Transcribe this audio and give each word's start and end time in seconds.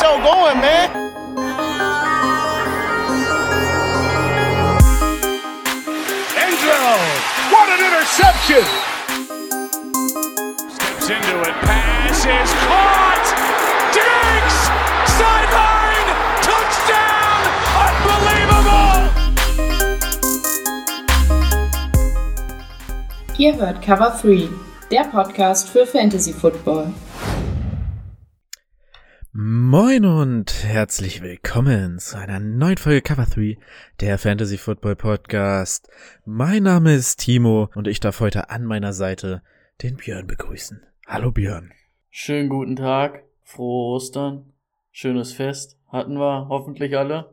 show 0.00 0.16
going, 0.22 0.60
man. 0.60 0.88
Angelo, 6.40 6.96
what 7.52 7.68
an 7.68 7.80
interception! 7.84 8.64
Steps 10.72 11.10
into 11.10 11.36
it, 11.42 11.56
pass 11.68 12.24
is 12.24 12.52
caught! 12.64 13.26
Diggs! 13.92 14.58
Sideline! 15.18 16.08
Touchdown! 16.48 17.42
Unbelievable! 17.84 19.00
Ihr 23.36 23.54
hört 23.56 23.82
Cover 23.82 24.18
3, 24.22 24.48
der 24.90 25.04
Podcast 25.04 25.68
für 25.68 25.86
Fantasy 25.86 26.32
Football. 26.32 26.94
Moin 29.72 30.04
und 30.04 30.64
herzlich 30.64 31.22
willkommen 31.22 32.00
zu 32.00 32.18
einer 32.18 32.40
neuen 32.40 32.76
Folge 32.76 33.02
Cover 33.02 33.24
3, 33.24 33.56
der 34.00 34.18
Fantasy 34.18 34.58
Football 34.58 34.96
Podcast. 34.96 35.88
Mein 36.24 36.64
Name 36.64 36.92
ist 36.92 37.20
Timo 37.20 37.70
und 37.76 37.86
ich 37.86 38.00
darf 38.00 38.18
heute 38.18 38.50
an 38.50 38.64
meiner 38.64 38.92
Seite 38.92 39.42
den 39.80 39.96
Björn 39.96 40.26
begrüßen. 40.26 40.82
Hallo 41.06 41.30
Björn. 41.30 41.70
Schönen 42.10 42.48
guten 42.48 42.74
Tag, 42.74 43.22
frohe 43.44 43.94
Ostern, 43.94 44.52
schönes 44.90 45.34
Fest 45.34 45.78
hatten 45.86 46.18
wir 46.18 46.48
hoffentlich 46.48 46.98
alle. 46.98 47.32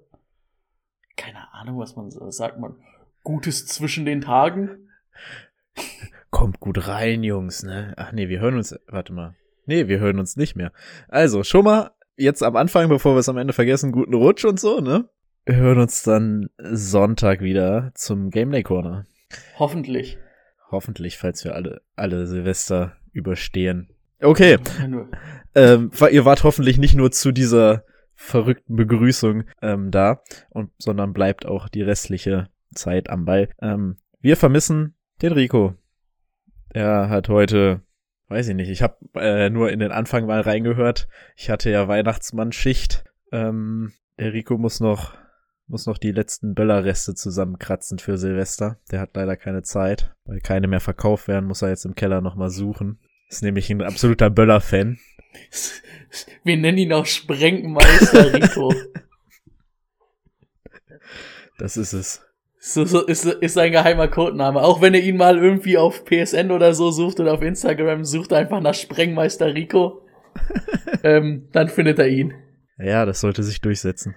Keine 1.16 1.52
Ahnung, 1.56 1.80
was 1.80 1.96
man 1.96 2.12
sagt 2.12 2.60
man. 2.60 2.76
Gutes 3.24 3.66
zwischen 3.66 4.06
den 4.06 4.22
Tagen. 4.22 4.90
Kommt 6.30 6.60
gut 6.60 6.88
rein, 6.88 7.24
Jungs, 7.24 7.64
ne? 7.64 7.96
Ach 7.98 8.12
nee, 8.12 8.30
wir 8.30 8.42
hören 8.42 8.58
uns, 8.58 8.80
warte 8.86 9.12
mal. 9.12 9.34
Nee, 9.66 9.88
wir 9.88 10.00
hören 10.00 10.20
uns 10.20 10.38
nicht 10.38 10.56
mehr. 10.56 10.72
Also, 11.10 11.44
schon 11.44 11.66
mal 11.66 11.97
jetzt 12.18 12.44
am 12.44 12.56
Anfang, 12.56 12.90
bevor 12.90 13.16
wir 13.16 13.20
es 13.20 13.30
am 13.30 13.38
Ende 13.38 13.54
vergessen, 13.54 13.92
guten 13.92 14.14
Rutsch 14.14 14.46
und 14.46 14.60
so, 14.60 14.80
ne? 14.80 15.10
Wir 15.46 15.56
hören 15.56 15.80
uns 15.80 16.04
dann 16.04 16.50
Sonntag 16.58 17.42
wieder 17.42 17.92
zum 17.94 18.32
Game 18.32 18.52
Day 18.52 18.64
Corner. 18.64 19.06
Hoffentlich. 19.58 20.18
Hoffentlich, 20.70 21.18
falls 21.18 21.46
wir 21.46 21.56
alle, 21.56 21.82
alle 21.96 22.28
Silvester 22.28 22.98
überstehen. 23.14 23.90
Okay. 24.22 24.58
Ähm, 25.56 25.92
ihr 26.12 26.26
wart 26.26 26.44
hoffentlich 26.44 26.78
nicht 26.78 26.96
nur 26.96 27.12
zu 27.12 27.32
dieser 27.32 27.84
verrückten 28.14 28.76
Begrüßung 28.76 29.46
ähm, 29.62 29.92
da, 29.92 30.22
und, 30.50 30.72
sondern 30.78 31.14
bleibt 31.14 31.46
auch 31.46 31.70
die 31.70 31.84
restliche 31.84 32.50
Zeit 32.74 33.10
am 33.10 33.26
Ball. 33.26 33.50
Ähm, 33.62 33.98
wir 34.20 34.36
vermissen 34.38 34.96
den 35.22 35.32
Rico. 35.32 35.76
Er 36.70 37.10
hat 37.10 37.30
heute 37.30 37.82
Weiß 38.30 38.50
ich 38.50 38.56
nicht. 38.56 38.70
Ich 38.70 38.82
habe 38.82 38.98
äh, 39.16 39.50
nur 39.50 39.72
in 39.72 39.80
den 39.80 39.92
Anfang 39.92 40.26
mal 40.26 40.42
reingehört. 40.42 41.08
Ich 41.36 41.50
hatte 41.50 41.70
ja 41.70 41.88
Weihnachtsmann-Schicht. 41.88 43.06
Ähm, 43.32 43.94
der 44.20 44.34
Rico 44.34 44.58
muss 44.58 44.80
noch 44.80 45.16
muss 45.70 45.86
noch 45.86 45.98
die 45.98 46.12
letzten 46.12 46.54
Böllerreste 46.54 47.14
zusammenkratzen 47.14 48.00
für 48.00 48.18
Silvester. 48.18 48.80
Der 48.90 49.02
hat 49.02 49.16
leider 49.16 49.36
keine 49.36 49.64
Zeit, 49.64 50.16
weil 50.24 50.40
keine 50.40 50.68
mehr 50.68 50.80
verkauft 50.80 51.28
werden. 51.28 51.46
Muss 51.46 51.62
er 51.62 51.70
jetzt 51.70 51.86
im 51.86 51.96
Keller 51.96 52.22
noch 52.22 52.36
mal 52.36 52.50
suchen. 52.50 53.00
Ist 53.30 53.44
nämlich 53.44 53.70
ein 53.70 53.82
absoluter 53.82 54.30
Böller-Fan. 54.30 54.98
Wir 56.44 56.58
nennen 56.58 56.78
ihn 56.78 56.94
auch 56.94 57.06
Sprengmeister 57.06 58.34
Rico. 58.34 58.74
Das 61.58 61.76
ist 61.76 61.94
es. 61.94 62.27
So, 62.68 62.84
so 62.84 63.06
ist, 63.06 63.24
ist 63.24 63.54
sein 63.54 63.72
geheimer 63.72 64.10
Codename. 64.10 64.62
Auch 64.62 64.82
wenn 64.82 64.94
ihr 64.94 65.02
ihn 65.02 65.16
mal 65.16 65.38
irgendwie 65.38 65.78
auf 65.78 66.04
PSN 66.04 66.52
oder 66.52 66.74
so 66.74 66.92
sucht 66.92 67.18
oder 67.22 67.34
auf 67.34 67.42
Instagram, 67.42 68.04
sucht 68.04 68.34
einfach 68.34 68.60
nach 68.60 68.74
Sprengmeister 68.74 69.56
Rico. 69.56 70.02
ähm, 71.04 71.48
dann 71.54 71.70
findet 71.70 71.98
er 71.98 72.10
ihn. 72.10 72.34
Ja, 72.78 73.06
das 73.06 73.22
sollte 73.22 73.42
sich 73.42 73.62
durchsetzen. 73.62 74.16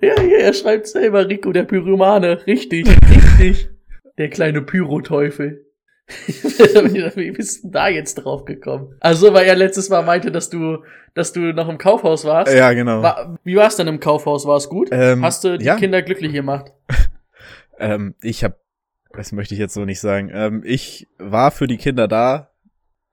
Ja, 0.00 0.22
ja, 0.22 0.38
er 0.38 0.52
schreibt 0.52 0.86
selber 0.86 1.28
Rico, 1.28 1.50
der 1.50 1.64
Pyromane. 1.64 2.46
Richtig, 2.46 2.86
richtig. 3.10 3.68
Der 4.16 4.30
kleine 4.30 4.62
Pyroteufel. 4.62 5.66
Wie 6.06 7.32
bist 7.32 7.64
du 7.64 7.70
da 7.70 7.88
jetzt 7.88 8.14
drauf 8.14 8.44
gekommen? 8.44 8.94
Also, 9.00 9.34
weil 9.34 9.44
er 9.44 9.56
letztes 9.56 9.88
Mal 9.88 10.04
meinte, 10.04 10.30
dass 10.30 10.50
du, 10.50 10.84
dass 11.14 11.32
du 11.32 11.52
noch 11.52 11.68
im 11.68 11.78
Kaufhaus 11.78 12.24
warst. 12.24 12.54
Ja, 12.54 12.72
genau. 12.74 13.02
War, 13.02 13.40
wie 13.42 13.56
war 13.56 13.66
es 13.66 13.74
denn 13.74 13.88
im 13.88 13.98
Kaufhaus? 13.98 14.46
War 14.46 14.56
es 14.56 14.68
gut? 14.68 14.90
Ähm, 14.92 15.24
Hast 15.24 15.42
du 15.42 15.58
die 15.58 15.64
ja. 15.64 15.74
Kinder 15.74 16.00
glücklich 16.02 16.32
gemacht? 16.32 16.72
Ähm, 17.78 18.14
ich 18.22 18.44
habe, 18.44 18.58
das 19.12 19.32
möchte 19.32 19.54
ich 19.54 19.60
jetzt 19.60 19.74
so 19.74 19.84
nicht 19.84 20.00
sagen. 20.00 20.30
Ähm, 20.32 20.62
ich 20.64 21.08
war 21.18 21.50
für 21.50 21.66
die 21.66 21.78
Kinder 21.78 22.08
da. 22.08 22.50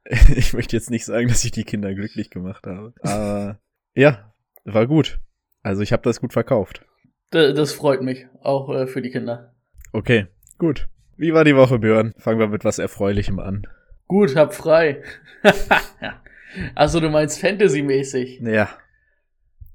Ich 0.36 0.54
möchte 0.54 0.76
jetzt 0.76 0.90
nicht 0.90 1.06
sagen, 1.06 1.30
dass 1.30 1.46
ich 1.46 1.52
die 1.52 1.64
Kinder 1.64 1.94
glücklich 1.94 2.30
gemacht 2.30 2.68
habe. 2.68 2.94
Aber 3.04 3.60
ja, 3.96 4.34
war 4.66 4.86
gut. 4.86 5.20
Also 5.62 5.82
ich 5.82 5.94
habe 5.94 6.04
das 6.04 6.20
gut 6.20 6.34
verkauft. 6.34 6.86
D 7.34 7.54
das 7.54 7.72
freut 7.72 8.02
mich, 8.02 8.28
auch 8.42 8.70
äh, 8.70 8.86
für 8.86 9.02
die 9.02 9.12
Kinder. 9.12 9.54
Okay, 9.94 10.28
gut. 10.58 10.90
Wie 11.16 11.34
war 11.34 11.46
die 11.46 11.56
Woche, 11.56 11.80
Björn? 11.80 12.14
Fangen 12.18 12.40
wir 12.40 12.48
mit 12.48 12.66
was 12.66 12.80
Erfreulichem 12.80 13.40
an. 13.40 13.66
Gut, 14.08 14.36
hab 14.36 14.54
frei. 14.54 15.02
also 16.76 17.00
du 17.00 17.10
meinst 17.10 17.40
Fantasy-mäßig? 17.40 18.42
Ja. 18.42 18.70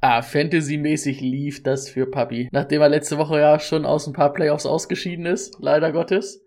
Ah, 0.00 0.22
Fantasy-mäßig 0.22 1.20
lief 1.20 1.62
das 1.62 1.88
für 1.88 2.06
Papi. 2.06 2.48
Nachdem 2.52 2.82
er 2.82 2.88
letzte 2.88 3.18
Woche 3.18 3.40
ja 3.40 3.58
schon 3.58 3.84
aus 3.84 4.06
ein 4.06 4.12
paar 4.12 4.32
Playoffs 4.32 4.64
ausgeschieden 4.64 5.26
ist, 5.26 5.58
leider 5.60 5.90
Gottes, 5.90 6.44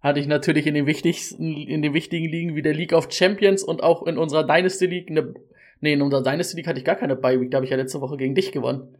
hatte 0.00 0.18
ich 0.18 0.26
natürlich 0.26 0.66
in 0.66 0.74
den 0.74 0.86
wichtigsten, 0.86 1.54
in 1.54 1.80
den 1.80 1.94
wichtigen 1.94 2.28
Ligen 2.28 2.56
wie 2.56 2.62
der 2.62 2.74
League 2.74 2.92
of 2.92 3.12
Champions 3.12 3.62
und 3.62 3.84
auch 3.84 4.04
in 4.04 4.18
unserer 4.18 4.44
Dynasty 4.44 4.86
League 4.86 5.10
eine, 5.10 5.32
nee, 5.80 5.92
in 5.92 6.02
unserer 6.02 6.24
Dynasty 6.24 6.56
League 6.56 6.66
hatte 6.66 6.80
ich 6.80 6.84
gar 6.84 6.96
keine 6.96 7.14
Bye 7.14 7.40
Week, 7.40 7.52
da 7.52 7.56
habe 7.56 7.64
ich 7.64 7.70
ja 7.70 7.76
letzte 7.76 8.00
Woche 8.00 8.16
gegen 8.16 8.34
dich 8.34 8.50
gewonnen. 8.50 8.96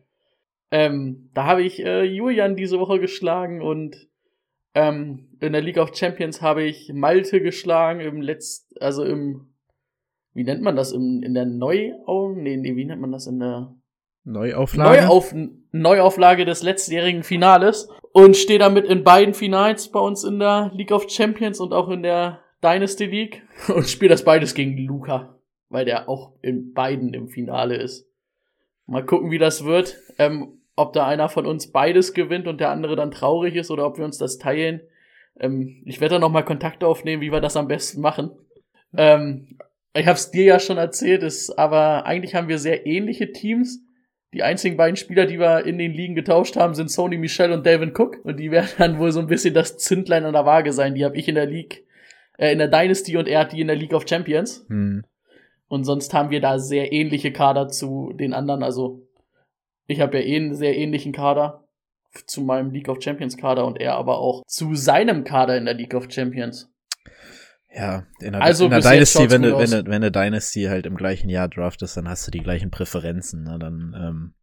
Ähm, 0.70 1.30
da 1.34 1.44
habe 1.44 1.62
ich 1.62 1.84
äh, 1.84 2.04
Julian 2.04 2.54
diese 2.54 2.78
Woche 2.78 3.00
geschlagen 3.00 3.62
und 3.62 4.08
ähm, 4.74 5.28
in 5.40 5.52
der 5.52 5.60
League 5.60 5.78
of 5.78 5.94
Champions 5.94 6.40
habe 6.40 6.62
ich 6.62 6.92
Malte 6.94 7.42
geschlagen 7.42 8.00
im 8.00 8.22
letzten, 8.22 8.78
also 8.80 9.04
im 9.04 9.51
wie 10.34 10.44
nennt 10.44 10.62
man 10.62 10.76
das 10.76 10.92
im, 10.92 11.22
in 11.22 11.34
der 11.34 11.46
Neuau? 11.46 12.32
Nee, 12.34 12.56
nee, 12.56 12.76
wie 12.76 12.84
nennt 12.84 13.00
man 13.00 13.12
das 13.12 13.26
in 13.26 13.38
der 13.38 13.74
Neuauflage? 14.24 15.02
Neuauf, 15.02 15.34
Neuauflage 15.72 16.44
des 16.44 16.62
letztjährigen 16.62 17.22
Finales 17.22 17.88
und 18.12 18.36
stehe 18.36 18.58
damit 18.58 18.86
in 18.86 19.04
beiden 19.04 19.34
Finals 19.34 19.90
bei 19.90 20.00
uns 20.00 20.24
in 20.24 20.38
der 20.38 20.70
League 20.74 20.92
of 20.92 21.10
Champions 21.10 21.60
und 21.60 21.72
auch 21.72 21.88
in 21.88 22.02
der 22.02 22.40
Dynasty 22.62 23.06
League 23.06 23.42
und 23.74 23.88
spiele 23.88 24.10
das 24.10 24.24
beides 24.24 24.54
gegen 24.54 24.76
Luca, 24.78 25.38
weil 25.68 25.84
der 25.84 26.08
auch 26.08 26.32
in 26.42 26.72
beiden 26.72 27.12
im 27.14 27.28
Finale 27.28 27.76
ist. 27.76 28.08
Mal 28.86 29.04
gucken, 29.04 29.30
wie 29.30 29.38
das 29.38 29.64
wird. 29.64 29.96
Ähm, 30.18 30.58
ob 30.74 30.92
da 30.94 31.06
einer 31.06 31.28
von 31.28 31.46
uns 31.46 31.70
beides 31.70 32.14
gewinnt 32.14 32.48
und 32.48 32.60
der 32.60 32.70
andere 32.70 32.96
dann 32.96 33.10
traurig 33.10 33.56
ist 33.56 33.70
oder 33.70 33.86
ob 33.86 33.98
wir 33.98 34.04
uns 34.04 34.18
das 34.18 34.38
teilen. 34.38 34.80
Ähm, 35.38 35.82
ich 35.84 36.00
werde 36.00 36.14
da 36.14 36.18
nochmal 36.18 36.44
Kontakt 36.44 36.82
aufnehmen, 36.82 37.22
wie 37.22 37.32
wir 37.32 37.40
das 37.40 37.56
am 37.56 37.68
besten 37.68 38.00
machen. 38.00 38.30
Ähm, 38.96 39.58
ich 39.94 40.06
habe 40.06 40.16
es 40.16 40.30
dir 40.30 40.44
ja 40.44 40.58
schon 40.58 40.78
erzählt, 40.78 41.22
ist, 41.22 41.50
aber 41.58 42.06
eigentlich 42.06 42.34
haben 42.34 42.48
wir 42.48 42.58
sehr 42.58 42.86
ähnliche 42.86 43.32
Teams. 43.32 43.80
Die 44.32 44.42
einzigen 44.42 44.78
beiden 44.78 44.96
Spieler, 44.96 45.26
die 45.26 45.38
wir 45.38 45.66
in 45.66 45.76
den 45.76 45.92
Ligen 45.92 46.14
getauscht 46.14 46.56
haben, 46.56 46.74
sind 46.74 46.90
Sony 46.90 47.18
Michel 47.18 47.52
und 47.52 47.66
Devin 47.66 47.92
Cook. 47.94 48.24
Und 48.24 48.38
die 48.38 48.50
werden 48.50 48.70
dann 48.78 48.98
wohl 48.98 49.12
so 49.12 49.20
ein 49.20 49.26
bisschen 49.26 49.54
das 49.54 49.76
Zündlein 49.76 50.24
an 50.24 50.32
der 50.32 50.46
Waage 50.46 50.72
sein. 50.72 50.94
Die 50.94 51.04
habe 51.04 51.16
ich 51.16 51.28
in 51.28 51.34
der 51.34 51.46
League, 51.46 51.84
äh, 52.38 52.52
in 52.52 52.58
der 52.58 52.68
Dynasty 52.68 53.16
und 53.16 53.28
er 53.28 53.40
hat 53.40 53.52
die 53.52 53.60
in 53.60 53.66
der 53.66 53.76
League 53.76 53.92
of 53.92 54.08
Champions. 54.08 54.64
Hm. 54.68 55.04
Und 55.68 55.84
sonst 55.84 56.12
haben 56.14 56.30
wir 56.30 56.40
da 56.40 56.58
sehr 56.58 56.92
ähnliche 56.92 57.32
Kader 57.32 57.68
zu 57.68 58.12
den 58.14 58.32
anderen. 58.32 58.62
Also 58.62 59.06
ich 59.86 60.00
habe 60.00 60.18
ja 60.18 60.24
eh 60.24 60.36
einen 60.36 60.54
sehr 60.54 60.76
ähnlichen 60.76 61.12
Kader 61.12 61.64
zu 62.26 62.42
meinem 62.42 62.70
League 62.70 62.88
of 62.88 63.02
Champions 63.02 63.36
Kader 63.36 63.66
und 63.66 63.80
er 63.80 63.94
aber 63.94 64.18
auch 64.18 64.42
zu 64.46 64.74
seinem 64.74 65.24
Kader 65.24 65.56
in 65.56 65.64
der 65.64 65.74
League 65.74 65.94
of 65.94 66.10
Champions. 66.10 66.71
Ja, 67.74 68.06
in 68.20 68.32
der, 68.32 68.42
Also 68.42 68.64
in 68.66 68.70
der 68.70 68.80
Dynasty, 68.80 69.30
wenn 69.30 69.42
du, 69.42 69.56
wenn, 69.58 69.70
du, 69.70 69.86
wenn 69.86 70.02
du 70.02 70.10
Dynasty 70.10 70.64
halt 70.64 70.84
im 70.86 70.96
gleichen 70.96 71.28
Jahr 71.30 71.48
draftest, 71.48 71.96
dann 71.96 72.08
hast 72.08 72.26
du 72.26 72.30
die 72.30 72.40
gleichen 72.42 72.70
Präferenzen. 72.70 73.44
Ne? 73.44 73.58
Dann 73.58 73.94
ähm, 73.98 74.34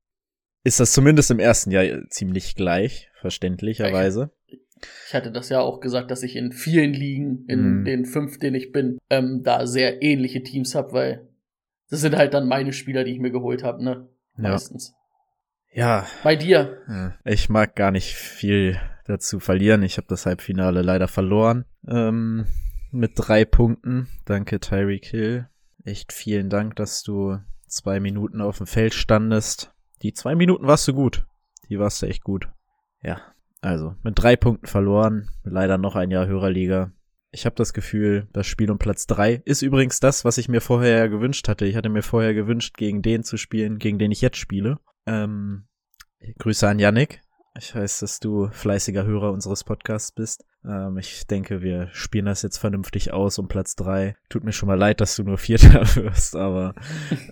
ist 0.63 0.79
das 0.79 0.91
zumindest 0.93 1.29
im 1.29 1.39
ersten 1.39 1.69
Jahr 1.71 1.85
ziemlich 2.09 2.55
gleich, 2.55 3.09
verständlicherweise. 3.21 4.31
Ich 5.07 5.13
hatte 5.13 5.31
das 5.31 5.49
ja 5.49 5.59
auch 5.59 5.79
gesagt, 5.81 6.09
dass 6.09 6.23
ich 6.23 6.35
in 6.35 6.51
vielen 6.53 6.93
Ligen, 6.93 7.45
in 7.47 7.81
Mhm. 7.81 7.85
den 7.85 8.05
fünf, 8.05 8.39
denen 8.39 8.55
ich 8.55 8.71
bin, 8.71 8.97
ähm, 9.09 9.41
da 9.43 9.67
sehr 9.67 10.01
ähnliche 10.01 10.41
Teams 10.41 10.73
habe, 10.73 10.93
weil 10.93 11.27
das 11.89 12.01
sind 12.01 12.15
halt 12.15 12.33
dann 12.33 12.47
meine 12.47 12.71
Spieler, 12.73 13.03
die 13.03 13.11
ich 13.11 13.19
mir 13.19 13.31
geholt 13.31 13.63
habe, 13.63 13.83
ne? 13.83 14.07
Ja. 14.37 14.51
Meistens. 14.51 14.93
Ja, 15.71 16.07
Bei 16.23 16.35
dir. 16.35 16.77
Ja, 16.87 17.13
Ich 17.25 17.49
mag 17.49 17.75
gar 17.75 17.91
nicht 17.91 18.15
viel 18.15 18.79
dazu 19.05 19.39
verlieren. 19.39 19.83
Ich 19.83 19.97
habe 19.97 20.07
das 20.07 20.25
Halbfinale 20.25 20.81
leider 20.81 21.07
verloren. 21.07 21.65
Ähm, 21.87 22.45
mit 22.91 23.13
drei 23.15 23.45
Punkten. 23.45 24.07
Danke, 24.25 24.59
Tyreek 24.59 25.05
Hill. 25.05 25.47
Echt 25.83 26.13
vielen 26.13 26.49
Dank, 26.49 26.75
dass 26.75 27.03
du 27.03 27.37
zwei 27.67 27.99
Minuten 27.99 28.41
auf 28.41 28.57
dem 28.57 28.67
Feld 28.67 28.93
standest. 28.93 29.73
Die 30.01 30.13
zwei 30.13 30.35
Minuten 30.35 30.67
warst 30.67 30.87
du 30.87 30.93
gut. 30.93 31.25
Die 31.69 31.79
warst 31.79 32.01
du 32.01 32.07
echt 32.07 32.23
gut. 32.23 32.49
Ja, 33.01 33.21
also 33.61 33.95
mit 34.03 34.17
drei 34.17 34.35
Punkten 34.35 34.67
verloren. 34.67 35.29
Leider 35.43 35.77
noch 35.77 35.95
ein 35.95 36.11
Jahr 36.11 36.27
Hörerliga. 36.27 36.91
Ich 37.31 37.45
habe 37.45 37.55
das 37.55 37.73
Gefühl, 37.73 38.27
das 38.33 38.47
Spiel 38.47 38.71
um 38.71 38.79
Platz 38.79 39.05
drei 39.05 39.41
ist 39.45 39.61
übrigens 39.61 39.99
das, 39.99 40.25
was 40.25 40.39
ich 40.39 40.49
mir 40.49 40.61
vorher 40.61 41.09
gewünscht 41.09 41.47
hatte. 41.47 41.65
Ich 41.65 41.75
hatte 41.75 41.89
mir 41.89 42.01
vorher 42.01 42.33
gewünscht, 42.33 42.75
gegen 42.77 43.03
den 43.03 43.23
zu 43.23 43.37
spielen, 43.37 43.77
gegen 43.77 43.99
den 43.99 44.11
ich 44.11 44.21
jetzt 44.21 44.37
spiele. 44.37 44.79
Ähm, 45.05 45.67
Grüße 46.39 46.67
an 46.67 46.79
Yannick. 46.79 47.21
Ich 47.57 47.75
weiß, 47.75 47.99
dass 47.99 48.19
du 48.19 48.49
fleißiger 48.51 49.05
Hörer 49.05 49.31
unseres 49.31 49.63
Podcasts 49.63 50.11
bist. 50.11 50.45
Ähm, 50.63 50.97
ich 50.97 51.27
denke, 51.27 51.61
wir 51.61 51.89
spielen 51.91 52.25
das 52.25 52.41
jetzt 52.41 52.57
vernünftig 52.57 53.11
aus 53.11 53.37
um 53.39 53.47
Platz 53.47 53.75
drei. 53.75 54.15
Tut 54.29 54.43
mir 54.43 54.51
schon 54.53 54.67
mal 54.67 54.77
leid, 54.77 55.01
dass 55.01 55.15
du 55.15 55.23
nur 55.23 55.37
Vierter 55.37 55.81
wirst, 55.95 56.35
aber 56.35 56.75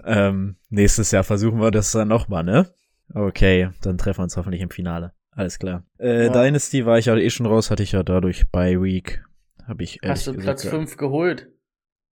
ähm, 0.04 0.58
nächstes 0.70 1.12
Jahr 1.12 1.24
versuchen 1.24 1.60
wir 1.62 1.72
das 1.72 1.92
dann 1.92 2.08
nochmal, 2.08 2.44
ne? 2.44 2.74
Okay, 3.14 3.70
dann 3.82 3.98
treffen 3.98 4.20
wir 4.20 4.24
uns 4.24 4.36
hoffentlich 4.36 4.62
im 4.62 4.70
Finale. 4.70 5.14
Alles 5.32 5.60
klar. 5.60 5.84
Äh, 6.00 6.26
Ja. 6.26 6.32
Dynasty 6.34 6.86
war 6.86 6.98
ich 6.98 7.06
ja 7.06 7.16
eh 7.16 7.30
schon 7.30 7.46
raus, 7.46 7.70
hatte 7.72 7.84
ich 7.84 7.94
ja 7.94 8.04
dadurch 8.04 8.50
bei 8.52 8.82
Week. 8.82 9.24
Habe 9.66 9.84
ich 9.84 10.00
Hast 10.04 10.28
du 10.28 10.32
gesagt, 10.32 10.44
Platz 10.44 10.64
ja. 10.64 10.72
5 10.72 10.98
geholt? 10.98 11.48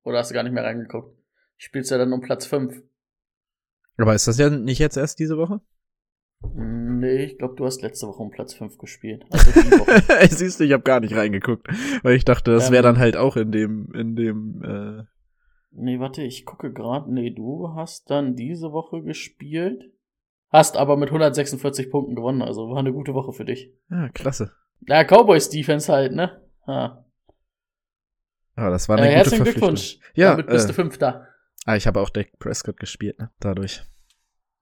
Oder 0.03 0.19
hast 0.19 0.29
du 0.29 0.35
gar 0.35 0.43
nicht 0.43 0.53
mehr 0.53 0.63
reingeguckt? 0.65 1.17
Spielst 1.57 1.89
ja 1.89 1.97
dann 1.97 2.11
um 2.11 2.21
Platz 2.21 2.45
5. 2.45 2.83
Aber 3.97 4.13
ist 4.13 4.27
das 4.27 4.37
ja 4.37 4.49
nicht 4.49 4.79
jetzt 4.79 4.97
erst 4.97 5.19
diese 5.19 5.37
Woche? 5.37 5.61
Nee, 6.55 7.23
ich 7.25 7.37
glaube, 7.37 7.55
du 7.55 7.65
hast 7.65 7.81
letzte 7.81 8.07
Woche 8.07 8.21
um 8.21 8.29
Platz 8.31 8.53
5 8.53 8.77
gespielt. 8.77 9.25
Also 9.31 9.51
Woche. 9.55 10.27
Siehst 10.29 10.59
du, 10.59 10.63
ich 10.65 10.71
habe 10.73 10.83
gar 10.83 10.99
nicht 10.99 11.15
reingeguckt, 11.15 11.67
weil 12.03 12.15
ich 12.15 12.25
dachte, 12.25 12.51
das 12.51 12.69
wäre 12.71 12.85
Ähm. 12.87 12.93
dann 12.95 12.99
halt 12.99 13.15
auch 13.17 13.37
in 13.37 13.51
dem, 13.51 13.91
in 13.93 14.15
dem. 14.15 14.61
Äh, 14.63 15.03
nee, 15.71 15.99
warte, 15.99 16.21
ich 16.21 16.45
gucke 16.45 16.71
gerade. 16.73 17.11
Nee, 17.11 17.31
du 17.31 17.69
hast 17.75 18.09
dann 18.09 18.35
diese 18.35 18.71
Woche 18.71 19.01
gespielt. 19.03 19.91
Hast 20.49 20.77
aber 20.77 20.97
mit 20.97 21.09
146 21.09 21.89
Punkten 21.89 22.15
gewonnen, 22.15 22.43
also 22.43 22.69
war 22.69 22.77
eine 22.77 22.93
gute 22.93 23.13
Woche 23.15 23.33
für 23.33 23.45
dich. 23.45 23.73
ja, 23.89 24.09
klasse. 24.09 24.51
Ja, 24.87 25.03
Cowboys 25.03 25.49
Defense 25.49 25.91
halt, 25.91 26.11
ne? 26.13 26.41
Ha. 26.67 27.03
Ah, 28.55 28.69
das 28.69 28.87
war 28.87 28.97
eine 28.97 29.07
Äh, 29.07 29.09
gute 29.09 29.17
herzlichen. 29.17 29.43
Glückwunsch. 29.45 29.97
Ja, 30.13 30.31
Damit 30.31 30.47
bist 30.47 30.65
äh, 30.65 30.67
du 30.67 30.73
Fünfter. 30.73 31.27
Ah, 31.65 31.75
ich 31.75 31.87
habe 31.87 31.99
auch 32.01 32.09
Dak 32.11 32.37
Prescott 32.37 32.77
gespielt, 32.79 33.17
ne? 33.17 33.31
Dadurch. 33.39 33.81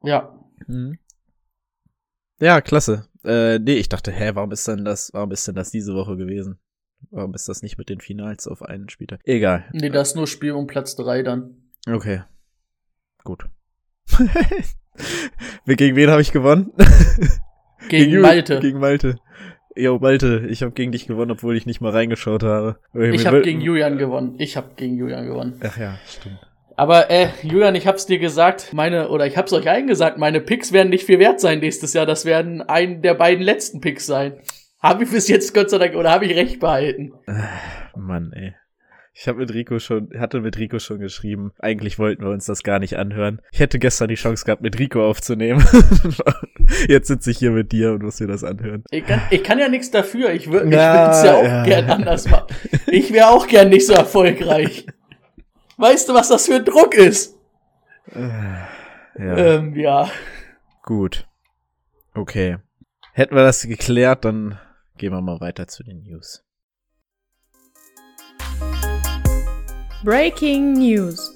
Ja. 0.03 0.39
Mhm. 0.67 0.97
Ja, 2.41 2.59
klasse. 2.59 3.07
Äh, 3.23 3.59
nee, 3.59 3.75
ich 3.75 3.87
dachte, 3.87 4.11
hä, 4.11 4.31
warum 4.33 4.51
ist 4.51 4.67
denn 4.67 4.83
das, 4.83 5.11
warum 5.13 5.31
ist 5.31 5.47
denn 5.47 5.55
das 5.55 5.69
diese 5.71 5.93
Woche 5.93 6.17
gewesen? 6.17 6.59
Warum 7.11 7.33
ist 7.33 7.47
das 7.47 7.61
nicht 7.61 7.77
mit 7.77 7.87
den 7.89 7.99
Finals 8.01 8.47
auf 8.47 8.61
einen 8.63 8.89
Spieltag? 8.89 9.21
Egal. 9.25 9.65
Nee, 9.73 9.89
das 9.89 10.09
ist 10.09 10.15
nur 10.15 10.27
Spiel 10.27 10.51
um 10.53 10.67
Platz 10.67 10.95
3 10.95 11.23
dann. 11.23 11.55
Okay. 11.87 12.23
Gut. 13.23 13.45
gegen 15.65 15.95
wen 15.95 16.09
habe 16.09 16.21
ich 16.21 16.31
gewonnen? 16.31 16.71
Gegen 17.89 18.11
Ju- 18.11 18.21
Malte. 18.21 18.59
Gegen 18.59 18.79
Malte. 18.79 19.17
Jo, 19.75 19.97
Malte, 19.99 20.45
ich 20.49 20.61
habe 20.63 20.73
gegen 20.73 20.91
dich 20.91 21.07
gewonnen, 21.07 21.31
obwohl 21.31 21.55
ich 21.55 21.65
nicht 21.65 21.81
mal 21.81 21.91
reingeschaut 21.91 22.43
habe. 22.43 22.77
ich 22.93 23.25
habe 23.25 23.41
gegen 23.41 23.61
Julian 23.61 23.97
gewonnen. 23.97 24.35
Ich 24.37 24.57
habe 24.57 24.71
gegen 24.75 24.97
Julian 24.97 25.25
gewonnen. 25.25 25.59
Ach 25.63 25.77
ja, 25.77 25.97
stimmt. 26.07 26.39
Aber 26.77 27.09
äh, 27.11 27.27
Julian, 27.43 27.75
ich 27.75 27.87
hab's 27.87 28.05
dir 28.05 28.19
gesagt, 28.19 28.73
meine, 28.73 29.09
oder 29.09 29.27
ich 29.27 29.37
hab's 29.37 29.53
euch 29.53 29.69
allen 29.69 29.87
gesagt, 29.87 30.17
meine 30.17 30.41
Picks 30.41 30.71
werden 30.71 30.89
nicht 30.89 31.05
viel 31.05 31.19
wert 31.19 31.39
sein 31.39 31.59
nächstes 31.59 31.93
Jahr. 31.93 32.05
Das 32.05 32.25
werden 32.25 32.61
ein 32.61 33.01
der 33.01 33.13
beiden 33.13 33.43
letzten 33.43 33.81
Picks 33.81 34.05
sein. 34.05 34.33
Habe 34.81 35.03
ich 35.03 35.11
bis 35.11 35.27
jetzt 35.27 35.53
Gott 35.53 35.69
sei 35.69 35.77
Dank, 35.77 35.95
oder 35.95 36.11
habe 36.11 36.25
ich 36.25 36.35
recht 36.35 36.59
behalten? 36.59 37.13
Mann, 37.95 38.31
ey. 38.33 38.55
Ich 39.13 39.27
habe 39.27 39.39
mit 39.39 39.53
Rico 39.53 39.77
schon, 39.77 40.09
hatte 40.17 40.39
mit 40.39 40.57
Rico 40.57 40.79
schon 40.79 40.99
geschrieben. 40.99 41.51
Eigentlich 41.59 41.99
wollten 41.99 42.23
wir 42.23 42.31
uns 42.31 42.45
das 42.45 42.63
gar 42.63 42.79
nicht 42.79 42.95
anhören. 42.97 43.41
Ich 43.51 43.59
hätte 43.59 43.77
gestern 43.77 44.07
die 44.07 44.15
Chance 44.15 44.45
gehabt, 44.45 44.61
mit 44.61 44.79
Rico 44.79 45.05
aufzunehmen. 45.05 45.63
Jetzt 46.87 47.09
sitze 47.09 47.29
ich 47.31 47.37
hier 47.37 47.51
mit 47.51 47.73
dir 47.73 47.91
und 47.91 48.03
muss 48.03 48.21
mir 48.21 48.27
das 48.27 48.43
anhören. 48.45 48.83
Ich 48.89 49.05
kann, 49.05 49.21
ich 49.29 49.43
kann 49.43 49.59
ja 49.59 49.67
nichts 49.67 49.91
dafür. 49.91 50.31
Ich 50.31 50.49
würde 50.49 50.69
ich 50.69 50.73
Ja, 50.73 51.25
ja 51.25 51.35
auch 51.35 51.43
ja. 51.43 51.63
gern 51.63 51.89
anders 51.89 52.29
machen. 52.29 52.47
Ich 52.87 53.11
wäre 53.11 53.27
auch 53.29 53.47
gern 53.47 53.69
nicht 53.69 53.85
so 53.85 53.93
erfolgreich. 53.93 54.85
Weißt 55.81 56.07
du, 56.07 56.13
was 56.13 56.29
das 56.29 56.45
für 56.45 56.57
ein 56.57 56.63
Druck 56.65 56.93
ist? 56.93 57.35
Ja, 58.13 58.67
Ähm, 59.17 59.73
ja. 59.75 60.11
gut. 60.83 61.27
Okay. 62.13 62.59
Hätten 63.13 63.33
wir 63.35 63.41
das 63.41 63.63
geklärt, 63.63 64.23
dann 64.23 64.59
gehen 64.99 65.11
wir 65.11 65.21
mal 65.21 65.41
weiter 65.41 65.67
zu 65.67 65.81
den 65.81 66.03
News. 66.03 66.45
Breaking 70.03 70.73
News. 70.73 71.35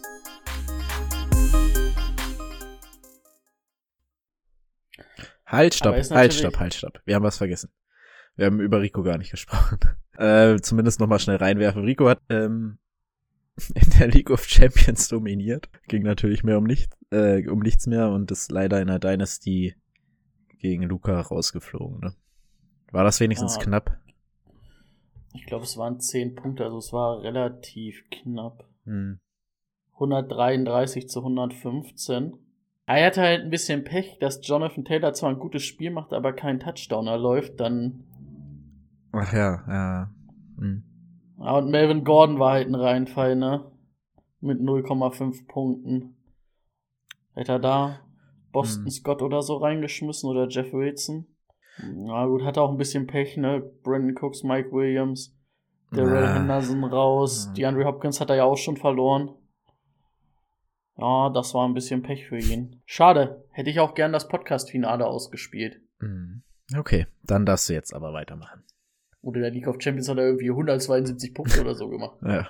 Halt, 5.47 5.73
stopp, 5.73 5.95
halt, 5.95 6.33
stopp, 6.35 6.59
halt, 6.59 6.75
stopp. 6.75 7.01
Wir 7.05 7.15
haben 7.15 7.23
was 7.23 7.39
vergessen. 7.39 7.71
Wir 8.35 8.45
haben 8.45 8.59
über 8.59 8.79
Rico 8.79 9.01
gar 9.01 9.17
nicht 9.17 9.31
gesprochen. 9.31 9.79
Äh, 10.17 10.61
zumindest 10.61 11.01
nochmal 11.01 11.19
schnell 11.19 11.35
reinwerfen. 11.35 11.83
Rico 11.83 12.07
hat 12.07 12.21
ähm, 12.29 12.77
in 13.75 13.89
der 13.99 14.07
League 14.07 14.29
of 14.31 14.43
Champions 14.45 15.07
dominiert. 15.07 15.69
Ging 15.87 16.03
natürlich 16.03 16.43
mehr 16.43 16.57
um 16.57 16.65
nichts, 16.65 16.95
äh, 17.11 17.47
um 17.47 17.59
nichts 17.59 17.87
mehr 17.87 18.09
und 18.09 18.31
ist 18.31 18.51
leider 18.51 18.81
in 18.81 18.87
der 18.87 18.99
Dynasty 18.99 19.75
gegen 20.59 20.83
Luca 20.83 21.19
rausgeflogen. 21.21 21.99
Ne? 21.99 22.13
War 22.91 23.03
das 23.03 23.19
wenigstens 23.19 23.57
Ah. 23.57 23.61
knapp? 23.61 23.97
Ich 25.33 25.45
glaube, 25.45 25.65
es 25.65 25.77
waren 25.77 25.99
10 25.99 26.35
Punkte, 26.35 26.63
also 26.63 26.77
es 26.77 26.93
war 26.93 27.21
relativ 27.21 28.03
knapp. 28.09 28.67
Hm. 28.85 29.19
133 29.93 31.07
zu 31.09 31.23
115. 31.23 32.37
Er 32.87 33.05
hatte 33.07 33.21
halt 33.21 33.41
ein 33.43 33.49
bisschen 33.49 33.83
Pech, 33.83 34.17
dass 34.19 34.45
Jonathan 34.45 34.85
Taylor 34.85 35.13
zwar 35.13 35.29
ein 35.31 35.39
gutes 35.39 35.63
Spiel 35.63 35.91
macht, 35.91 36.13
aber 36.13 36.33
keinen 36.33 36.59
Touchdown 36.59 37.07
erläuft. 37.07 37.59
Dann 37.59 38.03
Ach 39.11 39.31
ja, 39.33 39.63
ja. 39.67 40.11
Hm. 40.57 40.83
Ja, 41.45 41.57
und 41.57 41.69
Melvin 41.69 42.03
Gordon 42.03 42.39
war 42.39 42.53
halt 42.53 42.67
ein 42.67 42.75
Reinfall, 42.75 43.35
ne? 43.35 43.71
Mit 44.41 44.59
0,5 44.59 45.47
Punkten. 45.47 46.17
Hätte 47.33 47.53
er 47.53 47.59
da 47.59 47.99
Boston 48.51 48.85
Hm. 48.85 48.91
Scott 48.91 49.21
oder 49.21 49.41
so 49.41 49.57
reingeschmissen 49.57 50.29
oder 50.29 50.47
Jeff 50.47 50.73
Wilson? 50.73 51.27
Na 51.93 52.25
gut, 52.25 52.43
hat 52.43 52.57
auch 52.57 52.71
ein 52.71 52.77
bisschen 52.77 53.05
Pech, 53.05 53.37
ne? 53.37 53.61
Brandon 53.83 54.15
Cooks, 54.17 54.43
Mike 54.43 54.71
Williams, 54.71 55.37
Darrell 55.91 56.23
Ah. 56.25 56.33
Henderson 56.35 56.83
raus. 56.83 57.47
Hm. 57.47 57.53
DeAndre 57.53 57.85
Hopkins 57.85 58.19
hat 58.21 58.29
er 58.29 58.37
ja 58.37 58.43
auch 58.45 58.57
schon 58.57 58.77
verloren. 58.77 59.31
Ja, 60.97 61.29
das 61.29 61.53
war 61.53 61.67
ein 61.67 61.73
bisschen 61.73 62.01
Pech 62.01 62.25
für 62.27 62.37
ihn. 62.39 62.81
Schade. 62.85 63.43
Hätte 63.51 63.69
ich 63.69 63.79
auch 63.81 63.93
gern 63.93 64.13
das 64.13 64.29
Podcast-Finale 64.29 65.05
ausgespielt. 65.05 65.81
Hm. 65.99 66.41
Okay, 66.77 67.05
dann 67.23 67.45
darfst 67.45 67.67
du 67.69 67.73
jetzt 67.73 67.93
aber 67.93 68.13
weitermachen. 68.13 68.63
Oder 69.25 69.41
der 69.41 69.51
League 69.51 69.67
of 69.67 69.77
Champions 69.79 70.07
hat 70.07 70.17
er 70.17 70.27
irgendwie 70.27 70.51
172 70.51 71.33
Punkte 71.33 71.61
oder 71.61 71.73
so 71.73 71.89
gemacht. 71.89 72.17
Ja. 72.21 72.47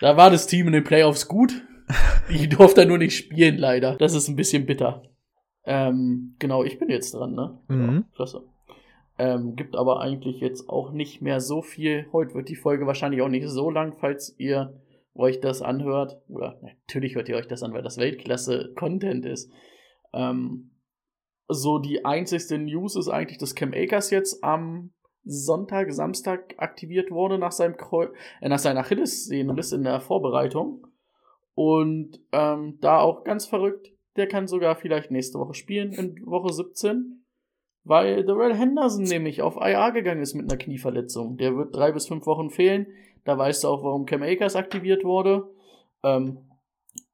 Da 0.00 0.16
war 0.16 0.30
das 0.30 0.46
Team 0.46 0.66
in 0.66 0.72
den 0.72 0.84
Playoffs 0.84 1.28
gut. 1.28 1.62
Ich 2.28 2.48
durfte 2.48 2.82
da 2.82 2.86
nur 2.86 2.96
nicht 2.96 3.16
spielen, 3.16 3.58
leider. 3.58 3.96
Das 3.96 4.14
ist 4.14 4.28
ein 4.28 4.36
bisschen 4.36 4.64
bitter. 4.64 5.02
Ähm, 5.64 6.36
genau, 6.38 6.64
ich 6.64 6.78
bin 6.78 6.88
jetzt 6.88 7.12
dran, 7.12 7.34
ne? 7.34 7.58
Mhm. 7.68 7.94
Ja, 7.94 8.04
klasse. 8.14 8.44
Ähm, 9.18 9.56
gibt 9.56 9.76
aber 9.76 10.00
eigentlich 10.00 10.40
jetzt 10.40 10.70
auch 10.70 10.92
nicht 10.92 11.20
mehr 11.20 11.40
so 11.40 11.60
viel. 11.60 12.06
Heute 12.12 12.34
wird 12.34 12.48
die 12.48 12.56
Folge 12.56 12.86
wahrscheinlich 12.86 13.20
auch 13.20 13.28
nicht 13.28 13.48
so 13.48 13.68
lang, 13.68 13.96
falls 13.98 14.34
ihr 14.38 14.80
euch 15.14 15.40
das 15.40 15.60
anhört. 15.60 16.22
Oder 16.28 16.60
natürlich 16.62 17.16
hört 17.16 17.28
ihr 17.28 17.36
euch 17.36 17.48
das 17.48 17.62
an, 17.62 17.74
weil 17.74 17.82
das 17.82 17.98
Weltklasse-Content 17.98 19.26
ist. 19.26 19.52
Ähm, 20.14 20.70
so 21.48 21.78
die 21.78 22.04
einzigste 22.04 22.56
News 22.56 22.96
ist 22.96 23.08
eigentlich, 23.08 23.38
dass 23.38 23.54
Cam 23.54 23.72
Akers 23.74 24.10
jetzt 24.10 24.42
am 24.42 24.92
Sonntag, 25.24 25.92
Samstag 25.92 26.54
aktiviert 26.58 27.10
wurde 27.10 27.38
nach 27.38 27.52
seinem 27.52 27.76
Kreu 27.76 28.08
äh, 28.40 28.48
nach 28.48 28.58
seiner 28.58 28.80
Achillessehne 28.80 29.50
und 29.50 29.58
ist 29.58 29.72
in 29.72 29.84
der 29.84 30.00
Vorbereitung. 30.00 30.86
Und 31.54 32.20
ähm, 32.32 32.78
da 32.80 33.00
auch 33.00 33.24
ganz 33.24 33.46
verrückt, 33.46 33.92
der 34.16 34.28
kann 34.28 34.46
sogar 34.46 34.76
vielleicht 34.76 35.10
nächste 35.10 35.38
Woche 35.38 35.54
spielen, 35.54 35.92
in 35.92 36.26
Woche 36.26 36.52
17. 36.52 37.24
Weil 37.84 38.24
Darrell 38.24 38.54
Henderson 38.54 39.04
nämlich 39.04 39.42
auf 39.42 39.56
IA 39.56 39.90
gegangen 39.90 40.22
ist 40.22 40.34
mit 40.34 40.50
einer 40.50 40.58
Knieverletzung. 40.58 41.36
Der 41.36 41.56
wird 41.56 41.74
drei 41.74 41.92
bis 41.92 42.08
fünf 42.08 42.26
Wochen 42.26 42.50
fehlen. 42.50 42.86
Da 43.24 43.36
weißt 43.36 43.64
du 43.64 43.68
auch, 43.68 43.82
warum 43.82 44.06
Cam 44.06 44.22
Akers 44.22 44.56
aktiviert 44.56 45.04
wurde. 45.04 45.48
Ähm, 46.02 46.38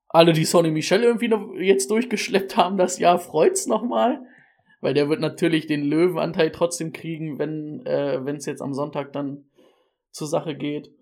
alle, 0.08 0.32
die 0.32 0.44
Sonny 0.44 0.70
Michel 0.70 1.02
irgendwie 1.02 1.30
jetzt 1.62 1.90
durchgeschleppt 1.90 2.56
haben, 2.56 2.76
das 2.76 2.98
Jahr 2.98 3.18
freut's 3.18 3.66
nochmal. 3.66 4.24
Weil 4.86 4.94
der 4.94 5.08
wird 5.08 5.18
natürlich 5.18 5.66
den 5.66 5.82
Löwenanteil 5.82 6.52
trotzdem 6.52 6.92
kriegen, 6.92 7.40
wenn 7.40 7.84
äh, 7.86 8.18
es 8.30 8.46
jetzt 8.46 8.62
am 8.62 8.72
Sonntag 8.72 9.12
dann 9.12 9.46
zur 10.12 10.28
Sache 10.28 10.54
geht. 10.54 10.92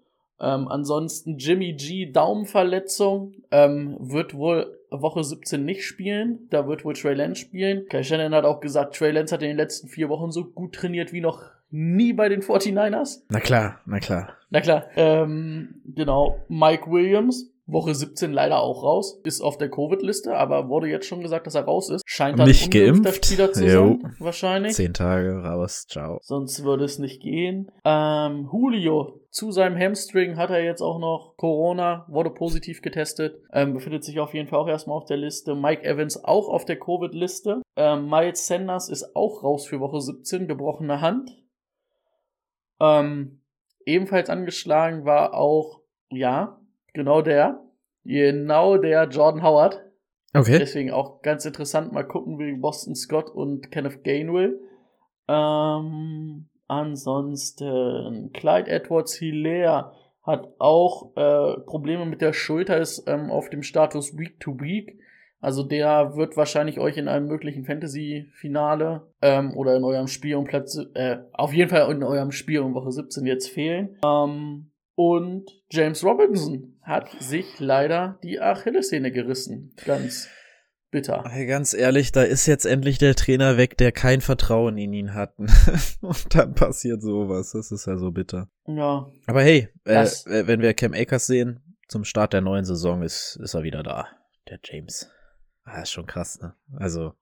Ähm, 0.40 0.68
ansonsten 0.68 1.36
Jimmy 1.36 1.74
G, 1.74 2.10
Daumenverletzung, 2.10 3.34
ähm, 3.50 3.98
wird 4.00 4.32
wohl 4.32 4.78
Woche 4.90 5.22
17 5.22 5.66
nicht 5.66 5.84
spielen. 5.84 6.48
Da 6.48 6.66
wird 6.66 6.86
wohl 6.86 6.94
Trey 6.94 7.12
Lance 7.12 7.42
spielen. 7.42 7.86
Kai 7.90 8.02
Shannon 8.02 8.34
hat 8.34 8.46
auch 8.46 8.60
gesagt, 8.60 8.96
Trey 8.96 9.10
Lance 9.10 9.34
hat 9.34 9.42
in 9.42 9.48
den 9.48 9.58
letzten 9.58 9.88
vier 9.88 10.08
Wochen 10.08 10.32
so 10.32 10.46
gut 10.46 10.74
trainiert 10.74 11.12
wie 11.12 11.20
noch 11.20 11.42
nie 11.68 12.14
bei 12.14 12.30
den 12.30 12.40
49ers. 12.40 13.24
Na 13.28 13.40
klar, 13.40 13.80
na 13.84 14.00
klar. 14.00 14.32
Na 14.48 14.62
klar. 14.62 14.86
Ähm, 14.96 15.82
genau. 15.84 16.38
Mike 16.48 16.90
Williams, 16.90 17.53
Woche 17.66 17.94
17 17.94 18.32
leider 18.32 18.60
auch 18.60 18.82
raus. 18.82 19.20
Ist 19.24 19.40
auf 19.40 19.56
der 19.56 19.70
Covid-Liste, 19.70 20.36
aber 20.36 20.68
wurde 20.68 20.88
jetzt 20.88 21.06
schon 21.06 21.22
gesagt, 21.22 21.46
dass 21.46 21.54
er 21.54 21.64
raus 21.64 21.88
ist. 21.88 22.02
Scheint 22.06 22.38
dann 22.38 22.46
Nicht 22.46 22.70
geimpft? 22.70 23.24
Spieler 23.24 23.52
zu 23.52 23.64
Jo. 23.64 23.98
sein, 24.02 24.16
wahrscheinlich. 24.18 24.74
Zehn 24.74 24.92
Tage 24.92 25.42
raus, 25.42 25.86
ciao. 25.88 26.18
Sonst 26.22 26.62
würde 26.64 26.84
es 26.84 26.98
nicht 26.98 27.22
gehen. 27.22 27.70
Ähm, 27.84 28.48
Julio, 28.52 29.20
zu 29.30 29.50
seinem 29.50 29.78
Hamstring 29.78 30.36
hat 30.36 30.50
er 30.50 30.62
jetzt 30.62 30.82
auch 30.82 30.98
noch 30.98 31.34
Corona, 31.36 32.06
wurde 32.08 32.30
positiv 32.30 32.82
getestet, 32.82 33.40
ähm, 33.52 33.72
befindet 33.72 34.04
sich 34.04 34.20
auf 34.20 34.34
jeden 34.34 34.48
Fall 34.48 34.58
auch 34.60 34.68
erstmal 34.68 34.96
auf 34.96 35.06
der 35.06 35.16
Liste. 35.16 35.54
Mike 35.54 35.84
Evans 35.84 36.22
auch 36.22 36.48
auf 36.48 36.64
der 36.66 36.78
Covid-Liste. 36.78 37.62
Ähm, 37.76 38.08
Miles 38.08 38.46
Sanders 38.46 38.88
ist 38.88 39.16
auch 39.16 39.42
raus 39.42 39.66
für 39.66 39.80
Woche 39.80 40.00
17, 40.00 40.46
gebrochene 40.46 41.00
Hand. 41.00 41.30
Ähm, 42.80 43.40
ebenfalls 43.86 44.28
angeschlagen 44.28 45.04
war 45.04 45.34
auch, 45.34 45.80
ja, 46.10 46.60
genau 46.94 47.20
der, 47.20 47.60
genau 48.04 48.78
der 48.78 49.04
Jordan 49.08 49.42
Howard. 49.42 49.82
Okay. 50.32 50.58
Deswegen 50.58 50.90
auch 50.90 51.22
ganz 51.22 51.44
interessant, 51.44 51.92
mal 51.92 52.02
gucken, 52.02 52.38
wie 52.38 52.54
Boston 52.54 52.96
Scott 52.96 53.30
und 53.30 53.70
Kenneth 53.70 54.02
Gainwell. 54.02 54.58
Ähm, 55.28 56.48
ansonsten, 56.66 58.30
Clyde 58.32 58.70
Edwards 58.70 59.14
Hilaire 59.14 59.92
hat 60.22 60.48
auch 60.58 61.14
äh, 61.16 61.60
Probleme 61.60 62.06
mit 62.06 62.20
der 62.20 62.32
Schulter, 62.32 62.78
ist 62.78 63.04
ähm, 63.06 63.30
auf 63.30 63.50
dem 63.50 63.62
Status 63.62 64.18
Week 64.18 64.40
to 64.40 64.58
Week. 64.58 64.98
Also 65.40 65.62
der 65.62 66.16
wird 66.16 66.38
wahrscheinlich 66.38 66.80
euch 66.80 66.96
in 66.96 67.06
einem 67.06 67.28
möglichen 67.28 67.66
Fantasy-Finale 67.66 69.06
ähm, 69.20 69.54
oder 69.54 69.76
in 69.76 69.84
eurem 69.84 70.06
Spiel 70.06 70.36
um 70.36 70.44
Platz, 70.44 70.78
äh, 70.94 71.18
auf 71.34 71.52
jeden 71.52 71.68
Fall 71.68 71.92
in 71.92 72.02
eurem 72.02 72.32
Spiel 72.32 72.60
um 72.60 72.74
Woche 72.74 72.90
17 72.90 73.26
jetzt 73.26 73.50
fehlen. 73.50 73.98
Ähm, 74.02 74.70
und 74.94 75.50
James 75.70 76.04
Robinson 76.04 76.78
hat 76.82 77.10
sich 77.20 77.58
leider 77.58 78.18
die 78.22 78.40
Achillessehne 78.40 79.10
gerissen. 79.10 79.74
Ganz 79.84 80.28
bitter. 80.94 81.24
Ganz 81.46 81.74
ehrlich, 81.74 82.12
da 82.12 82.22
ist 82.22 82.46
jetzt 82.46 82.64
endlich 82.64 82.98
der 82.98 83.16
Trainer 83.16 83.56
weg, 83.56 83.76
der 83.76 83.90
kein 83.90 84.20
Vertrauen 84.20 84.78
in 84.78 84.92
ihn 84.92 85.12
hat. 85.14 85.34
Und 86.00 86.34
dann 86.34 86.54
passiert 86.54 87.02
sowas. 87.02 87.50
Das 87.52 87.72
ist 87.72 87.86
ja 87.86 87.96
so 87.96 88.12
bitter. 88.12 88.48
Ja. 88.66 89.10
Aber 89.26 89.42
hey, 89.42 89.68
äh, 89.84 90.04
äh, 90.04 90.46
wenn 90.46 90.62
wir 90.62 90.72
Cam 90.74 90.94
Akers 90.94 91.26
sehen, 91.26 91.76
zum 91.88 92.04
Start 92.04 92.32
der 92.32 92.40
neuen 92.40 92.64
Saison 92.64 93.02
ist, 93.02 93.36
ist 93.42 93.54
er 93.54 93.64
wieder 93.64 93.82
da. 93.82 94.06
Der 94.48 94.60
James. 94.62 95.10
Ah, 95.64 95.82
ist 95.82 95.90
schon 95.90 96.06
krass, 96.06 96.40
ne? 96.40 96.54
Also, 96.76 97.14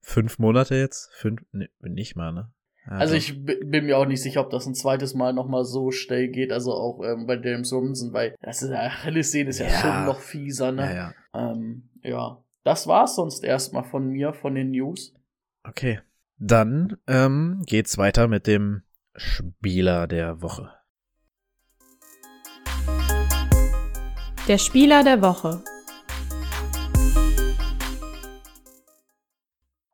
fünf 0.00 0.38
Monate 0.38 0.74
jetzt? 0.74 1.10
Fünf, 1.14 1.42
ne, 1.52 1.70
nicht 1.80 2.16
mal, 2.16 2.32
ne? 2.32 2.52
Also 2.86 3.14
ich 3.14 3.44
b- 3.44 3.64
bin 3.64 3.86
mir 3.86 3.96
auch 3.98 4.04
nicht 4.06 4.22
sicher, 4.22 4.40
ob 4.42 4.50
das 4.50 4.66
ein 4.66 4.74
zweites 4.74 5.14
Mal 5.14 5.32
nochmal 5.32 5.64
so 5.64 5.90
schnell 5.90 6.28
geht, 6.28 6.52
also 6.52 6.72
auch 6.72 7.02
ähm, 7.02 7.26
bei 7.26 7.36
James 7.42 7.72
Robinson, 7.72 8.12
weil 8.12 8.36
das 8.42 8.62
ist 8.62 8.70
Achillessehne 8.72 9.48
ist 9.50 9.58
ja, 9.58 9.66
Ja. 9.68 9.80
schon 9.80 10.04
noch 10.04 10.20
fieser, 10.20 10.70
ne? 10.72 10.82
Ja, 10.82 10.94
ja. 10.94 11.14
Ähm, 11.52 11.88
ja. 12.02 12.44
Das 12.62 12.86
war's 12.86 13.16
sonst 13.16 13.42
erstmal 13.44 13.84
von 13.84 14.08
mir, 14.08 14.32
von 14.34 14.54
den 14.54 14.70
News. 14.70 15.14
Okay. 15.66 16.00
Dann 16.38 16.96
ähm, 17.06 17.62
geht's 17.66 17.96
weiter 17.96 18.28
mit 18.28 18.46
dem 18.46 18.82
Spieler 19.14 20.06
der 20.06 20.42
Woche. 20.42 20.70
Der 24.48 24.58
Spieler 24.58 25.02
der 25.04 25.22
Woche. 25.22 25.62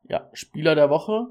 Ja, 0.03 0.29
Spieler 0.33 0.75
der 0.75 0.89
Woche. 0.89 1.27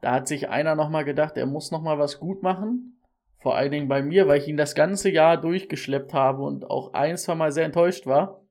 Da 0.00 0.12
hat 0.12 0.28
sich 0.28 0.48
einer 0.48 0.74
nochmal 0.74 1.04
gedacht, 1.04 1.36
er 1.36 1.46
muss 1.46 1.70
nochmal 1.70 1.98
was 1.98 2.20
gut 2.20 2.42
machen. 2.42 3.00
Vor 3.40 3.56
allen 3.56 3.70
Dingen 3.70 3.88
bei 3.88 4.02
mir, 4.02 4.26
weil 4.26 4.38
ich 4.38 4.48
ihn 4.48 4.56
das 4.56 4.74
ganze 4.74 5.10
Jahr 5.10 5.36
durchgeschleppt 5.36 6.12
habe 6.12 6.42
und 6.42 6.68
auch 6.68 6.92
ein, 6.92 7.16
zwei 7.16 7.34
Mal 7.34 7.52
sehr 7.52 7.64
enttäuscht 7.64 8.06
war. 8.06 8.42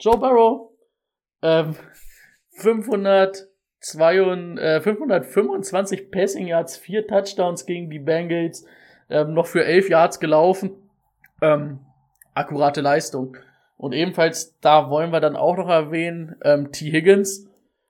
Joe 0.00 0.18
Burrow. 0.18 0.70
Ähm, 1.42 1.76
502, 2.50 4.58
äh, 4.58 4.80
525 4.80 6.10
Passing 6.10 6.48
Yards, 6.48 6.76
vier 6.76 7.06
Touchdowns 7.06 7.66
gegen 7.66 7.90
die 7.90 8.00
Bengals, 8.00 8.66
ähm, 9.08 9.34
noch 9.34 9.46
für 9.46 9.64
11 9.64 9.88
Yards 9.88 10.20
gelaufen. 10.20 10.70
Ähm, 11.40 11.80
akkurate 12.34 12.80
Leistung. 12.80 13.36
Und 13.76 13.92
ebenfalls, 13.92 14.58
da 14.60 14.90
wollen 14.90 15.12
wir 15.12 15.20
dann 15.20 15.36
auch 15.36 15.56
noch 15.56 15.68
erwähnen, 15.68 16.34
ähm, 16.42 16.72
T. 16.72 16.90
Higgins, 16.90 17.47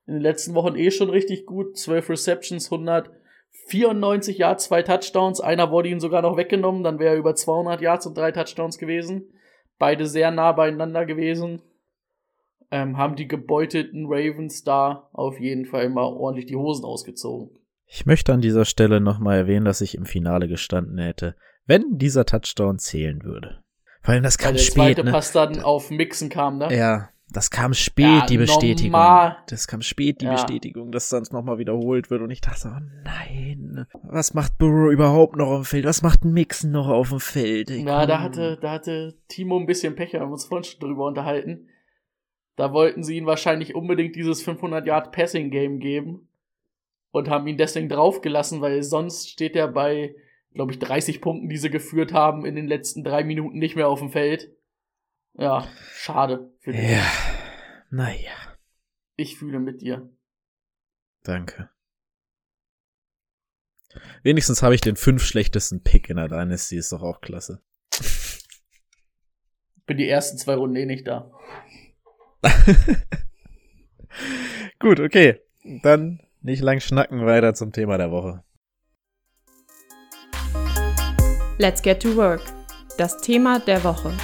in 0.09 0.15
den 0.15 0.23
letzten 0.23 0.55
Wochen 0.55 0.75
eh 0.75 0.91
schon 0.91 1.11
richtig 1.11 1.45
gut. 1.45 1.77
12 1.77 2.09
Receptions, 2.09 2.73
194 2.73 4.39
Yards, 4.39 4.65
zwei 4.65 4.83
Touchdowns. 4.83 5.41
Einer 5.41 5.71
wurde 5.71 5.91
ihm 5.91 6.01
sogar 6.01 6.23
noch 6.23 6.39
weggenommen, 6.39 6.83
dann 6.83 6.99
wäre 6.99 7.15
er 7.15 7.19
über 7.19 7.35
200 7.35 7.83
Yards 7.83 8.07
und 8.07 8.17
drei 8.17 8.33
Touchdowns 8.33 8.79
gewesen. 8.79 9.31
Beide 9.79 10.07
sehr 10.07 10.31
nah 10.31 10.53
beieinander 10.53 11.05
gewesen. 11.05 11.61
Ähm, 12.71 12.97
haben 12.97 13.17
die 13.17 13.29
gebeutelten 13.29 14.07
Ravens 14.09 14.65
da 14.65 15.09
auf 15.13 15.39
jeden 15.39 15.67
Fall 15.67 15.91
mal 15.91 16.05
ordentlich 16.05 16.47
die 16.47 16.57
Hosen 16.57 16.85
ausgezogen. 16.85 17.51
Ich 17.87 18.05
möchte 18.05 18.33
an 18.33 18.41
dieser 18.41 18.65
Stelle 18.65 19.01
nochmal 19.01 19.39
erwähnen, 19.39 19.65
dass 19.65 19.81
ich 19.81 19.95
im 19.95 20.05
Finale 20.05 20.49
gestanden 20.49 20.99
hätte, 20.99 21.35
wenn 21.67 21.99
dieser 21.99 22.27
Touchdown 22.27 22.79
zählen 22.79 23.23
würde. 23.25 23.63
Vor 24.03 24.15
allem, 24.15 24.23
das 24.23 24.39
Weil 24.39 24.45
kam 24.45 24.55
der 24.55 24.63
spät, 24.63 24.75
zweite 24.75 25.05
ne? 25.05 25.11
Pass 25.13 25.33
dann 25.33 25.61
auf 25.61 25.91
Mixen 25.91 26.29
kam, 26.29 26.59
ne? 26.59 26.75
Ja, 26.75 27.11
das 27.31 27.51
kam 27.51 27.75
spät, 27.75 28.05
Ja, 28.07 28.27
die 28.27 28.39
Bestätigung. 28.39 28.93
normal. 28.93 29.37
Das 29.49 29.67
kam 29.69 29.83
spät, 29.83 30.21
die 30.21 30.25
Ja. 30.27 30.33
Bestätigung, 30.33 30.91
dass 30.93 31.09
dann 31.11 31.25
nochmal 31.31 31.59
wiederholt 31.59 32.11
wird. 32.11 32.23
Und 32.23 32.31
ich 32.31 32.41
dachte, 32.41 32.73
oh 32.75 32.81
nein, 33.05 33.87
was 34.03 34.35
macht 34.35 34.59
Burrow 34.59 34.91
überhaupt 34.93 35.37
noch 35.37 35.49
auf 35.49 35.61
dem 35.61 35.65
Feld? 35.65 35.85
Was 35.85 36.03
macht 36.03 36.25
Mixon 36.25 36.71
noch 36.71 36.89
auf 36.89 37.11
dem 37.11 37.21
Feld? 37.21 37.71
Ey, 37.71 37.85
Ja, 37.85 38.07
da 38.07 38.21
hatte, 38.21 38.57
da 38.61 38.73
hatte 38.73 39.19
Timo 39.29 39.59
ein 39.59 39.67
bisschen 39.67 39.95
Pech, 39.95 40.13
wir 40.15 40.21
haben 40.21 40.33
uns 40.33 40.47
vorhin 40.47 40.65
schon 40.65 40.81
drüber 40.81 41.07
unterhalten. 41.07 41.69
Da 42.57 42.73
wollten 42.73 43.03
sie 43.05 43.17
ihm 43.19 43.27
wahrscheinlich 43.27 43.75
unbedingt 43.75 44.17
dieses 44.17 44.43
500 44.43 44.85
Yard 44.87 45.13
Passing 45.13 45.51
Game 45.51 45.79
geben 45.79 46.29
und 47.13 47.29
haben 47.31 47.47
ihn 47.47 47.57
deswegen 47.57 47.89
draufgelassen, 47.89 48.61
weil 48.61 48.83
sonst 48.83 49.31
steht 49.31 49.55
er 49.55 49.69
bei, 49.69 50.15
glaube 50.55 50.73
ich, 50.73 50.79
30 50.81 51.21
Punkten, 51.21 51.49
die 51.49 51.57
sie 51.57 51.71
geführt 51.71 52.13
haben, 52.13 52.45
in 52.45 52.57
den 52.57 52.67
letzten 52.67 53.05
drei 53.05 53.23
Minuten 53.23 53.59
nicht 53.59 53.77
mehr 53.77 53.89
auf 53.89 54.01
dem 54.01 54.11
Feld. 54.11 54.51
Ja, 55.39 55.69
schade 55.93 56.53
für 56.61 56.73
dich. 56.73 56.91
Ja, 56.91 57.07
naja, 57.91 58.57
Ich 59.17 59.39
fühle 59.39 59.61
mit 59.61 59.81
dir. 59.83 60.09
danke. 61.23 61.71
Wenigstens 64.23 64.63
habe 64.63 64.75
ich 64.75 64.81
den 64.83 64.97
fünf 64.97 65.23
schlechtesten 65.25 65.83
Pick 65.83 66.11
in 66.11 66.17
der 66.17 66.29
Dynasty, 66.29 66.77
ist 66.77 66.93
doch 66.93 67.03
auch 67.03 67.21
klasse. 67.21 67.63
Bin 69.87 69.97
die 69.97 70.09
ersten 70.09 70.37
zwei 70.39 70.55
Runden 70.55 70.77
eh 70.77 70.85
nicht 70.87 71.07
da. 71.07 71.31
Gut, 74.79 75.01
okay. 75.01 75.41
Dann 75.83 76.21
nicht 76.43 76.61
lang 76.63 76.81
schnacken, 76.81 77.25
weiter 77.25 77.55
zum 77.55 77.73
Thema 77.73 77.97
der 77.97 78.11
Woche. 78.11 78.45
Let's 81.59 81.81
get 81.83 82.03
to 82.03 82.15
work. 82.15 82.43
Das 82.99 83.19
Thema 83.21 83.59
der 83.61 83.83
Woche. 83.85 84.15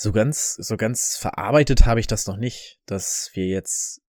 So 0.00 0.12
ganz, 0.12 0.54
so 0.54 0.76
ganz 0.76 1.16
verarbeitet 1.16 1.84
habe 1.84 1.98
ich 1.98 2.06
das 2.06 2.28
noch 2.28 2.36
nicht, 2.36 2.78
dass 2.86 3.32
wir 3.34 3.46
jetzt 3.46 4.00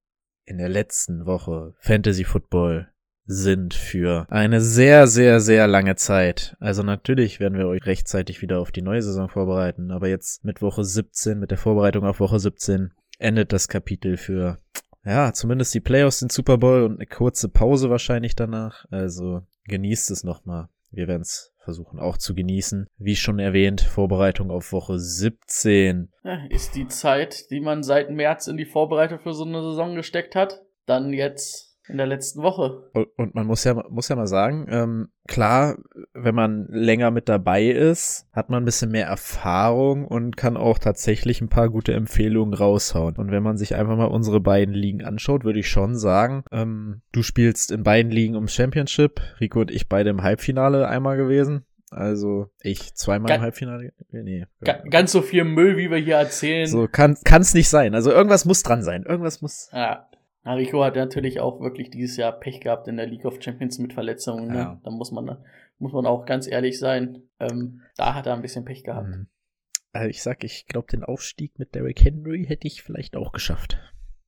in 0.46 0.60
der 0.60 0.70
letzten 0.70 1.26
Woche 1.26 1.74
Fantasy 1.80 2.26
Football 2.26 2.92
sind 3.26 3.74
für 3.74 4.28
eine 4.30 4.62
sehr, 4.62 5.08
sehr, 5.08 5.40
sehr 5.40 5.66
lange 5.66 5.96
Zeit. 5.96 6.56
Also 6.60 6.84
natürlich 6.84 7.40
werden 7.40 7.58
wir 7.58 7.68
euch 7.68 7.88
rechtzeitig 7.88 8.44
wieder 8.44 8.60
auf 8.60 8.72
die 8.72 8.84
neue 8.84 9.02
Saison 9.02 9.30
vorbereiten, 9.30 9.90
aber 9.90 10.08
jetzt 10.08 10.46
mit 10.46 10.62
Woche 10.62 10.84
17, 10.84 11.40
mit 11.40 11.50
der 11.50 11.58
Vorbereitung 11.58 12.06
auf 12.06 12.20
Woche 12.20 12.40
17 12.40 12.94
endet 13.18 13.52
das 13.52 13.68
Kapitel 13.68 14.18
für, 14.18 14.60
ja, 15.04 15.34
zumindest 15.34 15.74
die 15.74 15.82
Playoffs, 15.82 16.20
den 16.20 16.30
Super 16.30 16.60
Bowl 16.60 16.84
und 16.84 16.98
eine 16.98 17.08
kurze 17.08 17.50
Pause 17.50 17.90
wahrscheinlich 17.90 18.36
danach. 18.36 18.86
Also 18.92 19.42
genießt 19.64 20.12
es 20.12 20.24
nochmal. 20.24 20.70
Wir 20.92 21.08
werden 21.08 21.24
es 21.24 21.52
versuchen 21.70 22.00
auch 22.00 22.18
zu 22.18 22.34
genießen. 22.34 22.88
Wie 22.98 23.16
schon 23.16 23.38
erwähnt, 23.38 23.82
Vorbereitung 23.82 24.50
auf 24.50 24.72
Woche 24.72 24.98
17. 24.98 26.10
Ja, 26.24 26.46
ist 26.50 26.76
die 26.76 26.88
Zeit, 26.88 27.52
die 27.52 27.60
man 27.60 27.84
seit 27.84 28.10
März 28.10 28.48
in 28.48 28.58
die 28.58 28.66
Vorbereitung 28.66 29.20
für 29.20 29.34
so 29.34 29.46
eine 29.46 29.62
Saison 29.62 29.96
gesteckt 29.96 30.36
hat, 30.36 30.62
dann 30.88 31.14
jetzt 31.14 31.69
in 31.90 31.98
der 31.98 32.06
letzten 32.08 32.42
Woche. 32.44 32.90
Und, 33.18 33.36
man 33.36 33.48
muss 33.48 33.64
ja, 33.64 33.74
muss 33.90 34.08
ja 34.10 34.16
mal 34.16 34.28
sagen, 34.28 34.68
ähm, 34.70 35.10
klar, 35.28 35.78
wenn 36.14 36.36
man 36.36 36.68
länger 36.70 37.12
mit 37.12 37.28
dabei 37.28 37.66
ist, 37.66 38.28
hat 38.32 38.50
man 38.50 38.62
ein 38.62 38.66
bisschen 38.66 38.92
mehr 38.92 39.08
Erfahrung 39.08 40.06
und 40.06 40.38
kann 40.38 40.56
auch 40.58 40.78
tatsächlich 40.78 41.42
ein 41.42 41.50
paar 41.50 41.70
gute 41.70 41.94
Empfehlungen 41.94 42.54
raushauen. 42.54 43.16
Und 43.18 43.32
wenn 43.32 43.44
man 43.44 43.58
sich 43.58 43.76
einfach 43.76 43.98
mal 43.98 44.06
unsere 44.06 44.40
beiden 44.40 44.74
Ligen 44.74 45.04
anschaut, 45.04 45.44
würde 45.44 45.60
ich 45.60 45.70
schon 45.70 45.98
sagen, 45.98 46.44
ähm, 46.52 47.02
du 47.12 47.24
spielst 47.24 47.72
in 47.72 47.84
beiden 47.84 48.12
Ligen 48.12 48.36
ums 48.36 48.54
Championship, 48.54 49.20
Rico 49.40 49.62
und 49.62 49.72
ich 49.72 49.90
beide 49.90 50.10
im 50.12 50.22
Halbfinale 50.24 50.88
einmal 50.88 51.18
gewesen. 51.18 51.66
Also 51.92 52.52
ich 52.62 52.94
zweimal 52.94 53.30
Ga- 53.30 53.36
im 53.38 53.42
Halbfinale. 53.42 53.94
Nee. 54.12 54.46
Ga 54.64 54.74
ganz 54.92 55.12
so 55.12 55.24
viel 55.24 55.44
Müll, 55.44 55.76
wie 55.76 55.90
wir 55.90 55.98
hier 55.98 56.18
erzählen. 56.18 56.68
So 56.68 56.88
kann 56.88 57.18
kann's 57.24 57.56
nicht 57.56 57.68
sein. 57.70 57.96
Also 57.96 58.12
irgendwas 58.12 58.46
muss 58.46 58.62
dran 58.62 58.84
sein. 58.84 59.04
Irgendwas 59.08 59.42
muss. 59.42 59.72
Ja. 59.74 60.06
Na, 60.44 60.54
Rico 60.54 60.84
hat 60.84 60.96
natürlich 60.96 61.40
auch 61.40 61.60
wirklich 61.60 61.90
dieses 61.90 62.18
Jahr 62.18 62.32
Pech 62.32 62.62
gehabt 62.62 62.88
in 62.88 62.98
der 62.98 63.08
League 63.08 63.26
of 63.26 63.42
Champions 63.42 63.78
mit 63.80 63.94
Verletzungen. 63.94 64.48
Ne? 64.48 64.58
Ja. 64.58 64.82
Da 64.84 64.92
muss 64.92 65.12
man, 65.12 65.38
muss 65.78 65.94
man 65.94 66.06
auch 66.06 66.26
ganz 66.26 66.48
ehrlich 66.48 66.80
sein. 66.80 67.24
Ähm, 67.40 67.82
da 67.98 68.16
hat 68.16 68.26
er 68.26 68.34
ein 68.34 68.42
bisschen 68.42 68.66
Pech 68.66 68.84
gehabt. 68.84 69.08
Mhm. 69.08 69.28
Also 69.92 70.10
ich 70.10 70.22
sag, 70.22 70.44
ich 70.44 70.68
glaube, 70.68 70.88
den 70.88 71.04
Aufstieg 71.04 71.58
mit 71.58 71.74
Derrick 71.76 72.04
Henry 72.04 72.46
hätte 72.46 72.68
ich 72.68 72.84
vielleicht 72.84 73.16
auch 73.16 73.32
geschafft. 73.32 73.80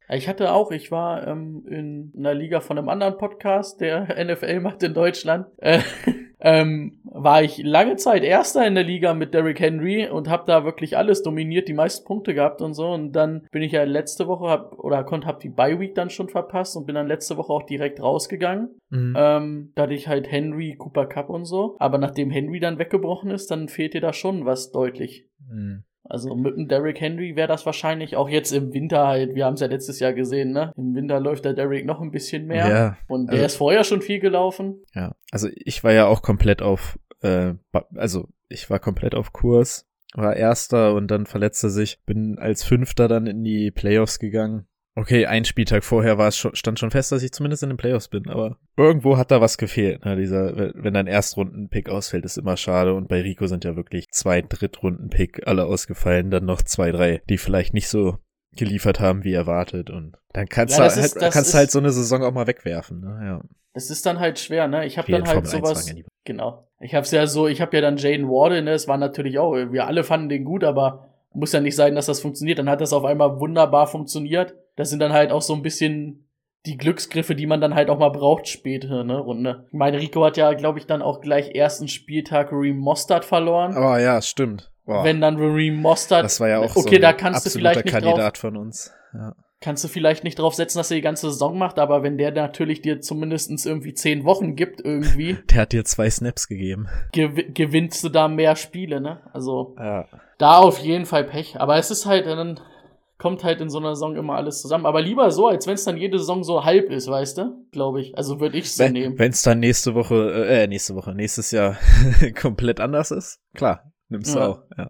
Ich 0.10 0.28
hatte 0.28 0.52
auch, 0.52 0.72
ich 0.72 0.92
war 0.92 1.26
ähm, 1.28 1.66
in 1.68 2.14
einer 2.18 2.34
Liga 2.34 2.60
von 2.60 2.78
einem 2.78 2.90
anderen 2.90 3.18
Podcast, 3.18 3.80
der 3.80 4.08
NFL 4.26 4.60
macht 4.60 4.84
in 4.84 4.94
Deutschland. 4.94 5.48
Äh, 5.58 5.82
ähm, 6.42 7.00
war 7.04 7.44
ich 7.44 7.60
lange 7.64 7.96
Zeit 7.98 8.24
Erster 8.24 8.66
in 8.66 8.76
der 8.76 8.84
Liga 8.84 9.14
mit 9.14 9.34
Derrick 9.34 9.60
Henry 9.60 10.10
und 10.10 10.28
habe 10.28 10.44
da 10.48 10.66
wirklich 10.66 10.98
alles 10.98 11.22
dominiert, 11.22 11.68
die 11.68 11.74
meisten 11.74 12.06
Punkte 12.06 12.34
gehabt 12.34 12.62
und 12.62 12.74
so. 12.74 12.90
Und 12.90 13.14
dann 13.14 13.48
bin 13.52 13.62
ich 13.62 13.72
ja 13.72 13.84
letzte 13.84 14.28
Woche 14.28 14.50
hab, 14.50 14.80
oder 14.80 15.04
konnte 15.04 15.28
hab 15.28 15.40
die 15.40 15.50
Bye 15.50 15.80
Week 15.80 15.94
dann 15.94 16.10
schon 16.10 16.30
verpasst 16.30 16.76
und 16.76 16.86
bin 16.86 16.96
dann 16.96 17.08
letzte 17.08 17.38
Woche 17.38 17.54
auch 17.54 17.64
direkt 17.64 18.02
rausgegangen. 18.02 18.70
Mhm. 18.90 19.16
Ähm, 19.18 19.72
da 19.76 19.84
hatte 19.84 19.94
ich 19.94 20.08
halt 20.08 20.32
Henry, 20.32 20.76
Cooper 20.78 21.06
Cup 21.06 21.30
und 21.30 21.46
so. 21.46 21.76
Aber 21.80 21.98
nachdem 21.98 22.32
Henry 22.32 22.60
dann 22.60 22.80
weggebrochen 22.80 23.30
ist, 23.30 23.52
dann 23.52 23.70
fehlt 23.70 23.94
dir 23.94 24.02
da 24.02 24.12
schon 24.12 24.46
was 24.46 24.72
deutlich. 24.72 25.28
Mhm. 25.48 25.84
Also 26.12 26.36
mit 26.36 26.58
dem 26.58 26.68
Derrick 26.68 27.00
Henry 27.00 27.38
wäre 27.38 27.48
das 27.48 27.66
wahrscheinlich 27.66 28.18
auch 28.18 28.28
jetzt 28.28 28.52
im 28.52 28.74
Winter 28.74 29.08
halt, 29.08 29.34
wir 29.34 29.46
haben 29.46 29.54
es 29.54 29.62
ja 29.62 29.68
letztes 29.68 30.02
Jahr 30.02 30.12
gesehen, 30.12 30.52
ne? 30.52 30.74
Im 30.76 30.94
Winter 30.94 31.22
läuft 31.22 31.46
der 31.46 31.54
Derrick 31.54 31.86
noch 31.86 32.02
ein 32.02 32.12
bisschen 32.12 32.48
mehr. 32.48 32.68
Ja, 32.68 32.98
und 33.08 33.28
der 33.28 33.36
also, 33.36 33.46
ist 33.46 33.56
vorher 33.56 33.86
schon 33.86 34.02
viel 34.02 34.20
gelaufen. 34.20 34.84
Ja, 34.94 35.16
also 35.32 35.48
ich 35.56 35.86
war 35.86 35.94
ja 35.94 36.08
auch 36.08 36.22
komplett 36.22 36.62
auf, 36.62 37.00
äh, 37.22 37.54
also 37.96 38.28
ich 38.50 38.70
war 38.70 38.80
komplett 38.80 39.16
auf 39.16 39.32
Kurs, 39.32 39.88
war 40.14 40.36
Erster 40.36 40.96
und 40.96 41.08
dann 41.10 41.26
verletzte 41.26 41.70
sich, 41.70 42.02
bin 42.06 42.38
als 42.38 42.66
Fünfter 42.66 43.08
dann 43.08 43.26
in 43.26 43.46
die 43.46 43.72
Playoffs 43.72 44.20
gegangen 44.20 44.68
Okay, 45.02 45.26
ein 45.26 45.46
Spieltag 45.46 45.84
vorher 45.84 46.20
war 46.20 46.28
es 46.28 46.38
schon, 46.38 46.56
stand 46.56 46.78
schon 46.78 46.92
fest, 46.92 47.12
dass 47.12 47.24
ich 47.24 47.32
zumindest 47.32 47.64
in 47.64 47.70
den 47.70 47.78
Playoffs 47.78 48.08
bin, 48.08 48.30
aber 48.30 48.58
irgendwo 48.78 49.18
hat 49.18 49.32
da 49.32 49.42
was 49.42 49.58
gefehlt. 49.58 50.06
Ne? 50.06 50.16
Dieser, 50.16 50.56
wenn 50.76 50.94
dein 50.94 51.08
Erstrunden-Pick 51.08 51.90
ausfällt, 51.90 52.24
ist 52.24 52.38
immer 52.38 52.56
schade. 52.56 52.94
Und 52.94 53.08
bei 53.08 53.22
Rico 53.22 53.48
sind 53.48 53.66
ja 53.66 53.76
wirklich 53.76 54.12
zwei 54.12 54.44
Drittrunden-Pick 54.44 55.48
alle 55.48 55.66
ausgefallen, 55.66 56.30
dann 56.30 56.46
noch 56.46 56.62
zwei, 56.62 56.92
drei, 56.92 57.24
die 57.30 57.40
vielleicht 57.40 57.74
nicht 57.74 57.88
so 57.88 58.20
geliefert 58.56 59.00
haben, 59.00 59.24
wie 59.24 59.34
erwartet. 59.34 59.90
Und 59.90 60.18
dann 60.34 60.48
kannst 60.48 60.78
ja, 60.78 60.86
du 60.88 60.92
halt, 60.94 61.04
ist, 61.04 61.20
kannst 61.20 61.56
halt 61.56 61.72
so 61.72 61.80
eine 61.80 61.90
Saison 61.90 62.24
auch 62.24 62.34
mal 62.34 62.46
wegwerfen. 62.46 63.02
Ne? 63.02 63.20
Ja. 63.26 63.42
Das 63.74 63.90
ist 63.90 64.06
dann 64.06 64.20
halt 64.20 64.38
schwer, 64.38 64.68
ne? 64.68 64.86
Ich 64.86 65.00
habe 65.00 65.12
dann 65.12 65.28
halt 65.28 65.48
sowas. 65.48 65.92
Genau. 66.26 66.68
Ich 66.80 66.94
hab's 66.94 67.10
ja 67.10 67.26
so, 67.26 67.48
ich 67.48 67.60
habe 67.60 67.76
ja 67.76 67.82
dann 67.82 67.98
Jaden 67.98 68.28
Warden, 68.28 68.66
ne? 68.66 68.74
Es 68.74 68.88
war 68.88 68.98
natürlich 68.98 69.40
auch, 69.40 69.54
wir 69.56 69.88
alle 69.88 70.04
fanden 70.04 70.30
den 70.30 70.46
gut, 70.46 70.64
aber 70.64 71.10
muss 71.34 71.54
ja 71.54 71.60
nicht 71.60 71.76
sein, 71.76 71.96
dass 71.96 72.06
das 72.06 72.20
funktioniert. 72.20 72.60
Dann 72.60 72.70
hat 72.70 72.82
das 72.82 72.94
auf 72.94 73.06
einmal 73.06 73.40
wunderbar 73.40 73.88
funktioniert. 73.88 74.54
Das 74.76 74.90
sind 74.90 75.00
dann 75.00 75.14
halt 75.14 75.32
auch 75.32 75.42
so 75.42 75.54
ein 75.54 75.62
bisschen 75.62 76.28
die 76.66 76.78
Glücksgriffe, 76.78 77.36
die 77.36 77.48
man 77.48 77.60
dann 77.60 77.74
halt 77.74 77.90
auch 77.90 77.98
mal 77.98 78.10
braucht 78.10 78.48
später, 78.48 79.04
ne, 79.04 79.18
Runde. 79.18 79.66
Ich 79.68 79.78
meine, 79.78 80.00
Rico 80.00 80.24
hat 80.24 80.38
ja, 80.38 80.54
glaube 80.54 80.80
ich, 80.80 80.86
dann 80.86 81.02
auch 81.02 81.22
gleich 81.22 81.56
ersten 81.56 81.88
Spieltag 81.88 82.52
Reem 82.52 82.78
Mostard 82.78 83.26
verloren. 83.26 83.76
Aber 83.76 84.00
ja, 84.00 84.22
stimmt. 84.22 84.72
Boah. 84.86 85.04
Wenn 85.04 85.22
dann 85.22 85.38
Reem 85.38 85.76
Mostard. 85.76 86.24
Das 86.24 86.40
war 86.40 86.50
ja 86.50 86.60
auch 86.60 86.76
okay, 86.76 86.96
so 86.96 87.02
da 87.02 87.14
kannst 87.14 87.46
du 87.46 87.50
vielleicht 87.50 87.86
nicht 87.86 87.92
Kandidat 87.92 88.38
von 88.38 88.58
uns. 88.58 88.92
Ja. 89.14 89.34
Kannst 89.60 89.84
du 89.84 89.88
vielleicht 89.88 90.24
nicht 90.24 90.40
drauf 90.40 90.56
setzen, 90.56 90.80
dass 90.80 90.90
er 90.90 90.96
die 90.96 91.02
ganze 91.02 91.30
Saison 91.30 91.56
macht, 91.56 91.78
aber 91.78 92.02
wenn 92.02 92.18
der 92.18 92.32
natürlich 92.32 92.82
dir 92.82 93.00
zumindestens 93.00 93.68
irgendwie 93.68 93.94
zehn 93.94 94.24
Wochen 94.24 94.56
gibt, 94.56 94.82
irgendwie. 94.82 95.38
der 95.52 95.62
hat 95.62 95.72
dir 95.72 95.86
zwei 95.86 96.10
Snaps 96.10 96.48
gegeben. 96.48 96.88
Gew 97.12 97.30
gewinnst 97.54 98.04
du 98.04 98.10
da 98.10 98.28
mehr 98.28 98.56
Spiele, 98.56 99.02
ne? 99.02 99.22
Also. 99.34 99.76
Ja. 99.78 100.08
Da 100.40 100.58
auf 100.58 100.80
jeden 100.80 101.06
Fall 101.06 101.26
Pech. 101.26 101.60
Aber 101.62 101.78
es 101.78 101.92
ist 101.92 102.08
halt, 102.08 102.26
dann 102.26 102.60
kommt 103.22 103.44
halt 103.44 103.62
in 103.62 103.70
so 103.70 103.78
einer 103.78 103.94
Saison 103.94 104.16
immer 104.16 104.34
alles 104.34 104.64
zusammen. 104.64 104.88
Aber 104.88 105.00
lieber 105.00 105.30
so, 105.30 105.48
als 105.48 105.68
wenn 105.68 105.76
es 105.76 105.84
dann 105.84 105.96
jede 105.96 106.18
Saison 106.18 106.44
so 106.44 106.66
halb 106.66 106.90
ist, 106.90 107.08
weißt 107.08 107.38
du? 107.38 107.68
Glaube 107.72 108.02
ich. 108.02 108.18
Also 108.18 108.40
würde 108.40 108.58
ich 108.58 108.74
so 108.74 108.84
wenn, 108.84 108.94
nehmen. 108.94 109.20
Wenn 109.20 109.30
es 109.30 109.44
dann 109.44 109.60
nächste 109.60 109.94
Woche, 109.94 110.48
äh, 110.48 110.66
nächste 110.66 110.96
Woche, 110.96 111.14
nächstes 111.14 111.52
Jahr 111.52 111.78
komplett 112.42 112.80
anders 112.80 113.12
ist, 113.12 113.40
klar, 113.54 113.94
nimmst 114.10 114.34
du 114.34 114.40
ja. 114.40 114.48
auch. 114.48 114.64
Ja. 114.76 114.90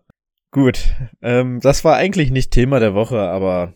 Gut, 0.50 0.80
ähm, 1.22 1.60
das 1.60 1.84
war 1.84 1.98
eigentlich 1.98 2.32
nicht 2.32 2.52
Thema 2.52 2.80
der 2.80 2.96
Woche, 2.96 3.20
aber 3.20 3.74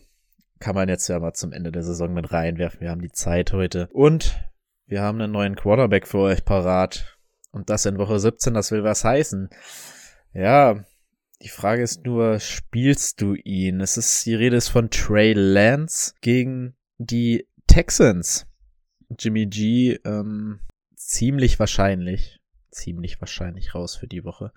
kann 0.58 0.74
man 0.74 0.88
jetzt 0.88 1.06
ja 1.08 1.18
mal 1.18 1.34
zum 1.34 1.52
Ende 1.52 1.70
der 1.70 1.82
Saison 1.82 2.14
mit 2.14 2.32
reinwerfen. 2.32 2.80
Wir 2.80 2.88
haben 2.88 3.02
die 3.02 3.12
Zeit 3.12 3.52
heute 3.52 3.90
und 3.92 4.40
wir 4.86 5.02
haben 5.02 5.20
einen 5.20 5.32
neuen 5.32 5.56
Quarterback 5.56 6.06
für 6.06 6.20
euch 6.20 6.46
parat. 6.46 7.18
Und 7.52 7.68
das 7.68 7.84
in 7.84 7.98
Woche 7.98 8.18
17, 8.18 8.54
das 8.54 8.72
will 8.72 8.84
was 8.84 9.04
heißen. 9.04 9.50
Ja, 10.32 10.76
die 11.42 11.48
Frage 11.48 11.82
ist 11.82 12.04
nur, 12.04 12.40
spielst 12.40 13.20
du 13.20 13.34
ihn? 13.34 13.80
Es 13.80 13.96
ist, 13.96 14.24
die 14.24 14.34
Rede 14.34 14.56
ist 14.56 14.68
von 14.68 14.90
Trey 14.90 15.32
Lance 15.34 16.14
gegen 16.20 16.74
die 16.98 17.46
Texans. 17.66 18.46
Jimmy 19.18 19.46
G, 19.46 19.98
ähm, 20.04 20.60
ziemlich 20.94 21.60
wahrscheinlich, 21.60 22.40
ziemlich 22.70 23.20
wahrscheinlich 23.20 23.74
raus 23.74 23.96
für 23.96 24.08
die 24.08 24.24
Woche. 24.24 24.52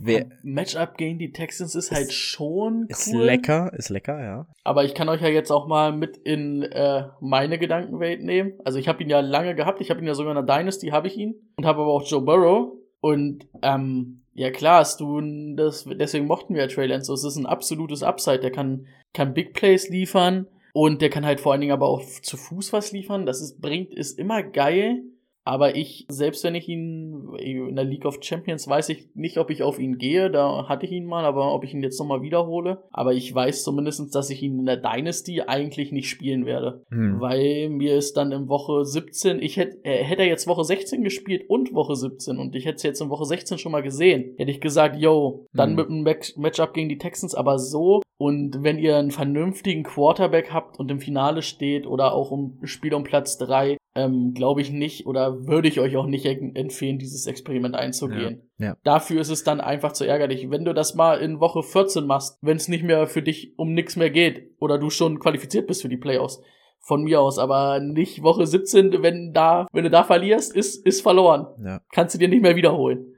Wer, 0.00 0.26
Matchup 0.42 0.96
gegen 0.96 1.18
die 1.18 1.32
Texans 1.32 1.74
ist, 1.74 1.86
ist 1.86 1.92
halt 1.92 2.12
schon 2.12 2.82
cool. 2.82 2.86
Ist 2.88 3.12
lecker, 3.12 3.72
ist 3.74 3.88
lecker, 3.88 4.22
ja. 4.22 4.46
Aber 4.62 4.84
ich 4.84 4.94
kann 4.94 5.08
euch 5.08 5.22
ja 5.22 5.28
jetzt 5.28 5.50
auch 5.50 5.66
mal 5.66 5.92
mit 5.92 6.16
in 6.18 6.62
äh, 6.62 7.08
meine 7.20 7.58
Gedankenwelt 7.58 8.22
nehmen. 8.22 8.52
Also 8.64 8.78
ich 8.78 8.88
habe 8.88 9.02
ihn 9.02 9.08
ja 9.08 9.20
lange 9.20 9.54
gehabt, 9.54 9.80
ich 9.80 9.90
habe 9.90 10.00
ihn 10.00 10.06
ja 10.06 10.14
sogar 10.14 10.36
in 10.36 10.46
der 10.46 10.56
Dynasty, 10.56 10.88
habe 10.88 11.08
ich 11.08 11.16
ihn. 11.16 11.34
Und 11.56 11.66
habe 11.66 11.80
aber 11.80 11.92
auch 11.92 12.06
Joe 12.06 12.22
Burrow. 12.22 12.79
Und 13.00 13.46
ähm, 13.62 14.22
ja 14.34 14.50
klar, 14.50 14.86
du 14.98 15.20
das, 15.56 15.86
deswegen 15.86 16.26
mochten 16.26 16.54
wir 16.54 16.62
ja 16.62 16.68
Trey 16.68 16.86
Lance. 16.86 17.12
Es 17.12 17.24
ist 17.24 17.36
ein 17.36 17.46
absolutes 17.46 18.02
Upside. 18.02 18.40
Der 18.40 18.52
kann, 18.52 18.86
kann 19.12 19.34
Big 19.34 19.54
Plays 19.54 19.88
liefern 19.88 20.46
und 20.72 21.02
der 21.02 21.10
kann 21.10 21.26
halt 21.26 21.40
vor 21.40 21.52
allen 21.52 21.60
Dingen 21.60 21.72
aber 21.72 21.88
auch 21.88 22.02
zu 22.22 22.36
Fuß 22.36 22.72
was 22.72 22.92
liefern. 22.92 23.26
Das 23.26 23.40
ist, 23.40 23.60
bringt, 23.60 23.94
ist 23.94 24.18
immer 24.18 24.42
geil. 24.42 25.02
Aber 25.44 25.76
ich, 25.76 26.06
selbst 26.08 26.44
wenn 26.44 26.54
ich 26.54 26.68
ihn 26.68 27.34
in 27.38 27.76
der 27.76 27.84
League 27.84 28.04
of 28.04 28.18
Champions, 28.20 28.68
weiß 28.68 28.90
ich 28.90 29.08
nicht, 29.14 29.38
ob 29.38 29.50
ich 29.50 29.62
auf 29.62 29.78
ihn 29.78 29.98
gehe. 29.98 30.30
Da 30.30 30.68
hatte 30.68 30.86
ich 30.86 30.92
ihn 30.92 31.06
mal, 31.06 31.24
aber 31.24 31.54
ob 31.54 31.64
ich 31.64 31.72
ihn 31.72 31.82
jetzt 31.82 31.98
nochmal 31.98 32.22
wiederhole. 32.22 32.84
Aber 32.90 33.14
ich 33.14 33.34
weiß 33.34 33.62
zumindestens, 33.64 34.10
dass 34.10 34.30
ich 34.30 34.42
ihn 34.42 34.58
in 34.58 34.66
der 34.66 34.76
Dynasty 34.76 35.42
eigentlich 35.42 35.92
nicht 35.92 36.08
spielen 36.08 36.46
werde. 36.46 36.84
Hm. 36.90 37.20
Weil 37.20 37.70
mir 37.70 37.96
ist 37.96 38.16
dann 38.16 38.32
in 38.32 38.48
Woche 38.48 38.84
17, 38.84 39.40
ich 39.40 39.56
hätte, 39.56 39.84
äh, 39.84 40.04
hätte 40.04 40.22
er 40.22 40.28
jetzt 40.28 40.46
Woche 40.46 40.64
16 40.64 41.02
gespielt 41.02 41.44
und 41.48 41.74
Woche 41.74 41.96
17 41.96 42.38
und 42.38 42.54
ich 42.54 42.66
hätte 42.66 42.76
es 42.76 42.82
jetzt 42.82 43.00
in 43.00 43.10
Woche 43.10 43.24
16 43.24 43.58
schon 43.58 43.72
mal 43.72 43.82
gesehen. 43.82 44.34
Hätte 44.36 44.50
ich 44.50 44.60
gesagt, 44.60 44.96
yo, 44.96 45.46
dann 45.52 45.70
hm. 45.70 45.76
mit 45.76 45.86
einem 45.88 46.02
Match 46.02 46.36
Matchup 46.36 46.74
gegen 46.74 46.88
die 46.88 46.98
Texans, 46.98 47.34
aber 47.34 47.58
so. 47.58 48.02
Und 48.18 48.62
wenn 48.62 48.78
ihr 48.78 48.98
einen 48.98 49.10
vernünftigen 49.10 49.82
Quarterback 49.82 50.52
habt 50.52 50.78
und 50.78 50.90
im 50.90 51.00
Finale 51.00 51.40
steht 51.40 51.86
oder 51.86 52.12
auch 52.12 52.30
um 52.30 52.58
Spiel 52.64 52.92
um 52.92 53.02
Platz 53.02 53.38
3, 53.38 53.78
ähm, 53.94 54.34
glaube 54.34 54.60
ich 54.60 54.70
nicht 54.70 55.06
oder 55.06 55.46
würde 55.46 55.68
ich 55.68 55.80
euch 55.80 55.96
auch 55.96 56.06
nicht 56.06 56.24
empfehlen, 56.26 56.98
dieses 56.98 57.26
Experiment 57.26 57.74
einzugehen. 57.74 58.48
Ja, 58.58 58.66
ja. 58.66 58.76
Dafür 58.84 59.20
ist 59.20 59.30
es 59.30 59.44
dann 59.44 59.60
einfach 59.60 59.92
zu 59.92 60.04
ärgerlich. 60.04 60.50
Wenn 60.50 60.64
du 60.64 60.72
das 60.72 60.94
mal 60.94 61.18
in 61.20 61.40
Woche 61.40 61.62
14 61.62 62.06
machst, 62.06 62.38
wenn 62.42 62.56
es 62.56 62.68
nicht 62.68 62.84
mehr 62.84 63.06
für 63.06 63.22
dich 63.22 63.54
um 63.56 63.72
nichts 63.72 63.96
mehr 63.96 64.10
geht 64.10 64.54
oder 64.60 64.78
du 64.78 64.90
schon 64.90 65.18
qualifiziert 65.18 65.66
bist 65.66 65.82
für 65.82 65.88
die 65.88 65.96
Playoffs, 65.96 66.40
von 66.82 67.02
mir 67.04 67.20
aus, 67.20 67.38
aber 67.38 67.78
nicht 67.78 68.22
Woche 68.22 68.46
17, 68.46 69.02
wenn 69.02 69.32
da, 69.32 69.66
wenn 69.72 69.84
du 69.84 69.90
da 69.90 70.02
verlierst, 70.02 70.56
ist, 70.56 70.84
ist 70.86 71.02
verloren. 71.02 71.46
Ja. 71.62 71.80
Kannst 71.92 72.14
du 72.14 72.18
dir 72.18 72.28
nicht 72.28 72.42
mehr 72.42 72.56
wiederholen. 72.56 73.14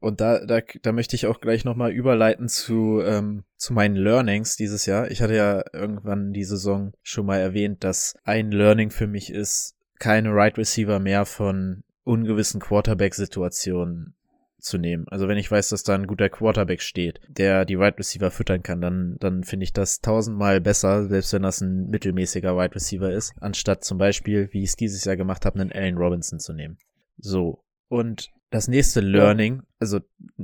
Und 0.00 0.20
da, 0.20 0.44
da, 0.44 0.60
da 0.82 0.92
möchte 0.92 1.14
ich 1.14 1.26
auch 1.26 1.40
gleich 1.40 1.64
nochmal 1.64 1.92
überleiten 1.92 2.48
zu, 2.48 3.02
ähm, 3.02 3.44
zu 3.56 3.74
meinen 3.74 3.96
Learnings 3.96 4.56
dieses 4.56 4.86
Jahr. 4.86 5.10
Ich 5.10 5.20
hatte 5.20 5.36
ja 5.36 5.62
irgendwann 5.74 6.32
die 6.32 6.44
Saison 6.44 6.92
schon 7.02 7.26
mal 7.26 7.38
erwähnt, 7.38 7.84
dass 7.84 8.14
ein 8.24 8.50
Learning 8.50 8.90
für 8.90 9.06
mich 9.06 9.30
ist, 9.30 9.76
keine 9.98 10.34
Right 10.34 10.56
Receiver 10.56 10.98
mehr 10.98 11.26
von 11.26 11.84
ungewissen 12.04 12.60
Quarterback-Situationen 12.60 14.14
zu 14.58 14.78
nehmen. 14.78 15.06
Also 15.08 15.28
wenn 15.28 15.38
ich 15.38 15.50
weiß, 15.50 15.68
dass 15.68 15.82
da 15.82 15.94
ein 15.94 16.06
guter 16.06 16.28
Quarterback 16.28 16.80
steht, 16.80 17.20
der 17.28 17.64
die 17.64 17.78
Wide 17.78 17.98
Receiver 17.98 18.30
füttern 18.30 18.62
kann, 18.62 18.80
dann, 18.80 19.16
dann 19.20 19.44
finde 19.44 19.64
ich 19.64 19.72
das 19.72 20.00
tausendmal 20.00 20.60
besser, 20.60 21.08
selbst 21.08 21.32
wenn 21.32 21.42
das 21.42 21.60
ein 21.60 21.88
mittelmäßiger 21.88 22.56
Wide 22.56 22.74
Receiver 22.74 23.10
ist, 23.10 23.34
anstatt 23.40 23.84
zum 23.84 23.98
Beispiel, 23.98 24.48
wie 24.52 24.62
ich 24.62 24.70
es 24.70 24.76
dieses 24.76 25.04
Jahr 25.04 25.16
gemacht 25.16 25.44
habe, 25.44 25.60
einen 25.60 25.72
Allen 25.72 25.96
Robinson 25.96 26.38
zu 26.38 26.52
nehmen. 26.52 26.78
So. 27.18 27.62
Und 27.88 28.30
das 28.50 28.68
nächste 28.68 29.00
Learning, 29.00 29.62
also 29.78 30.00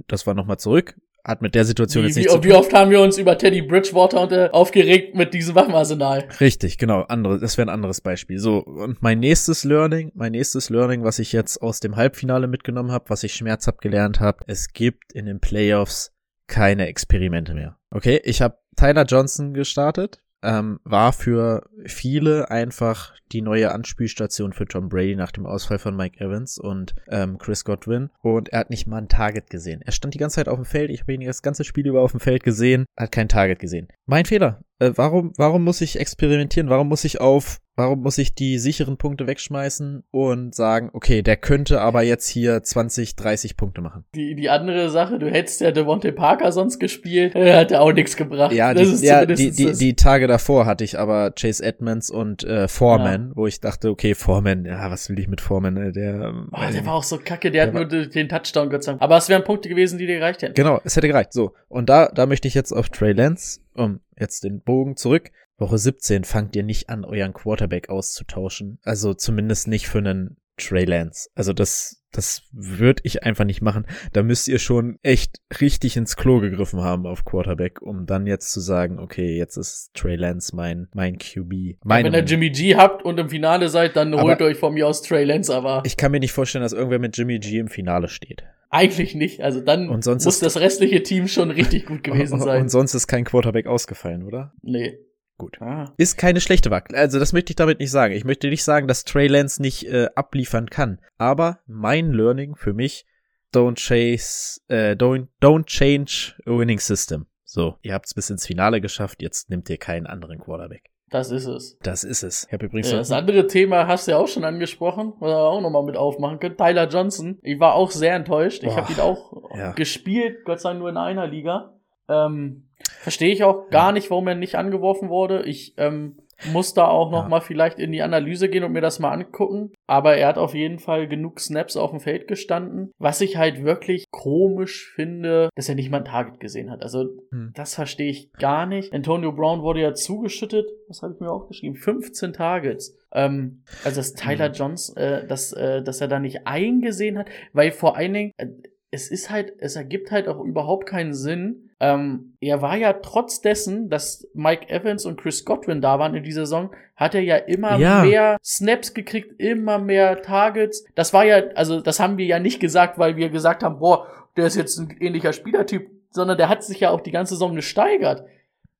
das 0.06 0.26
war 0.26 0.34
nochmal 0.34 0.58
zurück, 0.58 0.94
hat 1.26 1.42
mit 1.42 1.56
der 1.56 1.64
Situation 1.64 2.04
wie, 2.04 2.08
jetzt 2.08 2.16
nicht 2.16 2.26
wie, 2.26 2.30
zu 2.30 2.36
tun. 2.36 2.44
Wie 2.44 2.52
oft 2.52 2.72
haben 2.72 2.90
wir 2.90 3.00
uns 3.00 3.18
über 3.18 3.36
Teddy 3.36 3.62
Bridgewater 3.62 4.22
und, 4.22 4.32
äh, 4.32 4.48
aufgeregt 4.52 5.16
mit 5.16 5.34
diesem 5.34 5.56
Waffenarsenal? 5.56 6.28
Richtig, 6.38 6.78
genau. 6.78 7.02
Andere, 7.02 7.40
das 7.40 7.58
wäre 7.58 7.66
ein 7.66 7.74
anderes 7.74 8.00
Beispiel. 8.00 8.38
So, 8.38 8.58
und 8.58 9.02
mein 9.02 9.18
nächstes 9.18 9.64
Learning, 9.64 10.12
mein 10.14 10.32
nächstes 10.32 10.70
Learning, 10.70 11.02
was 11.02 11.18
ich 11.18 11.32
jetzt 11.32 11.60
aus 11.60 11.80
dem 11.80 11.96
Halbfinale 11.96 12.46
mitgenommen 12.46 12.92
habe, 12.92 13.10
was 13.10 13.24
ich 13.24 13.34
schmerzhaft 13.34 13.80
gelernt 13.80 14.20
habe, 14.20 14.44
es 14.46 14.72
gibt 14.72 15.12
in 15.12 15.26
den 15.26 15.40
Playoffs 15.40 16.12
keine 16.46 16.86
Experimente 16.86 17.54
mehr. 17.54 17.76
Okay, 17.90 18.20
ich 18.24 18.40
habe 18.40 18.58
Tyler 18.76 19.04
Johnson 19.04 19.52
gestartet, 19.52 20.22
ähm, 20.46 20.78
war 20.84 21.12
für 21.12 21.68
viele 21.84 22.50
einfach 22.50 23.12
die 23.32 23.42
neue 23.42 23.72
Anspielstation 23.72 24.52
für 24.52 24.66
Tom 24.66 24.88
Brady 24.88 25.16
nach 25.16 25.32
dem 25.32 25.44
Ausfall 25.44 25.78
von 25.78 25.96
Mike 25.96 26.24
Evans 26.24 26.58
und 26.58 26.94
ähm, 27.08 27.38
Chris 27.38 27.64
Godwin. 27.64 28.10
Und 28.22 28.50
er 28.50 28.60
hat 28.60 28.70
nicht 28.70 28.86
mal 28.86 28.98
ein 28.98 29.08
Target 29.08 29.50
gesehen. 29.50 29.82
Er 29.84 29.92
stand 29.92 30.14
die 30.14 30.18
ganze 30.18 30.36
Zeit 30.36 30.48
auf 30.48 30.56
dem 30.56 30.64
Feld. 30.64 30.90
Ich 30.90 31.02
habe 31.02 31.14
ihn 31.14 31.20
das 31.22 31.42
ganze 31.42 31.64
Spiel 31.64 31.86
über 31.86 32.00
auf 32.00 32.12
dem 32.12 32.20
Feld 32.20 32.44
gesehen, 32.44 32.86
hat 32.96 33.12
kein 33.12 33.28
Target 33.28 33.58
gesehen. 33.58 33.88
Mein 34.06 34.24
Fehler. 34.24 34.62
Äh, 34.78 34.92
warum, 34.94 35.32
warum 35.36 35.64
muss 35.64 35.80
ich 35.80 35.98
experimentieren? 35.98 36.68
Warum 36.68 36.88
muss 36.88 37.04
ich 37.04 37.20
auf 37.20 37.60
Warum 37.78 38.00
muss 38.00 38.16
ich 38.16 38.34
die 38.34 38.58
sicheren 38.58 38.96
Punkte 38.96 39.26
wegschmeißen 39.26 40.04
und 40.10 40.54
sagen, 40.54 40.88
okay, 40.94 41.20
der 41.20 41.36
könnte 41.36 41.82
aber 41.82 42.00
jetzt 42.00 42.26
hier 42.26 42.62
20, 42.62 43.16
30 43.16 43.58
Punkte 43.58 43.82
machen? 43.82 44.06
Die, 44.14 44.34
die 44.34 44.48
andere 44.48 44.88
Sache, 44.88 45.18
du 45.18 45.30
hättest 45.30 45.60
ja 45.60 45.72
Devontae 45.72 46.12
Parker 46.12 46.52
sonst 46.52 46.78
gespielt, 46.78 47.34
äh, 47.34 47.54
hat 47.54 47.70
ja 47.70 47.80
auch 47.80 47.92
nichts 47.92 48.16
gebracht. 48.16 48.52
Ja, 48.52 48.72
die, 48.72 48.82
ja 49.04 49.26
die, 49.26 49.50
die, 49.50 49.72
die 49.72 49.94
Tage 49.94 50.26
davor 50.26 50.64
hatte 50.64 50.84
ich 50.84 50.98
aber 50.98 51.32
Chase 51.32 51.62
Edmonds 51.62 52.10
und 52.10 52.44
äh, 52.44 52.66
Foreman, 52.66 53.28
ja. 53.28 53.36
wo 53.36 53.46
ich 53.46 53.60
dachte, 53.60 53.90
okay, 53.90 54.14
Foreman, 54.14 54.64
ja, 54.64 54.90
was 54.90 55.10
will 55.10 55.18
ich 55.18 55.28
mit 55.28 55.42
Foreman? 55.42 55.76
Äh, 55.76 55.92
der, 55.92 56.32
oh, 56.52 56.72
der 56.72 56.86
war 56.86 56.94
auch 56.94 57.02
so 57.02 57.18
kacke, 57.18 57.50
der, 57.50 57.66
der 57.66 57.80
hat 57.82 57.92
nur 57.92 58.06
den 58.06 58.28
Touchdown 58.30 58.70
Dank. 58.70 59.02
Aber 59.02 59.18
es 59.18 59.28
wären 59.28 59.44
Punkte 59.44 59.68
gewesen, 59.68 59.98
die 59.98 60.06
dir 60.06 60.18
gereicht 60.18 60.40
hätten. 60.40 60.54
Genau, 60.54 60.80
es 60.84 60.96
hätte 60.96 61.08
gereicht. 61.08 61.34
So, 61.34 61.52
und 61.68 61.90
da, 61.90 62.06
da 62.06 62.24
möchte 62.24 62.48
ich 62.48 62.54
jetzt 62.54 62.72
auf 62.72 62.88
Trey 62.88 63.12
Lance, 63.12 63.60
um 63.76 64.00
jetzt 64.18 64.44
den 64.44 64.60
Bogen 64.62 64.96
zurück. 64.96 65.30
Woche 65.58 65.78
17 65.78 66.24
fangt 66.24 66.54
ihr 66.56 66.62
nicht 66.62 66.88
an, 66.90 67.04
euren 67.04 67.32
Quarterback 67.32 67.88
auszutauschen. 67.88 68.78
Also 68.82 69.14
zumindest 69.14 69.68
nicht 69.68 69.88
für 69.88 69.98
einen 69.98 70.36
Trey 70.56 70.84
Lance. 70.84 71.30
Also 71.34 71.52
das, 71.52 72.02
das 72.16 72.42
würde 72.50 73.02
ich 73.04 73.24
einfach 73.24 73.44
nicht 73.44 73.60
machen. 73.60 73.86
Da 74.12 74.22
müsst 74.22 74.48
ihr 74.48 74.58
schon 74.58 74.98
echt 75.02 75.40
richtig 75.60 75.96
ins 75.96 76.16
Klo 76.16 76.40
gegriffen 76.40 76.80
haben 76.80 77.06
auf 77.06 77.24
Quarterback, 77.24 77.82
um 77.82 78.06
dann 78.06 78.26
jetzt 78.26 78.50
zu 78.50 78.60
sagen, 78.60 78.98
okay, 78.98 79.36
jetzt 79.36 79.56
ist 79.56 79.92
Trey 79.94 80.16
Lance 80.16 80.56
mein, 80.56 80.88
mein 80.94 81.18
QB. 81.18 81.52
Ja, 81.52 82.04
wenn 82.04 82.14
ihr 82.14 82.24
Jimmy 82.24 82.50
G 82.50 82.76
habt 82.76 83.04
und 83.04 83.18
im 83.18 83.28
Finale 83.28 83.68
seid, 83.68 83.96
dann 83.96 84.18
holt 84.18 84.40
euch 84.40 84.56
von 84.56 84.74
mir 84.74 84.86
aus 84.86 85.02
Trey 85.02 85.24
Lance, 85.24 85.54
aber. 85.54 85.82
Ich 85.84 85.96
kann 85.96 86.10
mir 86.10 86.20
nicht 86.20 86.32
vorstellen, 86.32 86.62
dass 86.62 86.72
irgendwer 86.72 86.98
mit 86.98 87.16
Jimmy 87.16 87.38
G 87.38 87.58
im 87.58 87.68
Finale 87.68 88.08
steht. 88.08 88.44
Eigentlich 88.70 89.14
nicht. 89.14 89.42
Also 89.42 89.60
dann 89.60 89.86
muss 89.86 90.40
das 90.40 90.58
restliche 90.58 91.02
Team 91.02 91.28
schon 91.28 91.50
richtig 91.50 91.86
gut 91.86 92.02
gewesen 92.02 92.40
sein. 92.40 92.62
Und 92.62 92.68
sonst 92.70 92.94
ist 92.94 93.06
kein 93.06 93.24
Quarterback 93.24 93.66
ausgefallen, 93.66 94.24
oder? 94.24 94.52
Nee. 94.62 94.98
Gut. 95.38 95.60
Ah. 95.60 95.92
Ist 95.98 96.16
keine 96.16 96.40
schlechte 96.40 96.70
Wahl. 96.70 96.84
Also 96.92 97.18
das 97.18 97.32
möchte 97.32 97.52
ich 97.52 97.56
damit 97.56 97.78
nicht 97.78 97.90
sagen. 97.90 98.14
Ich 98.14 98.24
möchte 98.24 98.48
nicht 98.48 98.64
sagen, 98.64 98.88
dass 98.88 99.04
Trey 99.04 99.26
Lance 99.26 99.60
nicht 99.60 99.86
äh, 99.86 100.08
abliefern 100.14 100.70
kann. 100.70 101.00
Aber 101.18 101.60
mein 101.66 102.10
Learning 102.12 102.56
für 102.56 102.72
mich, 102.72 103.06
don't 103.54 103.76
chase, 103.76 104.60
äh, 104.68 104.92
don't, 104.92 105.28
don't 105.42 105.66
change 105.66 106.34
a 106.46 106.50
winning 106.50 106.78
system. 106.78 107.26
So, 107.44 107.76
ihr 107.82 107.94
habt 107.94 108.06
es 108.06 108.14
bis 108.14 108.30
ins 108.30 108.46
Finale 108.46 108.80
geschafft, 108.80 109.22
jetzt 109.22 109.50
nimmt 109.50 109.68
ihr 109.70 109.78
keinen 109.78 110.06
anderen 110.06 110.38
Quarterback. 110.38 110.90
Das 111.08 111.30
ist 111.30 111.46
es. 111.46 111.78
Das 111.82 112.02
ist 112.02 112.24
es. 112.24 112.46
Ich 112.46 112.52
habe 112.52 112.66
übrigens 112.66 112.90
ja, 112.90 112.96
das 112.98 113.12
andere 113.12 113.46
Thema 113.46 113.86
hast 113.86 114.06
du 114.06 114.12
ja 114.12 114.18
auch 114.18 114.26
schon 114.26 114.44
angesprochen, 114.44 115.12
was 115.20 115.28
wir 115.28 115.38
auch 115.38 115.60
nochmal 115.60 115.84
mit 115.84 115.96
aufmachen 115.96 116.40
können. 116.40 116.56
Tyler 116.56 116.88
Johnson. 116.88 117.38
Ich 117.42 117.60
war 117.60 117.74
auch 117.74 117.92
sehr 117.92 118.14
enttäuscht. 118.14 118.64
Ich 118.64 118.74
habe 118.74 118.92
ihn 118.92 118.98
auch 118.98 119.32
ja. 119.56 119.72
gespielt, 119.72 120.44
Gott 120.44 120.60
sei 120.60 120.70
Dank 120.70 120.80
nur 120.80 120.88
in 120.88 120.96
einer 120.96 121.28
Liga. 121.28 121.78
Ähm, 122.08 122.68
Verstehe 123.00 123.32
ich 123.32 123.44
auch 123.44 123.70
gar 123.70 123.92
nicht, 123.92 124.10
warum 124.10 124.28
er 124.28 124.34
nicht 124.34 124.56
angeworfen 124.56 125.08
wurde. 125.08 125.44
Ich 125.44 125.74
ähm, 125.76 126.16
muss 126.52 126.74
da 126.74 126.86
auch 126.86 127.10
noch 127.10 127.22
ja. 127.22 127.28
mal 127.28 127.40
vielleicht 127.40 127.78
in 127.78 127.92
die 127.92 128.02
Analyse 128.02 128.48
gehen 128.48 128.64
und 128.64 128.72
mir 128.72 128.80
das 128.80 128.98
mal 128.98 129.10
angucken. 129.10 129.72
Aber 129.86 130.16
er 130.16 130.28
hat 130.28 130.38
auf 130.38 130.54
jeden 130.54 130.78
Fall 130.78 131.08
genug 131.08 131.40
Snaps 131.40 131.76
auf 131.76 131.90
dem 131.90 132.00
Feld 132.00 132.28
gestanden. 132.28 132.90
Was 132.98 133.20
ich 133.20 133.36
halt 133.36 133.64
wirklich 133.64 134.06
komisch 134.10 134.92
finde, 134.94 135.48
dass 135.54 135.68
er 135.68 135.74
nicht 135.74 135.90
mal 135.90 135.98
ein 135.98 136.04
Target 136.04 136.40
gesehen 136.40 136.70
hat. 136.70 136.82
Also 136.82 137.08
hm. 137.30 137.52
das 137.54 137.74
verstehe 137.74 138.10
ich 138.10 138.32
gar 138.32 138.66
nicht. 138.66 138.92
Antonio 138.92 139.32
Brown 139.32 139.62
wurde 139.62 139.80
ja 139.80 139.94
zugeschüttet. 139.94 140.66
Was 140.88 141.02
habe 141.02 141.14
ich 141.14 141.20
mir 141.20 141.30
auch 141.30 141.48
geschrieben? 141.48 141.76
15 141.76 142.32
Targets. 142.34 142.96
Ähm, 143.12 143.62
also 143.84 144.00
dass 144.00 144.14
Tyler 144.14 144.48
hm. 144.48 144.52
Johnson, 144.52 144.96
äh, 144.96 145.26
dass, 145.26 145.52
äh, 145.52 145.82
dass 145.82 146.00
er 146.00 146.08
da 146.08 146.18
nicht 146.18 146.46
eingesehen 146.46 147.18
hat, 147.18 147.28
weil 147.52 147.70
vor 147.70 147.96
allen 147.96 148.12
Dingen 148.12 148.32
äh, 148.36 148.48
es 148.90 149.10
ist 149.10 149.30
halt, 149.30 149.52
es 149.58 149.76
ergibt 149.76 150.10
halt 150.10 150.28
auch 150.28 150.42
überhaupt 150.42 150.86
keinen 150.86 151.12
Sinn. 151.12 151.65
Ähm, 151.78 152.36
er 152.40 152.62
war 152.62 152.76
ja 152.76 152.94
trotz 152.94 153.42
dessen, 153.42 153.90
dass 153.90 154.26
Mike 154.32 154.68
Evans 154.70 155.04
und 155.04 155.20
Chris 155.20 155.44
Godwin 155.44 155.82
da 155.82 155.98
waren 155.98 156.14
in 156.14 156.24
dieser 156.24 156.46
Saison, 156.46 156.74
hat 156.96 157.14
er 157.14 157.20
ja 157.20 157.36
immer 157.36 157.76
ja. 157.78 158.02
mehr 158.02 158.38
Snaps 158.42 158.94
gekriegt, 158.94 159.38
immer 159.38 159.78
mehr 159.78 160.22
Targets. 160.22 160.84
Das 160.94 161.12
war 161.12 161.24
ja, 161.24 161.42
also 161.54 161.80
das 161.80 162.00
haben 162.00 162.16
wir 162.16 162.24
ja 162.24 162.38
nicht 162.38 162.60
gesagt, 162.60 162.98
weil 162.98 163.16
wir 163.16 163.28
gesagt 163.28 163.62
haben, 163.62 163.78
boah, 163.78 164.06
der 164.36 164.46
ist 164.46 164.56
jetzt 164.56 164.78
ein 164.78 164.96
ähnlicher 165.00 165.34
Spielertyp, 165.34 165.90
sondern 166.10 166.38
der 166.38 166.48
hat 166.48 166.64
sich 166.64 166.80
ja 166.80 166.90
auch 166.90 167.00
die 167.00 167.10
ganze 167.10 167.34
Saison 167.34 167.54
gesteigert. 167.54 168.24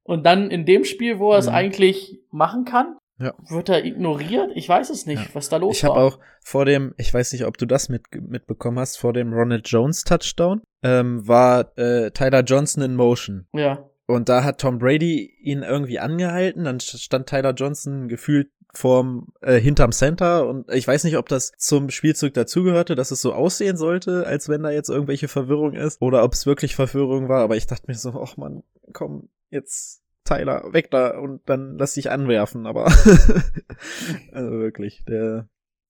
Und 0.03 0.25
dann 0.25 0.51
in 0.51 0.65
dem 0.65 0.85
Spiel, 0.85 1.19
wo 1.19 1.33
er 1.33 1.39
es 1.39 1.49
mhm. 1.49 1.55
eigentlich 1.55 2.21
machen 2.31 2.65
kann, 2.65 2.97
ja. 3.19 3.35
Wird 3.49 3.69
er 3.69 3.85
ignoriert? 3.85 4.51
Ich 4.55 4.69
weiß 4.69 4.91
es 4.91 5.07
nicht, 5.07 5.23
ja. 5.23 5.29
was 5.33 5.49
da 5.49 5.57
los 5.57 5.77
ich 5.77 5.83
war. 5.85 5.91
Ich 5.91 5.97
habe 5.97 6.07
auch 6.07 6.19
vor 6.43 6.65
dem, 6.65 6.95
ich 6.99 7.13
weiß 7.13 7.33
nicht, 7.33 7.47
ob 7.47 7.57
du 7.57 7.67
das 7.67 7.89
mit, 7.89 8.03
mitbekommen 8.13 8.79
hast, 8.79 8.99
vor 8.99 9.13
dem 9.13 9.33
Ronald 9.33 9.69
Jones 9.69 10.05
Touchdown, 10.05 10.63
ähm, 10.83 11.27
war 11.27 11.77
äh, 11.79 12.11
Tyler 12.11 12.43
Johnson 12.43 12.83
in 12.83 12.95
Motion. 12.95 13.47
Ja. 13.53 13.89
Und 14.07 14.29
da 14.29 14.45
hat 14.45 14.61
Tom 14.61 14.79
Brady 14.79 15.35
ihn 15.41 15.63
irgendwie 15.63 15.99
angehalten, 15.99 16.65
dann 16.65 16.79
stand 16.79 17.29
Tyler 17.29 17.55
Johnson 17.55 18.07
gefühlt 18.09 18.51
vorm 18.77 19.29
äh, 19.41 19.59
hinterm 19.59 19.91
Center 19.91 20.47
und 20.47 20.71
ich 20.71 20.87
weiß 20.87 21.05
nicht, 21.05 21.17
ob 21.17 21.29
das 21.29 21.53
zum 21.57 21.91
Spielzug 21.91 22.35
dazugehörte, 22.35 22.95
dass 22.95 23.11
es 23.11 23.23
so 23.23 23.33
aussehen 23.33 23.77
sollte, 23.77 24.27
als 24.27 24.49
wenn 24.49 24.63
da 24.63 24.71
jetzt 24.71 24.91
irgendwelche 24.91 25.29
Verwirrung 25.29 25.73
ist 25.73 26.01
oder 26.03 26.23
ob 26.23 26.35
es 26.35 26.47
wirklich 26.47 26.77
Verwirrung 26.77 27.29
war, 27.29 27.43
aber 27.43 27.57
ich 27.57 27.67
dachte 27.67 27.85
mir 27.89 27.95
so, 27.95 28.11
ach 28.23 28.37
man, 28.37 28.63
komm, 28.93 29.31
jetzt 29.51 30.03
Tyler, 30.27 30.73
weg 30.73 30.91
da 30.91 31.19
und 31.19 31.41
dann 31.47 31.79
lass 31.79 31.95
dich 31.95 32.11
anwerfen, 32.11 32.67
aber 32.67 32.87
also 34.33 34.51
wirklich, 34.51 35.05
der 35.09 35.49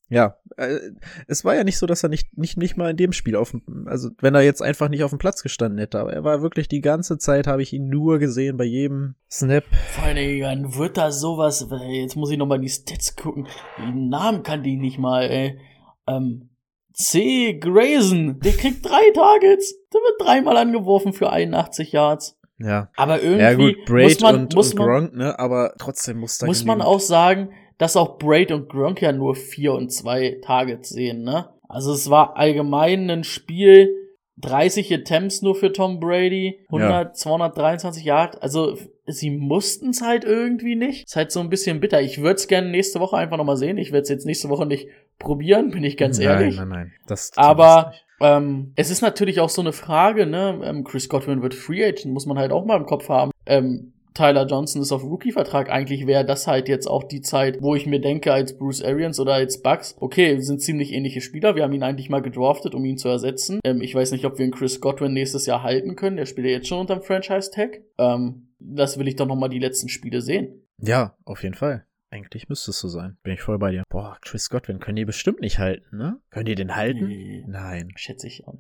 ja, 0.09 0.37
äh, 0.57 0.79
es 1.27 1.45
war 1.45 1.57
ja 1.57 1.65
nicht 1.65 1.79
so, 1.79 1.87
dass 1.87 2.05
er 2.05 2.09
nicht, 2.09 2.39
nicht, 2.39 2.57
nicht 2.57 2.77
mal 2.77 2.91
in 2.91 2.97
dem 2.97 3.13
Spiel 3.13 3.35
auf 3.35 3.51
dem, 3.51 3.89
also 3.89 4.11
wenn 4.21 4.37
er 4.37 4.43
jetzt 4.43 4.63
einfach 4.63 4.89
nicht 4.89 5.03
auf 5.03 5.11
dem 5.11 5.19
Platz 5.19 5.43
gestanden 5.43 5.79
hätte, 5.79 5.99
aber 5.99 6.13
er 6.13 6.23
war 6.23 6.43
wirklich 6.43 6.69
die 6.69 6.81
ganze 6.81 7.19
Zeit, 7.19 7.49
habe 7.49 7.63
ich 7.63 7.73
ihn 7.73 7.89
nur 7.89 8.21
gesehen 8.21 8.57
bei 8.57 8.65
jedem 8.65 9.17
Snap. 9.29 9.65
Vor 9.95 10.05
allem, 10.05 10.41
dann 10.41 10.77
wird 10.77 10.97
da 10.97 11.11
sowas, 11.11 11.67
jetzt 11.91 12.15
muss 12.15 12.31
ich 12.31 12.39
nochmal 12.39 12.61
die 12.61 12.69
Stats 12.69 13.17
gucken, 13.17 13.49
die 13.79 13.93
Namen 13.93 14.45
kannte 14.45 14.69
ich 14.69 14.79
nicht 14.79 14.99
mal, 14.99 15.25
ey. 15.25 15.59
Ähm, 16.07 16.51
C. 16.93 17.59
Grayson, 17.59 18.39
der 18.41 18.53
kriegt 18.53 18.89
drei 18.89 19.11
Targets, 19.13 19.75
der 19.93 20.01
wird 20.01 20.21
dreimal 20.21 20.57
angeworfen 20.57 21.13
für 21.13 21.31
81 21.31 21.93
Yards. 21.93 22.39
Ja. 22.59 22.91
Aber 22.97 23.23
irgendwie 23.23 23.43
ja, 23.43 23.55
gut, 23.55 23.85
Braid 23.85 24.05
muss 24.05 24.21
man, 24.21 24.35
und, 24.35 24.55
muss 24.55 24.73
und 24.73 24.79
Gronk, 24.79 25.15
ne? 25.15 25.39
Aber 25.39 25.75
trotzdem 25.79 26.19
muss 26.19 26.39
da 26.39 26.47
Muss 26.47 26.65
man 26.65 26.81
auch 26.81 27.01
sagen, 27.01 27.51
dass 27.79 27.97
auch 27.97 28.19
Braid 28.19 28.53
und 28.53 28.69
Gronk 28.69 29.03
ja 29.03 29.13
nur 29.13 29.35
vier 29.35 29.75
und 29.75 29.93
zwei 29.93 30.39
Targets 30.43 30.89
sehen, 30.89 31.23
ne? 31.23 31.51
Also 31.69 31.93
es 31.93 32.09
war 32.09 32.37
allgemein 32.37 33.11
ein 33.11 33.25
Spiel, 33.25 33.95
30 34.39 34.93
Attempts 34.93 35.43
nur 35.43 35.55
für 35.55 35.73
Tom 35.73 35.99
Brady, 35.99 36.61
100, 36.67 36.91
ja. 36.91 37.13
223 37.13 38.05
Yards. 38.05 38.37
Also 38.39 38.79
sie 39.07 39.31
mussten 39.31 39.91
es 39.91 40.03
halt 40.03 40.25
irgendwie 40.25 40.77
nicht. 40.77 41.07
Ist 41.07 41.17
halt 41.17 41.33
so 41.33 41.41
ein 41.41 41.49
bisschen 41.49 41.81
bitter. 41.81 42.03
Ich 42.03 42.21
würde 42.21 42.35
es 42.35 42.47
gerne 42.47 42.69
nächste 42.69 43.01
Woche 43.01 43.17
einfach 43.17 43.39
nochmal 43.39 43.57
sehen. 43.57 43.79
Ich 43.79 43.93
werde 43.93 44.03
es 44.03 44.09
jetzt 44.09 44.27
nächste 44.27 44.49
Woche 44.49 44.67
nicht 44.67 44.89
probieren, 45.19 45.71
bin 45.71 45.85
ich 45.85 45.97
ganz 45.97 46.19
nein, 46.19 46.29
ehrlich. 46.29 46.57
Nein, 46.57 46.69
nein, 46.69 46.79
nein. 46.79 46.93
Das 47.07 47.33
Aber 47.37 47.95
ähm, 48.21 48.73
es 48.77 48.91
ist 48.91 49.03
natürlich 49.03 49.41
auch 49.41 49.51
so 49.51 49.61
eine 49.63 49.73
Frage, 49.73 50.27
ne? 50.27 50.61
Ähm, 50.65 50.85
Chris 50.85 51.09
Godwin 51.09 51.43
wird 51.43 51.55
Free 51.55 51.85
Agent, 51.85 52.13
muss 52.13 52.27
man 52.27 52.39
halt 52.39 52.53
auch 52.53 52.65
mal 52.65 52.77
im 52.77 52.87
Kopf 52.87 53.09
haben. 53.09 53.31
Ähm, 53.47 53.93
Tyler 54.17 54.47
Johnson 54.47 54.81
ist 54.81 54.93
auf 54.93 55.05
Rookie-Vertrag. 55.05 55.71
Eigentlich 55.71 56.07
wäre 56.07 56.25
das 56.25 56.47
halt 56.47 56.69
jetzt 56.69 56.87
auch 56.87 57.05
die 57.05 57.21
Zeit, 57.21 57.61
wo 57.61 57.75
ich 57.75 57.87
mir 57.87 58.01
denke, 58.01 58.33
als 58.33 58.57
Bruce 58.57 58.83
Arians 58.83 59.21
oder 59.21 59.35
als 59.35 59.61
Bucks, 59.61 59.95
okay, 60.01 60.41
sind 60.41 60.63
ziemlich 60.63 60.93
ähnliche 60.93 61.21
Spieler. 61.21 61.55
Wir 61.55 61.63
haben 61.63 61.75
ihn 61.75 61.83
eigentlich 61.83 62.09
mal 62.09 62.23
gedraftet, 62.23 62.75
um 62.75 62.85
ihn 62.85 62.97
zu 62.97 63.09
ersetzen. 63.09 63.61
Ähm, 63.65 63.83
ich 63.83 63.95
weiß 63.95 64.13
nicht, 64.13 64.25
ob 64.25 64.39
wir 64.39 64.45
einen 64.45 64.55
Chris 64.55 64.81
Godwin 64.81 65.13
nächstes 65.13 65.45
Jahr 65.45 65.63
halten 65.63 65.97
können. 65.97 66.17
Der 66.17 66.27
spielt 66.27 66.47
ja 66.47 66.55
jetzt 66.55 66.69
schon 66.69 66.81
unterm 66.81 67.03
Franchise-Tag. 67.03 67.83
Ähm, 67.99 68.49
das 68.59 68.99
will 68.99 69.07
ich 69.07 69.17
doch 69.17 69.27
noch 69.27 69.37
mal 69.37 69.49
die 69.49 69.59
letzten 69.59 69.91
Spiele 69.91 70.23
sehen. 70.23 70.67
Ja, 70.79 71.15
auf 71.25 71.43
jeden 71.43 71.55
Fall. 71.55 71.86
Eigentlich 72.11 72.49
müsste 72.49 72.71
es 72.71 72.79
so 72.79 72.89
sein. 72.89 73.17
Bin 73.23 73.35
ich 73.35 73.43
voll 73.43 73.59
bei 73.59 73.73
dir. 73.73 73.83
Boah, 73.89 74.17
Chris 74.23 74.49
Godwin 74.49 74.79
können 74.79 74.97
die 74.97 75.05
bestimmt 75.05 75.41
nicht 75.41 75.59
halten, 75.59 75.97
ne? 75.97 76.21
Können 76.31 76.47
die 76.47 76.55
den 76.55 76.77
halten? 76.77 77.07
Nee, 77.09 77.45
Nein. 77.47 77.93
Schätze 77.97 78.27
ich 78.27 78.47
auch. 78.47 78.59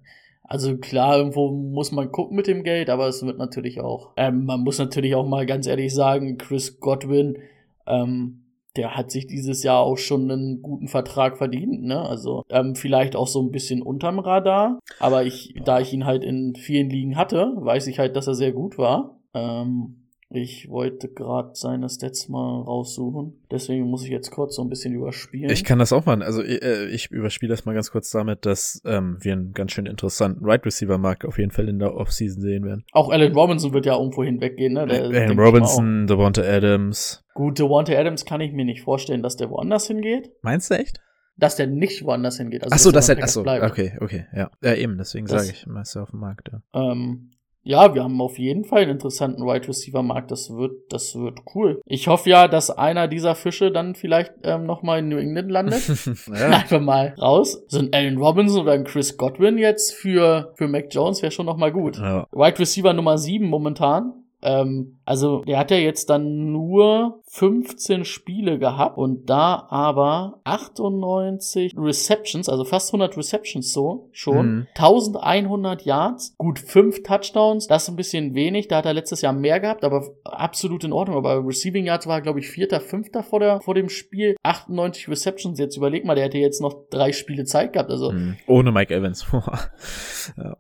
Also 0.49 0.77
klar, 0.77 1.19
irgendwo 1.19 1.51
muss 1.51 1.91
man 1.91 2.13
gucken 2.13 2.37
mit 2.37 2.47
dem 2.47 2.63
Geld, 2.63 2.89
aber 2.89 3.09
es 3.09 3.25
wird 3.25 3.39
natürlich 3.39 3.81
auch, 3.81 4.13
ähm, 4.17 4.45
man 4.45 4.61
muss 4.61 4.79
natürlich 4.79 5.15
auch 5.15 5.27
mal 5.27 5.45
ganz 5.45 5.67
ehrlich 5.67 5.93
sagen, 5.93 6.39
Chris 6.39 6.79
Godwin, 6.79 7.39
ähm, 7.87 8.45
der 8.77 8.97
hat 8.97 9.11
sich 9.11 9.27
dieses 9.27 9.63
Jahr 9.63 9.81
auch 9.81 9.97
schon 9.97 10.31
einen 10.31 10.63
guten 10.63 10.87
Vertrag 10.87 11.39
verdient, 11.39 11.83
ne? 11.83 12.01
Also 12.01 12.45
ähm, 12.51 12.77
vielleicht 12.77 13.17
auch 13.17 13.27
so 13.27 13.43
ein 13.43 13.51
bisschen 13.51 13.83
unterm 13.83 14.19
Radar, 14.19 14.79
aber 15.01 15.25
ich, 15.25 15.55
da 15.65 15.81
ich 15.81 15.93
ihn 15.93 16.05
halt 16.05 16.23
in 16.23 16.55
vielen 16.55 16.91
Ligen 16.91 17.17
hatte, 17.17 17.53
weiß 17.57 17.87
ich 17.89 17.99
halt, 17.99 18.15
dass 18.17 18.27
er 18.27 18.35
sehr 18.35 18.53
gut 18.53 18.79
war. 18.79 19.19
Ähm, 19.35 20.06
ich 20.37 20.68
wollte 20.68 21.09
gerade 21.09 21.51
seine 21.55 21.88
Stats 21.88 22.29
mal 22.29 22.62
raussuchen. 22.62 23.44
Deswegen 23.51 23.85
muss 23.85 24.05
ich 24.05 24.11
jetzt 24.11 24.31
kurz 24.31 24.57
so 24.57 24.62
ein 24.62 24.68
bisschen 24.68 24.94
überspielen. 24.94 25.51
Ich 25.51 25.64
kann 25.64 25.79
das 25.79 25.92
auch 25.92 26.07
mal. 26.07 26.22
Also 26.22 26.42
äh, 26.42 26.87
ich 26.87 27.11
überspiele 27.11 27.51
das 27.51 27.64
mal 27.64 27.75
ganz 27.75 27.90
kurz 27.90 28.11
damit, 28.11 28.46
dass 28.46 28.81
ähm, 28.85 29.18
wir 29.20 29.33
einen 29.33 29.53
ganz 29.53 29.72
schön 29.72 29.87
interessanten 29.87 30.44
Right 30.44 30.64
Receiver 30.64 30.99
Markt 30.99 31.25
auf 31.25 31.38
jeden 31.38 31.51
Fall 31.51 31.68
in 31.68 31.79
der 31.79 31.94
Offseason 31.94 32.42
sehen 32.42 32.64
werden. 32.64 32.85
Auch 32.92 33.11
Allen 33.11 33.35
Robinson 33.35 33.72
wird 33.72 33.87
ja 33.87 33.96
irgendwo 33.96 34.25
hinweggehen, 34.25 34.75
ne? 34.75 34.87
Der, 34.87 35.05
Allen 35.05 35.38
Robinson, 35.38 36.07
Devonta 36.07 36.42
Adams. 36.42 37.25
Gut, 37.35 37.59
Devonta 37.59 37.92
Adams 37.92 38.25
kann 38.25 38.40
ich 38.40 38.53
mir 38.53 38.64
nicht 38.64 38.83
vorstellen, 38.83 39.22
dass 39.22 39.37
der 39.37 39.51
woanders 39.51 39.87
hingeht. 39.87 40.31
Meinst 40.42 40.70
du 40.70 40.75
echt? 40.75 41.01
Dass 41.38 41.57
der 41.57 41.66
nicht 41.66 42.05
woanders 42.05 42.38
hingeht. 42.38 42.64
Also, 42.64 42.75
ach 42.75 42.79
so, 42.79 42.92
dass 42.92 43.09
er, 43.09 43.18
ach 43.22 43.29
so, 43.29 43.40
okay, 43.42 43.99
okay, 44.01 44.27
ja. 44.35 44.51
Ja, 44.62 44.75
eben, 44.75 44.96
deswegen 44.96 45.27
sage 45.27 45.51
ich, 45.51 45.66
meinst 45.66 45.94
du 45.94 46.01
auf 46.01 46.11
dem 46.11 46.20
Markt, 46.20 46.51
ja. 46.51 46.62
Ähm, 46.72 47.33
ja, 47.67 47.95
wir 47.97 48.05
haben 48.05 48.21
auf 48.21 48.39
jeden 48.39 48.65
Fall 48.65 48.83
einen 48.83 48.93
interessanten 48.93 49.43
Wide 49.43 49.67
Receiver 49.67 50.01
Markt. 50.01 50.31
Das 50.31 50.51
wird, 50.55 50.93
das 50.93 51.17
wird 51.17 51.41
cool. 51.55 51.81
Ich 51.85 52.07
hoffe 52.07 52.31
ja, 52.31 52.47
dass 52.47 52.71
einer 52.71 53.09
dieser 53.09 53.35
Fische 53.35 53.73
dann 53.73 53.97
vielleicht 53.97 54.35
ähm, 54.45 54.67
nochmal 54.67 55.01
in 55.01 55.09
New 55.09 55.19
England 55.19 55.51
landet. 55.51 55.83
ja. 56.29 56.49
Einfach 56.51 56.81
mal 56.81 57.15
raus. 57.21 57.65
So 57.67 57.81
ein 57.81 57.93
Allen 57.93 58.19
Robinson 58.19 58.63
oder 58.63 58.73
ein 58.73 58.85
Chris 58.85 59.17
Godwin 59.17 59.59
jetzt 59.59 59.93
für, 59.93 60.53
für 60.55 60.69
Mac 60.69 60.95
Jones 60.95 61.23
wäre 61.23 61.33
schon 61.33 61.47
nochmal 61.47 61.73
gut. 61.73 61.99
ja. 61.99 62.29
Wide 62.31 62.59
Receiver 62.61 62.93
Nummer 62.93 63.19
7 63.19 63.45
momentan. 63.45 64.13
Ähm, 64.49 65.01
also 65.05 65.43
der 65.43 65.59
hat 65.59 65.73
ja 65.73 65.77
jetzt 65.77 66.09
dann 66.09 66.53
nur 66.53 67.21
15 67.31 68.05
Spiele 68.05 68.61
gehabt 68.61 68.97
und 68.97 69.29
da 69.29 69.67
aber 69.71 70.41
98 70.45 71.75
Receptions, 71.77 72.49
also 72.49 72.65
fast 72.65 72.91
100 72.93 73.17
Receptions 73.17 73.73
so 73.73 74.09
schon, 74.13 74.47
Mhm. 74.47 74.67
1100 74.75 75.83
Yards, 75.83 76.37
gut 76.39 76.61
5 76.61 77.03
Touchdowns, 77.03 77.67
das 77.67 77.83
ist 77.85 77.89
ein 77.89 77.97
bisschen 77.97 78.35
wenig, 78.35 78.69
da 78.69 78.77
hat 78.77 78.87
er 78.87 78.95
letztes 78.95 79.21
Jahr 79.21 79.33
mehr 79.33 79.59
gehabt, 79.59 79.83
aber 79.85 80.05
absolut 80.25 80.85
in 80.85 80.93
Ordnung, 80.93 81.17
aber 81.17 81.45
Receiving 81.45 81.85
Yards 81.85 82.07
war 82.07 82.21
glaube 82.23 82.39
ich 82.39 82.49
vierter, 82.49 82.81
fünfter 82.81 83.25
vor, 83.25 83.41
der, 83.41 83.61
vor 83.61 83.75
dem 83.75 83.89
Spiel, 83.89 84.37
98 84.45 85.09
Receptions, 85.09 85.59
jetzt 85.59 85.77
überleg 85.77 86.05
mal, 86.05 86.15
der 86.15 86.25
hätte 86.25 86.39
jetzt 86.39 86.61
noch 86.61 86.87
drei 86.91 87.11
Spiele 87.13 87.45
Zeit 87.45 87.73
gehabt, 87.73 87.91
also 87.91 88.13
Mhm. 88.13 88.37
Ohne 88.47 88.71
Mike 88.71 88.95
Evans. 88.95 89.27
ja. 90.37 90.57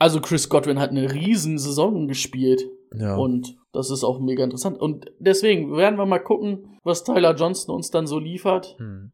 also 0.00 0.20
Chris 0.20 0.48
Godwin 0.48 0.80
hat 0.80 0.90
eine 0.90 1.12
riesen 1.12 1.58
Saison 1.58 2.08
gespielt. 2.08 2.62
Ja. 2.94 3.16
Und 3.16 3.56
das 3.72 3.90
ist 3.90 4.04
auch 4.04 4.20
mega 4.20 4.44
interessant. 4.44 4.78
Und 4.78 5.10
deswegen 5.18 5.74
werden 5.76 5.96
wir 5.98 6.06
mal 6.06 6.18
gucken, 6.18 6.78
was 6.84 7.04
Tyler 7.04 7.34
Johnston 7.34 7.74
uns 7.74 7.90
dann 7.90 8.06
so 8.06 8.18
liefert. 8.18 8.76
Hm. 8.78 9.12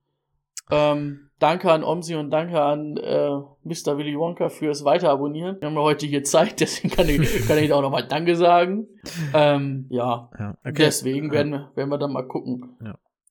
Ähm, 0.71 1.31
danke 1.39 1.73
an 1.73 1.83
Omsi 1.83 2.15
und 2.17 2.31
danke 2.31 2.61
an 2.61 2.97
äh, 2.99 3.31
Mr. 3.65 3.97
Willy 3.97 4.19
Wonka 4.19 4.49
fürs 4.51 4.85
Weiterabonnieren. 4.85 5.57
Wir 5.61 5.69
haben 5.69 5.75
ja 5.77 5.81
heute 5.83 6.07
hier 6.07 6.25
Zeit, 6.25 6.61
deswegen 6.61 6.95
kann 6.95 7.09
ich, 7.09 7.47
kann 7.47 7.59
ich 7.59 7.73
auch 7.73 7.81
nochmal 7.83 8.07
Danke 8.07 8.37
sagen. 8.37 8.87
Ähm, 9.33 9.87
ja, 9.89 10.29
ja. 10.39 10.51
Okay. 10.61 10.73
deswegen 10.77 11.31
werden, 11.33 11.53
wir- 11.53 11.71
werden 11.75 11.89
wir 11.91 11.99
dann 11.99 12.13
mal 12.13 12.27
gucken. 12.27 12.77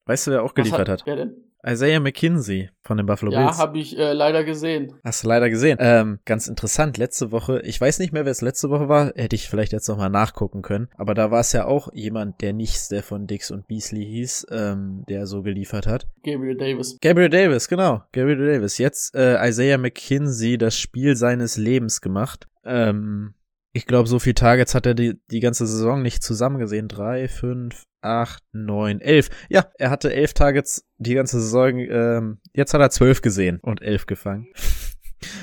Weißt 0.05 0.27
du, 0.27 0.31
wer 0.31 0.43
auch 0.43 0.53
geliefert 0.53 0.89
hat? 0.89 1.03
Wer 1.05 1.15
denn? 1.17 1.35
Isaiah 1.67 1.99
McKinsey 1.99 2.69
von 2.81 2.97
den 2.97 3.05
Buffalo 3.05 3.31
Ja, 3.31 3.45
Bills. 3.47 3.57
habe 3.57 3.77
ich 3.77 3.97
äh, 3.97 4.13
leider 4.13 4.43
gesehen. 4.43 4.93
Hast 5.03 5.23
du 5.23 5.27
leider 5.27 5.49
gesehen. 5.49 5.77
Ähm, 5.81 6.19
ganz 6.25 6.47
interessant, 6.47 6.97
letzte 6.97 7.31
Woche, 7.31 7.59
ich 7.65 7.79
weiß 7.81 7.99
nicht 7.99 8.13
mehr, 8.13 8.23
wer 8.25 8.31
es 8.31 8.41
letzte 8.41 8.69
Woche 8.69 8.87
war, 8.87 9.11
hätte 9.15 9.35
ich 9.35 9.49
vielleicht 9.49 9.73
jetzt 9.73 9.87
nochmal 9.89 10.09
nachgucken 10.09 10.61
können, 10.61 10.87
aber 10.95 11.13
da 11.13 11.29
war 11.31 11.41
es 11.41 11.51
ja 11.51 11.65
auch 11.65 11.89
jemand, 11.93 12.41
der 12.41 12.53
nicht 12.53 12.75
Stefan 12.75 13.27
Dix 13.27 13.51
und 13.51 13.67
Beasley 13.67 14.05
hieß, 14.05 14.47
ähm, 14.51 15.03
der 15.09 15.27
so 15.27 15.41
geliefert 15.41 15.87
hat. 15.87 16.07
Gabriel 16.23 16.55
Davis. 16.55 16.97
Gabriel 17.01 17.29
Davis, 17.29 17.67
genau, 17.67 18.01
Gabriel 18.13 18.45
Davis. 18.53 18.77
Jetzt 18.77 19.13
äh, 19.15 19.45
Isaiah 19.47 19.77
McKinsey 19.77 20.57
das 20.57 20.77
Spiel 20.77 21.15
seines 21.15 21.57
Lebens 21.57 22.01
gemacht. 22.01 22.47
Ähm, 22.65 23.33
ich 23.73 23.85
glaube, 23.85 24.07
so 24.07 24.19
viel 24.19 24.33
Targets 24.33 24.75
hat 24.75 24.85
er 24.85 24.93
die, 24.93 25.19
die 25.29 25.39
ganze 25.39 25.67
Saison 25.67 26.01
nicht 26.01 26.23
zusammen 26.23 26.57
gesehen. 26.57 26.87
Drei, 26.87 27.27
fünf, 27.27 27.83
acht, 28.01 28.43
neun, 28.51 29.01
elf. 29.01 29.29
Ja, 29.49 29.67
er 29.77 29.89
hatte 29.89 30.13
elf 30.13 30.33
Targets 30.33 30.85
die 30.97 31.13
ganze 31.13 31.39
Saison. 31.39 31.77
Ähm, 31.79 32.39
jetzt 32.53 32.73
hat 32.73 32.81
er 32.81 32.89
zwölf 32.89 33.21
gesehen 33.21 33.59
und 33.61 33.81
elf 33.81 34.05
gefangen. 34.05 34.47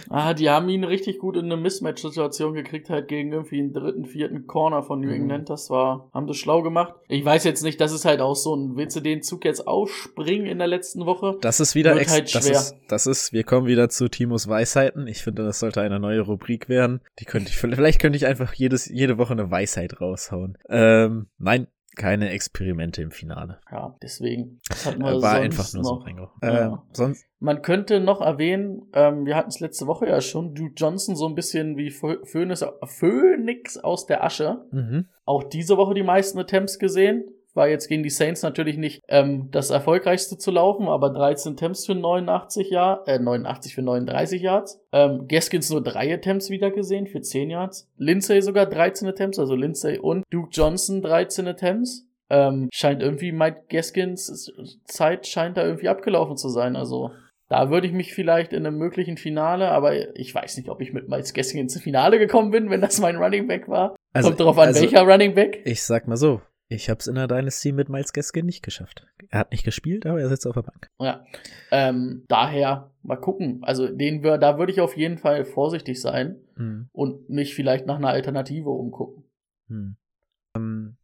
Ah, 0.08 0.34
die 0.34 0.50
haben 0.50 0.68
ihn 0.68 0.84
richtig 0.84 1.18
gut 1.18 1.36
in 1.36 1.46
eine 1.46 1.56
Mismatch-Situation 1.56 2.54
gekriegt, 2.54 2.90
halt 2.90 3.08
gegen 3.08 3.32
irgendwie 3.32 3.58
einen 3.58 3.72
dritten, 3.72 4.04
vierten 4.04 4.46
Corner 4.46 4.82
von 4.82 5.00
New 5.00 5.08
Mhm. 5.08 5.14
England. 5.14 5.50
Das 5.50 5.68
war, 5.70 6.08
haben 6.14 6.26
das 6.26 6.36
schlau 6.36 6.62
gemacht. 6.62 6.94
Ich 7.08 7.24
weiß 7.24 7.44
jetzt 7.44 7.62
nicht, 7.64 7.80
das 7.80 7.92
ist 7.92 8.04
halt 8.04 8.20
auch 8.20 8.36
so 8.36 8.54
ein, 8.54 8.76
willst 8.76 8.94
du 8.96 9.00
den 9.00 9.22
Zug 9.22 9.44
jetzt 9.44 9.66
aufspringen 9.66 10.46
in 10.46 10.58
der 10.58 10.66
letzten 10.68 11.06
Woche? 11.06 11.36
Das 11.40 11.58
ist 11.60 11.74
wieder 11.74 11.96
Wird 11.96 12.08
halt 12.08 12.34
das 12.34 12.44
schwer. 12.44 12.52
ist 12.56 12.76
das 12.88 13.06
ist 13.06 13.32
wir 13.32 13.44
kommen 13.44 13.66
wieder 13.66 13.88
zu 13.88 14.08
Timos 14.08 14.48
Weisheiten. 14.48 15.06
Ich 15.06 15.22
finde, 15.22 15.44
das 15.44 15.58
sollte 15.58 15.80
eine 15.80 15.98
neue 15.98 16.20
Rubrik 16.20 16.68
werden. 16.68 17.00
Die 17.18 17.24
könnte 17.24 17.48
ich 17.50 17.56
vielleicht 17.58 18.00
könnte 18.00 18.16
ich 18.16 18.26
einfach 18.26 18.52
jedes 18.54 18.86
jede 18.88 19.18
Woche 19.18 19.32
eine 19.32 19.50
Weisheit 19.50 20.00
raushauen. 20.00 20.56
Ähm, 20.68 21.26
nein, 21.38 21.66
keine 21.96 22.30
Experimente 22.30 23.02
im 23.02 23.10
Finale. 23.10 23.60
Ja, 23.70 23.96
deswegen. 24.02 24.60
Das 24.68 24.86
Äh, 24.86 24.98
war 25.00 25.34
einfach 25.34 25.72
nur 25.74 25.84
so 25.84 25.94
noch. 25.96 26.06
reingehauen. 26.06 26.30
Ja. 26.42 26.66
Ähm, 26.66 26.78
sonst 26.92 27.24
Man 27.40 27.60
könnte 27.62 28.00
noch 28.00 28.20
erwähnen, 28.20 28.82
ähm, 28.94 29.26
wir 29.26 29.36
hatten 29.36 29.48
es 29.50 29.60
letzte 29.60 29.86
Woche 29.86 30.06
ja 30.08 30.20
schon, 30.20 30.54
Duke 30.54 30.72
Johnson 30.76 31.14
so 31.16 31.26
ein 31.28 31.34
bisschen 31.34 31.76
wie 31.76 31.88
Phö- 31.90 32.24
Phönix, 32.26 32.64
Phönix 32.86 33.76
aus 33.78 34.06
der 34.06 34.24
Asche. 34.24 34.64
mhm. 34.70 35.08
Auch 35.24 35.44
diese 35.44 35.76
Woche 35.76 35.94
die 35.94 36.02
meisten 36.02 36.38
Attempts 36.38 36.78
gesehen. 36.78 37.24
War 37.54 37.68
jetzt 37.68 37.88
gegen 37.88 38.02
die 38.02 38.10
Saints 38.10 38.42
natürlich 38.42 38.76
nicht 38.76 39.00
ähm, 39.08 39.48
das 39.52 39.70
erfolgreichste 39.70 40.36
zu 40.38 40.50
laufen, 40.50 40.88
aber 40.88 41.10
13 41.10 41.52
Attempts 41.52 41.86
für 41.86 41.94
89 41.94 42.68
Yards, 42.70 43.06
äh, 43.08 43.18
89 43.18 43.74
für 43.74 43.82
39 43.82 44.42
Yards. 44.42 44.80
Ähm, 44.92 45.26
Gaskins 45.28 45.70
nur 45.70 45.82
drei 45.82 46.12
Attempts 46.12 46.50
wieder 46.50 46.70
gesehen 46.72 47.06
für 47.06 47.20
10 47.20 47.50
Yards. 47.50 47.88
Lindsay 47.96 48.40
sogar 48.42 48.66
13 48.66 49.06
Attempts, 49.08 49.38
also 49.38 49.54
Lindsay 49.54 49.98
und 49.98 50.24
Duke 50.30 50.48
Johnson 50.52 51.00
13 51.00 51.46
Attempts. 51.46 52.06
Ähm, 52.30 52.68
scheint 52.72 53.02
irgendwie 53.02 53.32
Mike 53.32 53.64
Gaskins 53.68 54.50
Zeit 54.86 55.26
scheint 55.26 55.56
da 55.56 55.64
irgendwie 55.64 55.88
abgelaufen 55.88 56.36
zu 56.36 56.48
sein, 56.48 56.74
also 56.74 57.10
da 57.50 57.68
würde 57.70 57.86
ich 57.86 57.92
mich 57.92 58.14
vielleicht 58.14 58.54
in 58.54 58.66
einem 58.66 58.78
möglichen 58.78 59.18
Finale, 59.18 59.68
aber 59.68 60.16
ich 60.18 60.34
weiß 60.34 60.56
nicht, 60.56 60.70
ob 60.70 60.80
ich 60.80 60.92
mit 60.94 61.08
Miles 61.10 61.34
Gaskins 61.34 61.74
ins 61.74 61.82
Finale 61.84 62.18
gekommen 62.18 62.50
bin, 62.50 62.70
wenn 62.70 62.80
das 62.80 62.98
mein 62.98 63.16
Running 63.16 63.46
Back 63.46 63.68
war. 63.68 63.94
Also- 64.14 64.30
Kommt 64.30 64.40
darauf 64.40 64.58
an, 64.58 64.68
also- 64.68 64.80
welcher 64.80 65.02
Running 65.02 65.34
Back. 65.34 65.60
ich 65.66 65.82
sag 65.82 66.08
mal 66.08 66.16
so, 66.16 66.40
ich 66.68 66.88
hab's 66.90 67.06
in 67.06 67.14
der 67.14 67.28
Dynasty 67.28 67.72
mit 67.72 67.88
Miles 67.88 68.12
Gaskin 68.12 68.46
nicht 68.46 68.62
geschafft. 68.62 69.06
Er 69.28 69.38
hat 69.40 69.50
nicht 69.52 69.64
gespielt, 69.64 70.06
aber 70.06 70.20
er 70.20 70.28
sitzt 70.28 70.46
auf 70.46 70.54
der 70.54 70.62
Bank. 70.62 70.90
Ja, 70.98 71.24
ähm, 71.70 72.24
daher 72.28 72.90
mal 73.02 73.16
gucken. 73.16 73.60
Also 73.62 73.88
den 73.88 74.22
wir, 74.22 74.38
da 74.38 74.58
würde 74.58 74.72
ich 74.72 74.80
auf 74.80 74.96
jeden 74.96 75.18
Fall 75.18 75.44
vorsichtig 75.44 76.00
sein 76.00 76.36
Mhm. 76.56 76.88
und 76.92 77.28
mich 77.28 77.54
vielleicht 77.54 77.86
nach 77.86 77.96
einer 77.96 78.08
Alternative 78.08 78.70
umgucken. 78.70 79.24
Hm. 79.68 79.96
Ähm, 80.56 80.96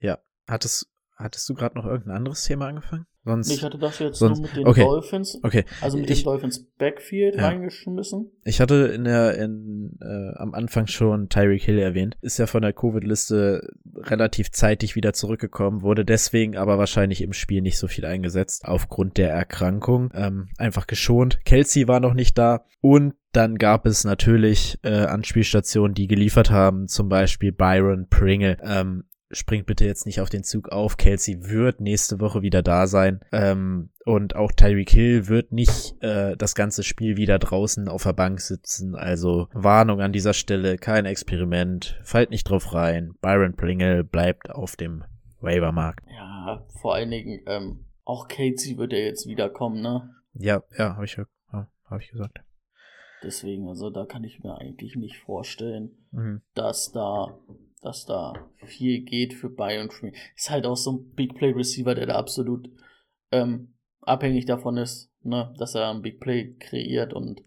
ja, 0.00 0.18
hattest 0.48 0.88
hattest 1.16 1.48
du 1.48 1.54
gerade 1.54 1.76
noch 1.76 1.86
irgendein 1.86 2.16
anderes 2.16 2.44
Thema 2.44 2.66
angefangen? 2.68 3.06
Sonst 3.24 3.52
Ich 3.52 3.62
hatte 3.62 3.78
das 3.78 3.98
jetzt 4.00 4.18
sonst- 4.18 4.38
nur 4.40 4.48
mit 4.48 4.56
den 4.56 4.66
okay. 4.66 4.82
Dolphins, 4.82 5.38
okay. 5.44 5.64
also 5.80 5.96
mit 5.96 6.10
ich, 6.10 6.22
dem 6.22 6.24
Dolphins 6.24 6.64
Backfield 6.76 7.36
Ja. 7.36 7.48
reingeschmissen. 7.48 8.32
Ich 8.44 8.60
hatte 8.60 8.86
in 8.94 9.04
der 9.04 9.36
in, 9.38 9.96
äh, 10.00 10.36
am 10.38 10.54
Anfang 10.54 10.88
schon 10.88 11.28
Tyreek 11.28 11.62
Hill 11.62 11.78
erwähnt. 11.78 12.16
Ist 12.20 12.38
ja 12.38 12.46
von 12.48 12.62
der 12.62 12.72
Covid-Liste 12.72 13.68
relativ 13.96 14.50
zeitig 14.50 14.96
wieder 14.96 15.12
zurückgekommen, 15.12 15.82
wurde 15.82 16.04
deswegen 16.04 16.56
aber 16.56 16.78
wahrscheinlich 16.78 17.22
im 17.22 17.32
Spiel 17.32 17.62
nicht 17.62 17.78
so 17.78 17.86
viel 17.86 18.04
eingesetzt 18.06 18.64
aufgrund 18.64 19.18
der 19.18 19.30
Erkrankung. 19.30 20.10
Ähm, 20.14 20.48
einfach 20.58 20.86
geschont. 20.88 21.38
Kelsey 21.44 21.86
war 21.86 22.00
noch 22.00 22.14
nicht 22.14 22.36
da 22.38 22.64
und 22.80 23.14
dann 23.32 23.56
gab 23.56 23.86
es 23.86 24.04
natürlich 24.04 24.78
äh, 24.82 24.90
Anspielstationen, 25.06 25.94
die 25.94 26.06
geliefert 26.06 26.50
haben, 26.50 26.88
zum 26.88 27.08
Beispiel 27.08 27.52
Byron 27.52 28.08
Pringle. 28.10 28.58
Ähm, 28.62 29.04
springt 29.32 29.66
bitte 29.66 29.84
jetzt 29.84 30.06
nicht 30.06 30.20
auf 30.20 30.28
den 30.30 30.44
Zug 30.44 30.68
auf. 30.70 30.96
Kelsey 30.96 31.48
wird 31.48 31.80
nächste 31.80 32.20
Woche 32.20 32.42
wieder 32.42 32.62
da 32.62 32.86
sein. 32.86 33.20
Ähm, 33.32 33.90
und 34.04 34.36
auch 34.36 34.52
Tyreek 34.52 34.90
Hill 34.90 35.28
wird 35.28 35.52
nicht 35.52 35.94
äh, 36.02 36.36
das 36.36 36.54
ganze 36.54 36.82
Spiel 36.82 37.16
wieder 37.16 37.38
draußen 37.38 37.88
auf 37.88 38.02
der 38.02 38.12
Bank 38.12 38.40
sitzen. 38.40 38.94
Also 38.94 39.48
Warnung 39.52 40.00
an 40.00 40.12
dieser 40.12 40.34
Stelle, 40.34 40.76
kein 40.76 41.06
Experiment, 41.06 41.98
fallt 42.02 42.30
nicht 42.30 42.44
drauf 42.44 42.74
rein. 42.74 43.14
Byron 43.20 43.54
Pringle 43.54 44.04
bleibt 44.04 44.50
auf 44.50 44.76
dem 44.76 45.04
Waivermarkt. 45.40 46.04
Ja, 46.10 46.66
vor 46.80 46.94
allen 46.94 47.10
Dingen, 47.10 47.40
ähm, 47.46 47.84
auch 48.04 48.28
Casey 48.28 48.76
wird 48.78 48.92
ja 48.92 48.98
jetzt 48.98 49.26
wiederkommen, 49.26 49.80
ne? 49.80 50.10
Ja, 50.34 50.62
ja, 50.76 50.94
habe 50.94 51.04
ich, 51.04 51.16
ja, 51.16 51.68
hab 51.88 52.00
ich 52.00 52.10
gesagt. 52.10 52.38
Deswegen, 53.22 53.68
also 53.68 53.90
da 53.90 54.04
kann 54.04 54.24
ich 54.24 54.42
mir 54.42 54.56
eigentlich 54.58 54.96
nicht 54.96 55.18
vorstellen, 55.18 55.90
Mhm. 56.10 56.42
dass 56.54 56.90
da, 56.92 57.38
dass 57.82 58.06
da 58.06 58.32
viel 58.64 59.02
geht 59.02 59.34
für 59.34 59.50
Byron 59.50 59.90
Free. 59.90 60.12
Ist 60.36 60.50
halt 60.50 60.66
auch 60.66 60.76
so 60.76 60.92
ein 60.92 61.14
Big 61.14 61.34
Play 61.34 61.50
Receiver, 61.50 61.94
der 61.94 62.06
da 62.06 62.14
absolut 62.14 62.70
ähm, 63.30 63.74
abhängig 64.00 64.46
davon 64.46 64.76
ist, 64.76 65.10
ne, 65.22 65.54
dass 65.58 65.74
er 65.74 65.90
ein 65.90 66.02
Big 66.02 66.20
Play 66.20 66.54
kreiert 66.58 67.12
und 67.12 67.42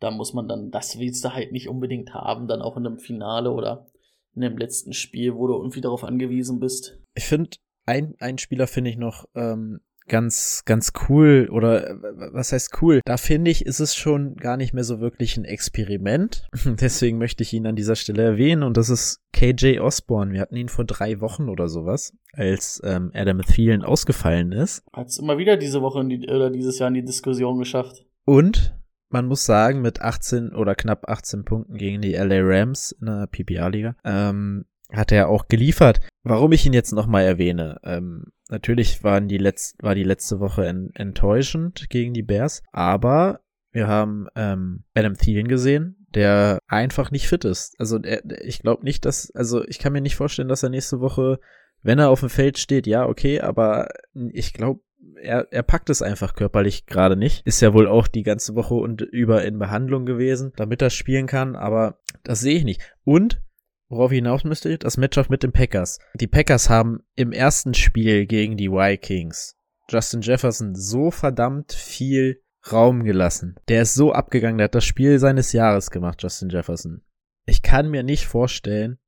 da 0.00 0.10
muss 0.10 0.34
man 0.34 0.48
dann, 0.48 0.70
das 0.70 0.98
willst 0.98 1.24
du 1.24 1.32
halt 1.32 1.52
nicht 1.52 1.68
unbedingt 1.68 2.12
haben, 2.12 2.48
dann 2.48 2.62
auch 2.62 2.76
in 2.76 2.86
einem 2.86 2.98
Finale 2.98 3.50
oder 3.50 3.86
in 4.34 4.42
dem 4.42 4.58
letzten 4.58 4.92
Spiel, 4.92 5.34
wo 5.34 5.46
du 5.46 5.54
irgendwie 5.54 5.80
darauf 5.80 6.04
angewiesen 6.04 6.60
bist. 6.60 6.98
Ich 7.14 7.24
finde, 7.24 7.56
ein, 7.86 8.14
ein 8.18 8.38
Spieler 8.38 8.66
finde 8.66 8.90
ich 8.90 8.98
noch 8.98 9.24
ähm, 9.34 9.80
ganz, 10.08 10.62
ganz 10.64 10.92
cool 11.08 11.48
oder 11.50 11.90
äh, 11.90 11.96
was 12.32 12.52
heißt 12.52 12.82
cool? 12.82 13.00
Da 13.04 13.16
finde 13.16 13.50
ich, 13.50 13.66
ist 13.66 13.80
es 13.80 13.94
schon 13.94 14.36
gar 14.36 14.56
nicht 14.56 14.72
mehr 14.72 14.84
so 14.84 15.00
wirklich 15.00 15.36
ein 15.36 15.44
Experiment. 15.44 16.46
Deswegen 16.64 17.18
möchte 17.18 17.42
ich 17.42 17.52
ihn 17.52 17.66
an 17.66 17.76
dieser 17.76 17.96
Stelle 17.96 18.22
erwähnen 18.22 18.62
und 18.62 18.76
das 18.76 18.88
ist 18.88 19.20
KJ 19.32 19.80
Osborne. 19.80 20.32
Wir 20.32 20.40
hatten 20.40 20.56
ihn 20.56 20.68
vor 20.68 20.84
drei 20.84 21.20
Wochen 21.20 21.48
oder 21.48 21.68
sowas, 21.68 22.12
als 22.32 22.80
ähm, 22.84 23.10
Adam 23.14 23.42
Thielen 23.42 23.82
ausgefallen 23.82 24.52
ist. 24.52 24.82
Hat 24.92 25.08
es 25.08 25.18
immer 25.18 25.38
wieder 25.38 25.56
diese 25.56 25.82
Woche 25.82 26.00
in 26.00 26.08
die, 26.08 26.28
oder 26.28 26.50
dieses 26.50 26.78
Jahr 26.78 26.88
in 26.88 26.94
die 26.94 27.04
Diskussion 27.04 27.58
geschafft. 27.58 28.04
Und 28.24 28.76
man 29.08 29.26
muss 29.26 29.44
sagen, 29.44 29.82
mit 29.82 30.00
18 30.00 30.54
oder 30.54 30.74
knapp 30.74 31.08
18 31.08 31.44
Punkten 31.44 31.76
gegen 31.76 32.02
die 32.02 32.14
LA 32.14 32.40
Rams 32.40 32.92
in 32.92 33.06
der 33.06 33.28
PPA-Liga, 33.28 33.96
ähm, 34.04 34.64
hat 34.92 35.12
er 35.12 35.28
auch 35.28 35.48
geliefert. 35.48 36.00
Warum 36.22 36.52
ich 36.52 36.66
ihn 36.66 36.72
jetzt 36.72 36.92
nochmal 36.92 37.24
erwähne, 37.24 37.78
ähm, 37.84 38.32
natürlich 38.48 39.02
waren 39.04 39.28
die 39.28 39.38
letzt, 39.38 39.82
war 39.82 39.94
die 39.94 40.04
letzte 40.04 40.40
Woche 40.40 40.66
en 40.66 40.90
enttäuschend 40.94 41.88
gegen 41.90 42.14
die 42.14 42.22
Bears, 42.22 42.62
aber 42.72 43.40
wir 43.72 43.88
haben 43.88 44.26
ähm, 44.34 44.84
Adam 44.94 45.18
Thielen 45.18 45.48
gesehen, 45.48 46.06
der 46.14 46.60
einfach 46.66 47.10
nicht 47.10 47.28
fit 47.28 47.44
ist. 47.44 47.78
Also 47.78 47.98
er, 48.02 48.22
ich 48.42 48.60
glaube 48.60 48.84
nicht, 48.84 49.04
dass, 49.04 49.30
also 49.34 49.64
ich 49.66 49.78
kann 49.78 49.92
mir 49.92 50.00
nicht 50.00 50.16
vorstellen, 50.16 50.48
dass 50.48 50.62
er 50.62 50.70
nächste 50.70 51.00
Woche, 51.00 51.40
wenn 51.82 51.98
er 51.98 52.08
auf 52.08 52.20
dem 52.20 52.30
Feld 52.30 52.58
steht, 52.58 52.86
ja, 52.86 53.06
okay, 53.06 53.40
aber 53.40 53.88
ich 54.32 54.54
glaube, 54.54 54.80
er, 55.20 55.46
er 55.50 55.62
packt 55.62 55.90
es 55.90 56.02
einfach 56.02 56.34
körperlich 56.34 56.86
gerade 56.86 57.16
nicht. 57.16 57.46
Ist 57.46 57.60
ja 57.60 57.74
wohl 57.74 57.86
auch 57.86 58.08
die 58.08 58.22
ganze 58.22 58.54
Woche 58.54 58.74
und 58.74 59.02
über 59.02 59.44
in 59.44 59.58
Behandlung 59.58 60.06
gewesen, 60.06 60.52
damit 60.56 60.82
er 60.82 60.90
spielen 60.90 61.26
kann, 61.26 61.54
aber 61.54 61.98
das 62.22 62.40
sehe 62.40 62.56
ich 62.56 62.64
nicht. 62.64 62.80
Und 63.04 63.42
worauf 63.88 64.12
ich 64.12 64.16
hinaus 64.16 64.44
müsste, 64.44 64.78
das 64.78 64.96
Matchup 64.96 65.30
mit 65.30 65.42
den 65.42 65.52
Packers. 65.52 65.98
Die 66.14 66.26
Packers 66.26 66.68
haben 66.68 67.00
im 67.14 67.32
ersten 67.32 67.74
Spiel 67.74 68.26
gegen 68.26 68.56
die 68.56 68.70
Vikings 68.70 69.56
Justin 69.88 70.20
Jefferson 70.20 70.74
so 70.74 71.10
verdammt 71.10 71.72
viel 71.72 72.42
Raum 72.72 73.04
gelassen. 73.04 73.56
Der 73.68 73.82
ist 73.82 73.94
so 73.94 74.12
abgegangen, 74.12 74.58
der 74.58 74.64
hat 74.64 74.74
das 74.74 74.84
Spiel 74.84 75.18
seines 75.18 75.52
Jahres 75.52 75.90
gemacht, 75.90 76.22
Justin 76.22 76.48
Jefferson. 76.48 77.02
Ich 77.44 77.62
kann 77.62 77.88
mir 77.88 78.02
nicht 78.02 78.26
vorstellen, 78.26 78.98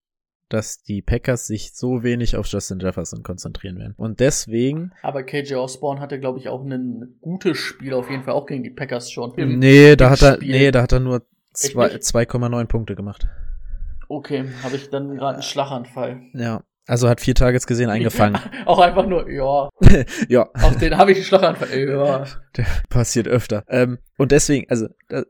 dass 0.48 0.82
die 0.82 1.02
Packers 1.02 1.46
sich 1.46 1.74
so 1.74 2.02
wenig 2.02 2.36
auf 2.36 2.46
Justin 2.46 2.78
Jefferson 2.78 3.22
konzentrieren 3.22 3.78
werden. 3.78 3.94
Und 3.96 4.20
deswegen. 4.20 4.92
Aber 5.02 5.24
KJ 5.24 5.54
Osborne 5.56 6.00
hatte, 6.00 6.20
glaube 6.20 6.38
ich, 6.38 6.48
auch 6.48 6.64
ein 6.64 7.18
gutes 7.20 7.58
Spiel 7.58 7.92
auf 7.92 8.08
jeden 8.08 8.22
Fall 8.22 8.34
auch 8.34 8.46
gegen 8.46 8.62
die 8.62 8.70
Packers 8.70 9.10
schon. 9.10 9.34
Im, 9.34 9.58
nee, 9.58 9.96
da 9.96 10.10
hat 10.10 10.22
er, 10.22 10.36
Spiel. 10.36 10.50
nee, 10.50 10.70
da 10.70 10.82
hat 10.82 10.92
er 10.92 11.00
nur 11.00 11.26
2,9 11.54 12.64
Punkte 12.66 12.94
gemacht. 12.94 13.26
Okay, 14.08 14.46
habe 14.62 14.76
ich 14.76 14.90
dann 14.90 15.16
gerade 15.16 15.34
einen 15.34 15.42
Schlaganfall. 15.42 16.22
Ja. 16.32 16.62
Also 16.86 17.06
hat 17.10 17.20
vier 17.20 17.34
Targets 17.34 17.66
gesehen, 17.66 17.90
eingefangen. 17.90 18.40
auch 18.64 18.78
einfach 18.78 19.06
nur, 19.06 19.30
ja. 19.30 19.68
ja. 20.28 20.48
Auf 20.54 20.78
den 20.78 20.96
habe 20.96 21.12
ich 21.12 21.18
einen 21.18 21.26
Schlaganfall. 21.26 21.78
Ja. 21.78 22.24
Der 22.56 22.66
passiert 22.88 23.28
öfter. 23.28 23.62
Ähm, 23.68 23.98
und 24.16 24.32
deswegen, 24.32 24.68
also, 24.70 24.86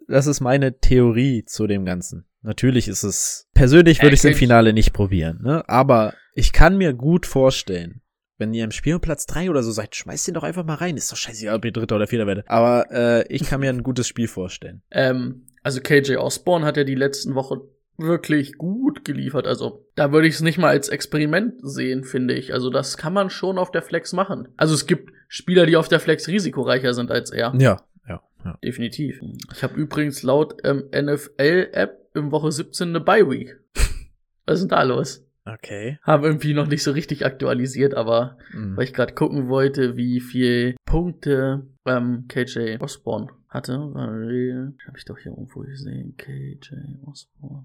das 0.07 0.29
ist 0.29 0.41
meine 0.41 0.79
Theorie 0.79 1.45
zu 1.45 1.67
dem 1.67 1.85
Ganzen. 1.85 2.27
Natürlich 2.43 2.87
ist 2.87 3.03
es, 3.03 3.49
persönlich 3.55 4.01
würde 4.01 4.15
ich 4.15 4.21
es 4.21 4.25
im 4.25 4.35
Finale 4.35 4.73
nicht 4.73 4.93
probieren, 4.93 5.41
ne? 5.43 5.69
Aber 5.69 6.15
ich 6.35 6.53
kann 6.53 6.77
mir 6.79 6.95
gut 6.95 7.27
vorstellen, 7.27 8.03
wenn 8.39 8.55
ihr 8.55 8.63
im 8.63 8.71
Spiel 8.71 9.01
Platz 9.01 9.27
drei 9.27 9.51
oder 9.51 9.65
so 9.65 9.73
seid, 9.73 9.97
schmeißt 9.97 10.29
den 10.29 10.35
doch 10.35 10.45
einfach 10.45 10.65
mal 10.65 10.75
rein. 10.75 10.97
Ist 10.97 11.11
doch 11.11 11.17
scheißegal, 11.17 11.57
ob 11.57 11.65
ihr 11.65 11.73
Dritter 11.73 11.97
oder 11.97 12.07
Vierter 12.07 12.29
werdet. 12.29 12.49
Aber 12.49 12.87
äh, 12.93 13.27
ich 13.29 13.43
kann 13.43 13.59
mir 13.59 13.71
ein 13.71 13.83
gutes 13.83 14.07
Spiel 14.07 14.29
vorstellen. 14.29 14.83
Ähm, 14.93 15.49
also 15.65 15.81
KJ 15.81 16.17
Osborne 16.17 16.65
hat 16.65 16.77
ja 16.77 16.85
die 16.85 16.95
letzten 16.95 17.35
Wochen 17.35 17.59
wirklich 17.99 18.57
gut 18.57 19.05
geliefert. 19.05 19.47
Also 19.47 19.85
da 19.97 20.13
würde 20.13 20.29
ich 20.29 20.35
es 20.35 20.41
nicht 20.41 20.59
mal 20.59 20.69
als 20.69 20.89
Experiment 20.89 21.55
sehen, 21.63 22.05
finde 22.05 22.35
ich. 22.35 22.55
Also 22.55 22.71
das 22.71 22.97
kann 22.97 23.13
man 23.13 23.29
schon 23.29 23.59
auf 23.59 23.71
der 23.71 23.83
Flex 23.83 24.13
machen. 24.13 24.49
Also 24.57 24.75
es 24.75 24.87
gibt 24.87 25.13
Spieler, 25.27 25.67
die 25.67 25.77
auf 25.77 25.89
der 25.89 26.01
Flex 26.01 26.29
risikoreicher 26.29 26.95
sind 26.95 27.11
als 27.11 27.31
er. 27.31 27.53
Ja, 27.59 27.83
ja, 28.09 28.23
ja. 28.45 28.59
Definitiv. 28.65 29.21
Ich 29.53 29.63
habe 29.63 29.79
übrigens 29.79 30.23
laut 30.23 30.57
ähm, 30.65 30.85
NFL-App 30.95 32.11
im 32.15 32.31
Woche 32.31 32.53
17 32.53 32.89
eine 32.89 33.01
Bye-Week. 33.01 33.59
Was 34.47 34.61
ist 34.61 34.63
denn 34.63 34.69
da 34.69 34.83
los? 34.83 35.25
Okay. 35.45 35.99
Habe 36.03 36.27
irgendwie 36.27 36.55
noch 36.55 36.67
nicht 36.67 36.83
so 36.83 36.93
richtig 36.93 37.25
aktualisiert, 37.25 37.95
aber 37.95 38.37
mhm. 38.53 38.77
weil 38.77 38.85
ich 38.85 38.93
gerade 38.93 39.15
gucken 39.15 39.49
wollte, 39.49 39.97
wie 39.97 40.21
viel 40.21 40.77
Punkte 40.85 41.67
ähm, 41.87 42.27
KJ 42.29 42.77
Osborne 42.81 43.29
hatte, 43.49 43.79
weil 43.95 44.75
habe 44.87 44.99
ich 44.99 45.07
doch 45.07 45.19
hier 45.19 45.33
irgendwo 45.33 45.61
gesehen, 45.61 46.17
KJ 46.19 46.75
Osborne. 47.07 47.65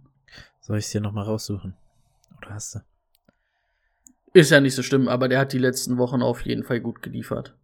Soll 0.62 0.78
ich 0.78 0.86
es 0.86 0.92
dir 0.92 1.02
nochmal 1.02 1.26
raussuchen? 1.26 1.74
Oder 2.38 2.54
hast 2.54 2.76
du? 2.76 2.80
Ist 4.34 4.50
ja 4.50 4.60
nicht 4.60 4.76
so 4.76 4.82
schlimm, 4.82 5.08
aber 5.08 5.28
der 5.28 5.40
hat 5.40 5.54
die 5.54 5.60
letzten 5.60 5.98
Wochen 5.98 6.22
auf 6.22 6.42
jeden 6.42 6.64
Fall 6.64 6.80
gut 6.80 7.02
geliefert. 7.02 7.56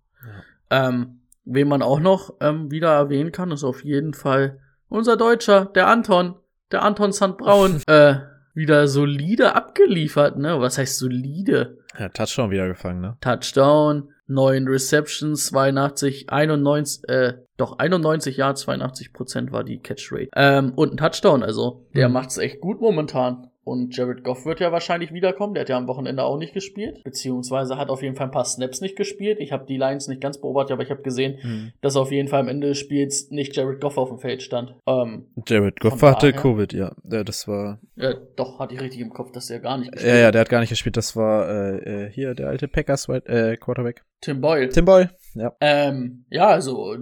Ja. 0.70 0.88
Ähm, 0.90 1.22
wen 1.46 1.68
man 1.68 1.82
auch 1.82 2.00
noch 2.00 2.36
ähm, 2.42 2.70
wieder 2.70 2.94
erwähnen 2.94 3.32
kann, 3.32 3.52
ist 3.52 3.64
auf 3.64 3.84
jeden 3.84 4.14
Fall 4.14 4.60
unser 4.88 5.18
Deutscher, 5.18 5.66
der 5.66 5.88
Anton, 5.88 6.36
der 6.72 6.84
Anton 6.84 7.12
Sandbraun, 7.12 7.82
äh, 7.88 8.18
wieder 8.54 8.88
solide 8.88 9.56
abgeliefert, 9.56 10.38
ne? 10.38 10.60
Was 10.60 10.78
heißt 10.78 10.98
solide? 10.98 11.78
Ja, 11.98 12.10
Touchdown 12.10 12.52
wieder 12.52 12.68
gefangen, 12.68 13.02
ne? 13.02 13.18
Touchdown, 13.22 14.10
neun 14.28 14.68
Receptions, 14.68 15.48
82, 15.48 16.30
91, 16.30 17.10
äh, 17.10 17.34
doch 17.58 17.80
91 17.80 18.38
ja, 18.38 18.54
82 18.54 19.12
Prozent 19.12 19.52
war 19.52 19.64
die 19.64 19.80
Catch 19.80 20.12
Rate. 20.12 20.30
Ähm, 20.36 20.74
und 20.76 20.94
ein 20.94 20.98
Touchdown, 20.98 21.44
also 21.44 21.86
der 21.96 22.08
mhm. 22.08 22.14
macht's 22.14 22.38
echt 22.38 22.62
gut 22.62 22.80
momentan. 22.80 23.50
Und 23.64 23.96
Jared 23.96 24.24
Goff 24.24 24.46
wird 24.46 24.60
ja 24.60 24.72
wahrscheinlich 24.72 25.14
wiederkommen. 25.14 25.54
Der 25.54 25.62
hat 25.62 25.70
ja 25.70 25.78
am 25.78 25.88
Wochenende 25.88 26.24
auch 26.24 26.38
nicht 26.38 26.54
gespielt. 26.54 27.04
Beziehungsweise 27.04 27.78
hat 27.78 27.90
auf 27.90 28.02
jeden 28.02 28.16
Fall 28.16 28.28
ein 28.28 28.32
paar 28.32 28.46
Snaps 28.46 28.82
nicht 28.82 28.96
gespielt. 28.96 29.40
Ich 29.40 29.52
habe 29.52 29.66
die 29.66 29.78
Lions 29.78 30.08
nicht 30.08 30.22
ganz 30.22 30.40
beobachtet, 30.40 30.72
aber 30.72 30.84
ich 30.84 30.90
habe 30.90 31.02
gesehen, 31.02 31.38
mhm. 31.44 31.74
dass 31.82 31.96
auf 31.96 32.12
jeden 32.12 32.28
Fall 32.28 32.42
am 32.42 32.48
Ende 32.48 32.70
des 32.70 32.78
Spiels 32.78 33.30
nicht 33.30 33.56
Jared 33.56 33.82
Goff 33.82 33.98
auf 33.98 34.10
dem 34.10 34.20
Feld 34.20 34.42
stand. 34.42 34.76
Ähm, 34.88 35.28
Jared 35.48 35.80
Goff 35.80 36.02
hatte 36.02 36.34
Covid, 36.34 36.74
ja. 36.74 36.96
ja. 37.10 37.24
Das 37.24 37.48
war. 37.48 37.80
Ja, 37.96 38.14
doch, 38.36 38.60
hatte 38.60 38.74
ich 38.76 38.82
richtig 38.82 39.02
im 39.02 39.12
Kopf, 39.12 39.32
dass 39.32 39.48
der 39.48 39.60
gar 39.60 39.78
nicht 39.78 39.92
gespielt 39.92 40.12
hat. 40.12 40.18
Ja, 40.18 40.26
ja, 40.26 40.32
der 40.32 40.42
hat 40.42 40.50
gar 40.50 40.62
nicht 40.62 40.70
gespielt. 40.70 40.98
Das 40.98 41.16
war 41.16 41.50
äh, 41.50 42.06
äh 42.06 42.12
hier 42.12 42.34
der 42.34 42.48
alte 42.48 42.68
Packers 42.68 43.08
äh, 43.10 43.58
Quarterback. 43.58 44.04
Tim 44.22 44.42
Boyle. 44.42 44.70
Tim 44.70 44.86
Boyle, 44.86 45.10
ja. 45.36 45.54
Ähm, 45.62 46.26
ja, 46.30 46.48
also 46.48 46.96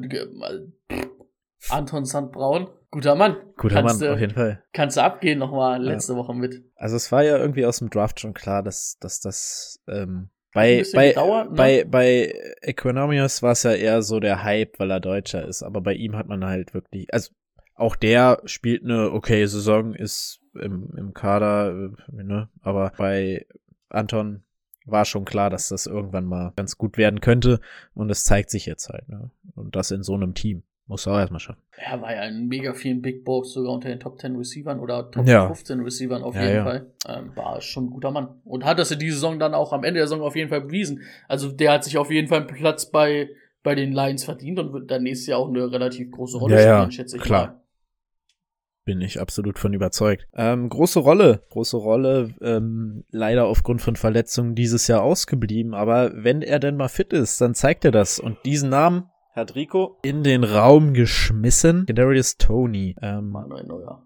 Anton 1.70 2.06
Sandbraun 2.06 2.70
Guter 2.92 3.16
Mann. 3.16 3.36
Guter 3.58 3.76
kannst 3.76 4.00
Mann, 4.00 4.08
du, 4.10 4.14
auf 4.14 4.20
jeden 4.20 4.34
Fall. 4.34 4.64
Kannst 4.72 4.98
du 4.98 5.04
abgehen 5.04 5.40
nochmal 5.40 5.84
letzte 5.84 6.14
ja. 6.14 6.20
Woche 6.20 6.34
mit. 6.34 6.64
Also 6.76 6.96
es 6.96 7.12
war 7.12 7.24
ja 7.24 7.38
irgendwie 7.38 7.66
aus 7.66 7.80
dem 7.80 7.90
Draft 7.90 8.20
schon 8.20 8.34
klar, 8.34 8.64
dass, 8.64 8.98
dass 9.00 9.20
das 9.20 9.82
ähm, 9.88 10.30
bei, 10.54 10.84
bei, 10.94 11.10
gedauert, 11.10 11.52
ne? 11.52 11.56
bei, 11.56 11.84
bei 11.84 12.34
Economius 12.62 13.44
war 13.44 13.52
es 13.52 13.64
ja 13.64 13.74
eher 13.74 14.02
so 14.02 14.20
der 14.20 14.44
Hype, 14.44 14.80
weil 14.80 14.90
er 14.90 15.00
Deutscher 15.00 15.46
ist, 15.46 15.64
aber 15.64 15.82
bei 15.82 15.94
ihm 15.94 16.16
hat 16.16 16.28
man 16.28 16.46
halt 16.46 16.74
wirklich, 16.74 17.14
also 17.14 17.32
auch 17.76 17.96
der 17.96 18.42
spielt 18.46 18.84
eine 18.84 19.12
okay 19.12 19.46
Saison, 19.46 19.94
ist 19.94 20.40
im, 20.60 20.90
im 20.98 21.14
Kader, 21.14 21.92
äh, 22.12 22.24
ne? 22.24 22.50
aber 22.62 22.94
bei 22.98 23.46
Anton 23.90 24.44
war 24.86 25.04
schon 25.04 25.26
klar, 25.26 25.50
dass 25.50 25.68
das 25.68 25.86
irgendwann 25.86 26.26
mal 26.26 26.54
ganz 26.56 26.78
gut 26.78 26.98
werden 26.98 27.20
könnte 27.20 27.60
und 27.94 28.10
es 28.10 28.24
zeigt 28.24 28.50
sich 28.50 28.66
jetzt 28.66 28.88
halt, 28.90 29.10
ne? 29.10 29.30
Und 29.54 29.76
das 29.76 29.92
in 29.92 30.02
so 30.02 30.14
einem 30.14 30.34
Team. 30.34 30.64
Muss 30.88 31.06
er 31.06 31.14
auch 31.14 31.20
erstmal 31.20 31.42
schaffen. 31.42 31.62
Er 31.76 32.02
war 32.02 32.16
ja 32.16 32.24
in 32.24 32.48
mega 32.48 32.74
vielen 32.74 33.02
Big 33.02 33.26
Box, 33.26 33.52
sogar 33.52 33.74
unter 33.74 33.90
den 33.90 34.00
Top 34.00 34.20
10 34.20 34.38
Receivern 34.38 34.80
oder 34.80 35.12
Top 35.12 35.28
ja. 35.28 35.48
15 35.48 35.82
Receivern 35.82 36.24
auf 36.24 36.34
ja, 36.34 36.44
jeden 36.44 36.56
ja. 36.56 36.64
Fall. 36.64 36.92
Ähm, 37.10 37.32
war 37.36 37.60
schon 37.60 37.86
ein 37.86 37.90
guter 37.90 38.12
Mann. 38.12 38.30
Und 38.46 38.64
hat 38.64 38.80
das 38.80 38.92
in 38.92 39.00
dieser 39.00 39.16
Saison 39.16 39.38
dann 39.38 39.54
auch 39.54 39.74
am 39.74 39.84
Ende 39.84 40.00
der 40.00 40.08
Saison 40.08 40.22
auf 40.22 40.38
jeden 40.38 40.50
Fall 40.50 40.62
bewiesen. 40.62 41.02
Also 41.28 41.52
der 41.52 41.74
hat 41.74 41.84
sich 41.84 41.98
auf 41.98 42.10
jeden 42.10 42.30
Fall 42.30 42.40
einen 42.40 42.48
Platz 42.48 42.90
bei, 42.90 43.30
bei 43.64 43.76
den 43.76 43.92
Lions 43.92 44.24
verdient 44.24 44.60
und 44.60 44.72
wird 44.72 44.90
dann 44.90 45.04
nächstes 45.04 45.28
Jahr 45.28 45.40
auch 45.40 45.50
eine 45.50 45.70
relativ 45.70 46.10
große 46.10 46.38
Rolle 46.38 46.58
spielen, 46.58 46.92
schätze 46.92 47.18
ich 47.18 47.24
klar. 47.24 47.48
mal. 47.48 47.62
Bin 48.86 49.02
ich 49.02 49.20
absolut 49.20 49.60
von 49.60 49.74
überzeugt. 49.74 50.26
Ähm, 50.34 50.70
große 50.70 51.00
Rolle, 51.00 51.44
große 51.50 51.76
Rolle, 51.76 52.34
ähm, 52.40 53.04
leider 53.12 53.48
aufgrund 53.48 53.82
von 53.82 53.98
Verletzungen 53.98 54.56
dieses 54.56 54.88
Jahr 54.88 55.04
ausgeblieben. 55.04 55.74
Aber 55.74 56.12
wenn 56.16 56.42
er 56.42 56.60
denn 56.60 56.78
mal 56.78 56.88
fit 56.88 57.12
ist, 57.12 57.42
dann 57.42 57.54
zeigt 57.54 57.84
er 57.84 57.92
das. 57.92 58.18
Und 58.18 58.38
diesen 58.46 58.70
Namen 58.70 59.10
hat 59.38 59.56
Rico 59.56 59.98
in 60.02 60.24
den 60.24 60.44
Raum 60.44 60.94
geschmissen. 60.94 61.86
Darius 61.88 62.38
Tony 62.38 62.96
ähm, 63.02 63.34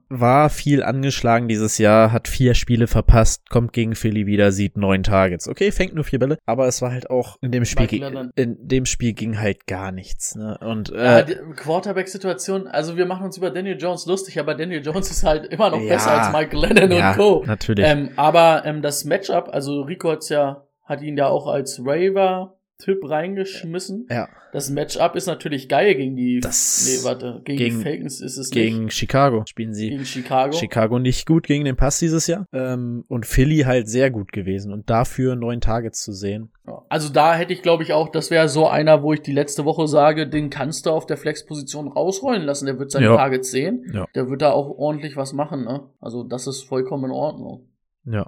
war 0.09 0.49
viel 0.49 0.83
angeschlagen 0.83 1.47
dieses 1.47 1.77
Jahr, 1.77 2.11
hat 2.11 2.27
vier 2.27 2.53
Spiele 2.53 2.87
verpasst, 2.87 3.49
kommt 3.49 3.73
gegen 3.73 3.95
Philly 3.95 4.25
wieder, 4.25 4.51
sieht 4.51 4.77
neun 4.77 5.03
Targets. 5.03 5.47
Okay, 5.47 5.71
fängt 5.71 5.95
nur 5.95 6.03
vier 6.03 6.19
Bälle, 6.19 6.37
aber 6.45 6.67
es 6.67 6.81
war 6.81 6.91
halt 6.91 7.09
auch 7.09 7.37
in 7.41 7.51
dem 7.51 7.65
Spiel, 7.65 8.31
in 8.35 8.57
dem 8.59 8.85
Spiel 8.85 9.13
ging 9.13 9.39
halt 9.39 9.65
gar 9.67 9.91
nichts. 9.91 10.35
Ne? 10.35 10.57
Und 10.59 10.91
äh, 10.91 11.19
ja, 11.19 11.35
Quarterback-Situation. 11.55 12.67
Also 12.67 12.97
wir 12.97 13.05
machen 13.05 13.25
uns 13.25 13.37
über 13.37 13.49
Daniel 13.49 13.77
Jones 13.79 14.05
lustig, 14.05 14.39
aber 14.39 14.53
Daniel 14.53 14.83
Jones 14.83 15.09
ist 15.09 15.23
halt 15.23 15.45
immer 15.45 15.69
noch 15.69 15.81
ja, 15.81 15.93
besser 15.93 16.11
als 16.11 16.33
Mike 16.33 16.55
Lennon 16.57 16.91
ja, 16.91 17.11
und 17.11 17.17
Co. 17.17 17.43
Natürlich. 17.47 17.87
Ähm, 17.87 18.11
aber 18.17 18.63
ähm, 18.65 18.81
das 18.81 19.05
Matchup, 19.05 19.49
also 19.51 19.81
Rico 19.81 20.11
hat's 20.11 20.29
ja 20.29 20.65
hat 20.83 21.01
ihn 21.01 21.17
ja 21.17 21.27
auch 21.27 21.47
als 21.47 21.79
Raver 21.83 22.57
Typ 22.81 23.09
reingeschmissen. 23.09 24.07
Ja. 24.09 24.27
Das 24.51 24.69
Matchup 24.69 25.15
ist 25.15 25.27
natürlich 25.27 25.69
geil 25.69 25.95
gegen 25.95 26.15
die. 26.15 26.39
Das 26.41 26.85
nee, 26.85 27.05
warte, 27.05 27.41
gegen, 27.45 27.57
gegen 27.57 27.77
die 27.77 27.83
Falcons 27.83 28.21
ist 28.21 28.37
es 28.37 28.49
Gegen 28.49 28.85
nicht. 28.85 28.93
Chicago 28.97 29.43
spielen 29.47 29.73
sie. 29.73 29.89
Gegen 29.89 30.05
Chicago. 30.05 30.51
Chicago 30.51 30.99
nicht 30.99 31.25
gut 31.25 31.47
gegen 31.47 31.63
den 31.63 31.77
Pass 31.77 31.99
dieses 31.99 32.27
Jahr. 32.27 32.45
Ähm, 32.51 33.05
und 33.07 33.25
Philly 33.25 33.59
halt 33.59 33.87
sehr 33.87 34.11
gut 34.11 34.31
gewesen. 34.31 34.73
Und 34.73 34.89
dafür 34.89 35.35
neun 35.35 35.61
Targets 35.61 36.03
zu 36.03 36.11
sehen. 36.11 36.51
Also 36.89 37.09
da 37.09 37.35
hätte 37.35 37.53
ich, 37.53 37.61
glaube 37.61 37.83
ich, 37.83 37.93
auch, 37.93 38.09
das 38.09 38.31
wäre 38.31 38.49
so 38.49 38.67
einer, 38.67 39.03
wo 39.03 39.13
ich 39.13 39.21
die 39.21 39.31
letzte 39.31 39.63
Woche 39.63 39.87
sage, 39.87 40.27
den 40.27 40.49
kannst 40.49 40.85
du 40.85 40.89
auf 40.89 41.05
der 41.05 41.17
Flexposition 41.17 41.87
rausrollen 41.87 42.43
lassen. 42.43 42.65
Der 42.65 42.77
wird 42.77 42.91
seine 42.91 43.05
ja. 43.05 43.15
Targets 43.15 43.51
sehen. 43.51 43.85
Ja. 43.93 44.05
Der 44.15 44.29
wird 44.29 44.41
da 44.41 44.51
auch 44.51 44.69
ordentlich 44.77 45.15
was 45.15 45.33
machen, 45.33 45.63
ne? 45.63 45.89
Also 45.99 46.23
das 46.23 46.47
ist 46.47 46.63
vollkommen 46.63 47.05
in 47.05 47.11
Ordnung. 47.11 47.69
Ja. 48.05 48.27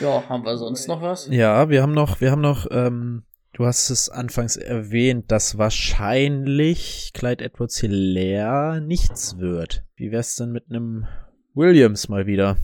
Ja, 0.00 0.28
haben 0.28 0.44
wir 0.44 0.56
sonst 0.56 0.88
noch 0.88 1.02
was? 1.02 1.28
Ja, 1.30 1.68
wir 1.68 1.82
haben 1.82 1.94
noch, 1.94 2.20
wir 2.20 2.30
haben 2.30 2.40
noch 2.40 2.66
ähm, 2.70 3.24
Du 3.54 3.66
hast 3.66 3.88
es 3.90 4.08
anfangs 4.08 4.56
erwähnt, 4.56 5.30
dass 5.30 5.58
wahrscheinlich 5.58 7.12
Clyde 7.14 7.44
Edwards 7.44 7.78
Hilaire 7.78 8.80
nichts 8.80 9.38
wird. 9.38 9.84
Wie 9.94 10.10
wär's 10.10 10.34
denn 10.34 10.50
mit 10.50 10.70
einem 10.70 11.06
Williams 11.54 12.08
mal 12.08 12.26
wieder? 12.26 12.56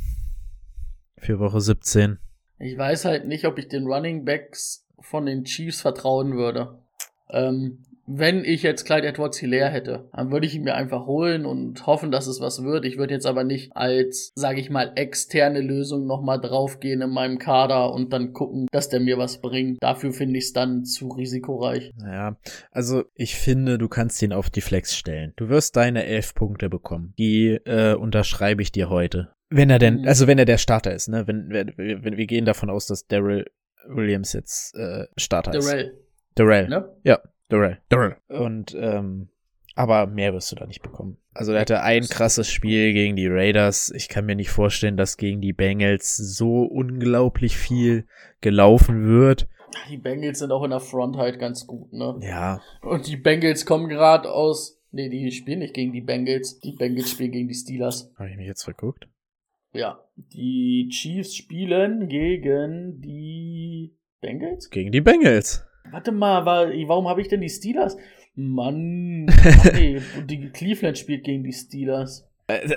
Für 1.17 1.39
Woche 1.39 1.61
17. 1.61 2.19
Ich 2.59 2.77
weiß 2.77 3.05
halt 3.05 3.29
nicht, 3.29 3.45
ob 3.45 3.59
ich 3.59 3.69
den 3.69 3.87
Running 3.87 4.25
Backs 4.25 4.85
von 4.99 5.27
den 5.27 5.45
Chiefs 5.45 5.81
vertrauen 5.81 6.37
würde. 6.37 6.81
Ähm, 7.29 7.85
wenn 8.13 8.45
ich 8.45 8.63
jetzt 8.63 8.85
Clyde 8.85 9.07
Edwards 9.07 9.39
Hilaire 9.39 9.71
hätte, 9.71 10.09
dann 10.13 10.31
würde 10.33 10.47
ich 10.47 10.55
ihn 10.55 10.65
mir 10.65 10.75
einfach 10.75 11.07
holen 11.07 11.47
und 11.47 11.87
hoffen, 11.87 12.11
dass 12.11 12.27
es 12.27 12.41
was 12.41 12.63
wird. 12.65 12.85
Ich 12.85 12.99
würde 12.99 13.15
jetzt 13.15 13.27
aber 13.27 13.45
nicht 13.45 13.71
als, 13.77 14.33
sage 14.35 14.61
ich 14.61 14.71
mal, 14.71 14.93
externe 14.97 15.61
Lösung 15.61 16.07
nochmal 16.07 16.41
draufgehen 16.41 17.03
in 17.03 17.11
meinem 17.11 17.39
Kader 17.39 17.93
und 17.93 18.13
dann 18.13 18.33
gucken, 18.33 18.67
dass 18.73 18.89
der 18.89 19.01
mir 19.01 19.19
was 19.19 19.41
bringt. 19.41 19.83
Dafür 19.83 20.13
finde 20.13 20.39
ich 20.39 20.45
es 20.47 20.53
dann 20.53 20.85
zu 20.85 21.09
risikoreich. 21.09 21.93
Naja, 21.97 22.37
also 22.71 23.05
ich 23.15 23.37
finde, 23.37 23.79
du 23.79 23.89
kannst 23.89 24.21
ihn 24.23 24.33
auf 24.33 24.51
die 24.51 24.61
Flex 24.61 24.97
stellen. 24.97 25.33
Du 25.37 25.49
wirst 25.49 25.77
deine 25.77 26.05
elf 26.07 26.35
Punkte 26.35 26.69
bekommen. 26.69 27.15
Die 27.19 27.59
äh, 27.65 27.95
unterschreibe 27.95 28.63
ich 28.63 28.73
dir 28.73 28.91
heute. 28.91 29.31
Wenn 29.51 29.71
er 29.71 29.79
denn, 29.79 30.03
Mhm. 30.03 30.09
also 30.09 30.27
wenn 30.27 30.39
er 30.39 30.45
der 30.45 30.59
Starter 30.59 30.95
ist, 30.95 31.09
ne? 31.09 31.27
Wenn, 31.27 31.49
wenn, 31.51 31.73
wenn 31.77 32.17
wir 32.17 32.27
gehen 32.27 32.45
davon 32.45 32.71
aus, 32.71 32.87
dass 32.87 33.07
Daryl 33.07 33.47
Williams 33.89 34.33
jetzt 34.33 34.75
äh, 34.77 35.07
Starter 35.17 35.55
ist. 35.55 35.67
Darrell, 35.69 35.99
Darrell. 36.35 36.69
ne? 36.69 36.89
Ja, 37.03 37.19
Darrell. 37.51 37.79
Darrell. 37.89 38.17
Und 38.29 38.75
ähm, 38.79 39.29
aber 39.75 40.07
mehr 40.07 40.35
wirst 40.35 40.51
du 40.53 40.57
da 40.57 40.67
nicht 40.67 40.83
bekommen. 40.83 41.17
Also 41.33 41.53
er 41.53 41.61
hatte 41.61 41.83
ein 41.83 42.03
krasses 42.03 42.51
Spiel 42.51 42.93
gegen 42.93 43.17
die 43.17 43.29
Raiders. 43.29 43.91
Ich 43.95 44.09
kann 44.09 44.27
mir 44.27 44.35
nicht 44.35 44.51
vorstellen, 44.51 44.97
dass 44.97 45.17
gegen 45.17 45.41
die 45.41 45.53
Bengals 45.53 46.17
so 46.17 46.63
unglaublich 46.63 47.57
viel 47.57 48.07
gelaufen 48.41 49.07
wird. 49.07 49.49
Die 49.89 49.97
Bengals 49.97 50.41
sind 50.41 50.51
auch 50.51 50.65
in 50.65 50.71
der 50.71 50.81
Front 50.81 51.17
halt 51.17 51.39
ganz 51.39 51.67
gut, 51.67 51.93
ne? 51.93 52.19
Ja, 52.21 52.61
Und 52.83 53.07
die 53.07 53.17
Bengals 53.17 53.65
kommen 53.65 53.89
gerade 53.89 54.31
aus. 54.31 54.81
Nee, 54.91 55.09
die 55.09 55.31
spielen 55.31 55.61
nicht 55.61 55.75
gegen 55.75 55.93
die 55.93 56.01
Bengals. 56.01 56.59
Die 56.59 56.73
Bengals 56.73 57.11
spielen 57.13 57.31
gegen 57.31 57.49
die 57.49 57.55
Steelers. 57.55 58.13
habe 58.19 58.31
ich 58.31 58.37
mich 58.37 58.49
jetzt 58.49 58.65
verguckt? 58.65 59.09
Ja. 59.73 60.01
Die 60.17 60.89
Chiefs 60.91 61.37
spielen 61.37 62.09
gegen 62.09 63.01
die 63.01 63.95
Bengals? 64.21 64.69
Gegen 64.71 64.91
die 64.91 65.01
Bengals. 65.01 65.65
Warte 65.91 66.12
mal, 66.12 66.45
war, 66.45 66.68
warum 66.68 67.09
habe 67.09 67.20
ich 67.20 67.28
denn 67.28 67.41
die 67.41 67.49
Steelers? 67.49 67.97
Mann. 68.35 69.26
Nee, 69.74 70.01
die 70.24 70.51
Cleveland 70.51 70.99
spielt 70.99 71.24
gegen 71.24 71.45
die 71.45 71.53
Steelers. 71.53 72.26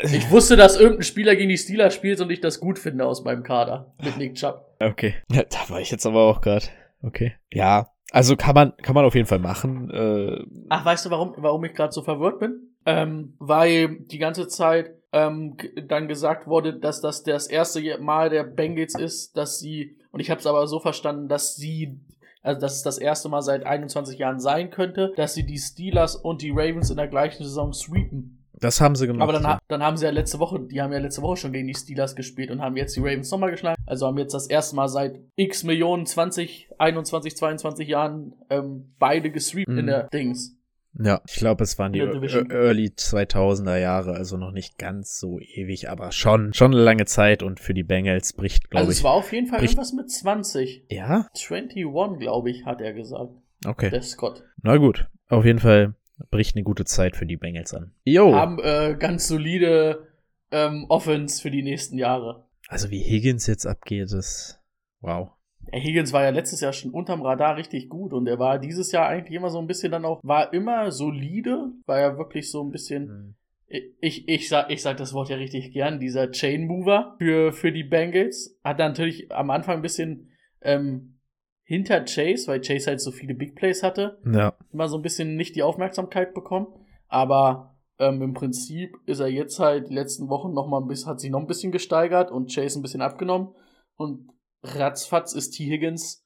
Ich 0.03 0.29
wusste, 0.29 0.55
dass 0.55 0.79
irgendein 0.79 1.03
Spieler 1.03 1.35
gegen 1.35 1.49
die 1.49 1.57
Steelers 1.57 1.95
spielt 1.95 2.21
und 2.21 2.29
ich 2.29 2.41
das 2.41 2.59
gut 2.59 2.77
finde 2.77 3.05
aus 3.05 3.23
meinem 3.23 3.43
Kader. 3.43 3.93
Mit 4.03 4.17
Nick 4.17 4.35
Chubb. 4.35 4.65
Okay. 4.79 5.15
Ja, 5.31 5.43
da 5.43 5.69
war 5.69 5.79
ich 5.79 5.89
jetzt 5.89 6.05
aber 6.05 6.21
auch 6.21 6.41
gerade. 6.41 6.65
Okay. 7.01 7.33
Ja, 7.51 7.87
also 8.11 8.35
kann 8.35 8.53
man, 8.53 8.77
kann 8.77 8.93
man 8.93 9.05
auf 9.05 9.15
jeden 9.15 9.25
Fall 9.25 9.39
machen. 9.39 9.89
Äh, 9.89 10.45
Ach, 10.69 10.85
weißt 10.85 11.05
du, 11.05 11.09
warum, 11.09 11.33
warum 11.37 11.65
ich 11.65 11.73
gerade 11.73 11.91
so 11.91 12.03
verwirrt 12.03 12.39
bin? 12.39 12.75
Ähm, 12.85 13.33
weil 13.39 13.97
die 14.01 14.19
ganze 14.19 14.47
Zeit 14.47 14.91
ähm, 15.11 15.57
dann 15.87 16.07
gesagt 16.07 16.47
wurde, 16.47 16.77
dass 16.79 17.01
das 17.01 17.23
das 17.23 17.47
erste 17.47 17.97
Mal 17.99 18.29
der 18.29 18.43
Bengals 18.43 18.95
ist, 18.95 19.35
dass 19.37 19.59
sie, 19.59 19.97
und 20.11 20.19
ich 20.19 20.29
habe 20.29 20.39
es 20.39 20.45
aber 20.45 20.67
so 20.67 20.79
verstanden, 20.79 21.27
dass 21.27 21.55
sie, 21.55 21.99
also 22.43 22.59
dass 22.61 22.75
es 22.75 22.83
das 22.83 22.97
erste 22.99 23.29
Mal 23.29 23.41
seit 23.41 23.65
21 23.65 24.19
Jahren 24.19 24.39
sein 24.39 24.69
könnte, 24.69 25.11
dass 25.15 25.33
sie 25.33 25.45
die 25.45 25.57
Steelers 25.57 26.15
und 26.15 26.41
die 26.41 26.51
Ravens 26.51 26.89
in 26.91 26.97
der 26.97 27.07
gleichen 27.07 27.43
Saison 27.43 27.73
sweepen. 27.73 28.39
das 28.59 28.79
haben 28.79 28.95
sie 28.95 29.07
gemacht. 29.07 29.23
Aber 29.23 29.33
dann, 29.33 29.43
ja. 29.43 29.59
dann 29.67 29.81
haben 29.83 29.97
sie 29.97 30.05
ja 30.05 30.11
letzte 30.11 30.39
Woche, 30.39 30.59
die 30.59 30.81
haben 30.81 30.93
ja 30.93 30.99
letzte 30.99 31.21
Woche 31.21 31.37
schon 31.37 31.51
gegen 31.53 31.67
die 31.67 31.73
Steelers 31.75 32.15
gespielt 32.15 32.51
und 32.51 32.61
haben 32.61 32.77
jetzt 32.77 32.95
die 32.95 32.99
Ravens 33.01 33.31
nochmal 33.31 33.51
geschlagen. 33.51 33.75
Also 33.85 34.05
haben 34.07 34.17
jetzt 34.19 34.33
das 34.33 34.47
erste 34.47 34.75
Mal 34.75 34.87
seit 34.87 35.19
x 35.35 35.63
Millionen 35.63 36.05
20, 36.05 36.69
21, 36.77 37.35
22 37.35 37.87
Jahren 37.87 38.33
ähm, 38.49 38.93
beide 38.99 39.31
gesweept 39.31 39.69
in 39.69 39.75
Mhm. 39.83 39.87
der 39.87 40.03
Dings. 40.09 40.55
Ja, 40.99 41.21
ich 41.27 41.35
glaube, 41.35 41.63
es 41.63 41.79
waren 41.79 41.91
die 41.93 41.99
Early 42.01 42.87
2000er 42.95 43.77
Jahre, 43.77 44.13
also 44.13 44.37
noch 44.37 44.51
nicht 44.51 44.77
ganz 44.77 45.17
so 45.19 45.39
ewig, 45.39 45.89
aber 45.89 46.11
schon, 46.11 46.53
schon 46.53 46.71
eine 46.73 46.83
lange 46.83 47.05
Zeit 47.05 47.41
und 47.41 47.59
für 47.59 47.73
die 47.73 47.83
Bengals 47.83 48.33
bricht, 48.33 48.69
glaube 48.69 48.81
Also 48.81 48.91
ich. 48.91 48.97
es 48.99 49.03
war 49.03 49.13
auf 49.13 49.33
jeden 49.33 49.47
Fall 49.47 49.59
bricht- 49.59 49.73
irgendwas 49.73 49.93
mit 49.93 50.11
20. 50.11 50.85
ja? 50.89 51.27
21, 51.33 51.83
glaube 52.19 52.51
ich, 52.51 52.65
hat 52.65 52.81
er 52.81 52.93
gesagt. 52.93 53.31
Okay. 53.65 53.89
Der 53.89 54.01
Scott. 54.03 54.43
Na 54.61 54.77
gut. 54.77 55.07
Auf 55.29 55.45
jeden 55.45 55.59
Fall 55.59 55.95
bricht 56.29 56.55
eine 56.55 56.63
gute 56.63 56.85
Zeit 56.85 57.15
für 57.15 57.25
die 57.25 57.37
Bengals 57.37 57.73
an. 57.73 57.93
Jo. 58.03 58.35
Haben 58.35 58.59
äh, 58.59 58.95
ganz 58.99 59.27
solide 59.27 60.07
ähm, 60.51 60.85
Offense 60.89 61.41
für 61.41 61.49
die 61.49 61.63
nächsten 61.63 61.97
Jahre. 61.97 62.45
Also 62.67 62.91
wie 62.91 63.01
Higgins 63.01 63.47
jetzt 63.47 63.65
abgeht, 63.65 64.11
ist 64.11 64.59
wow. 65.01 65.31
Der 65.71 65.79
Higgins 65.79 66.13
war 66.13 66.23
ja 66.23 66.29
letztes 66.29 66.61
Jahr 66.61 66.73
schon 66.73 66.91
unterm 66.91 67.21
Radar 67.21 67.55
richtig 67.57 67.89
gut 67.89 68.13
und 68.13 68.27
er 68.27 68.37
war 68.39 68.59
dieses 68.59 68.91
Jahr 68.91 69.07
eigentlich 69.07 69.35
immer 69.35 69.49
so 69.49 69.59
ein 69.59 69.67
bisschen 69.67 69.91
dann 69.91 70.05
auch, 70.05 70.19
war 70.23 70.53
immer 70.53 70.91
solide, 70.91 71.71
war 71.85 71.99
ja 71.99 72.17
wirklich 72.17 72.51
so 72.51 72.63
ein 72.63 72.69
bisschen, 72.71 73.35
Hm. 73.67 73.85
ich, 74.01 74.27
ich, 74.27 74.49
sag, 74.49 74.69
ich 74.69 74.81
sag 74.81 74.97
das 74.97 75.13
Wort 75.13 75.29
ja 75.29 75.37
richtig 75.37 75.71
gern, 75.71 75.99
dieser 75.99 76.29
Chain 76.31 76.67
Mover 76.67 77.15
für, 77.17 77.53
für 77.53 77.71
die 77.71 77.83
Bengals. 77.83 78.59
Hat 78.63 78.79
er 78.79 78.89
natürlich 78.89 79.31
am 79.31 79.49
Anfang 79.49 79.77
ein 79.77 79.81
bisschen 79.81 80.31
ähm, 80.61 81.17
hinter 81.63 82.01
Chase, 82.01 82.47
weil 82.47 82.61
Chase 82.61 82.87
halt 82.87 83.01
so 83.01 83.11
viele 83.11 83.33
Big 83.33 83.55
Plays 83.55 83.81
hatte, 83.81 84.19
Ja. 84.31 84.53
immer 84.71 84.87
so 84.89 84.97
ein 84.97 85.01
bisschen 85.01 85.35
nicht 85.37 85.55
die 85.55 85.63
Aufmerksamkeit 85.63 86.33
bekommen. 86.35 86.67
Aber 87.07 87.77
ähm, 87.99 88.21
im 88.21 88.33
Prinzip 88.33 88.95
ist 89.05 89.21
er 89.21 89.27
jetzt 89.27 89.59
halt 89.59 89.89
die 89.89 89.93
letzten 89.95 90.27
Wochen 90.29 90.51
noch 90.53 90.67
mal 90.67 90.81
ein 90.81 90.87
bisschen, 90.87 91.09
hat 91.09 91.19
sich 91.21 91.31
noch 91.31 91.39
ein 91.39 91.47
bisschen 91.47 91.71
gesteigert 91.71 92.31
und 92.31 92.53
Chase 92.53 92.77
ein 92.77 92.81
bisschen 92.81 93.01
abgenommen. 93.01 93.49
Und 93.95 94.29
ratzfatz 94.63 95.33
ist 95.33 95.51
T. 95.51 95.65
Higgins 95.65 96.25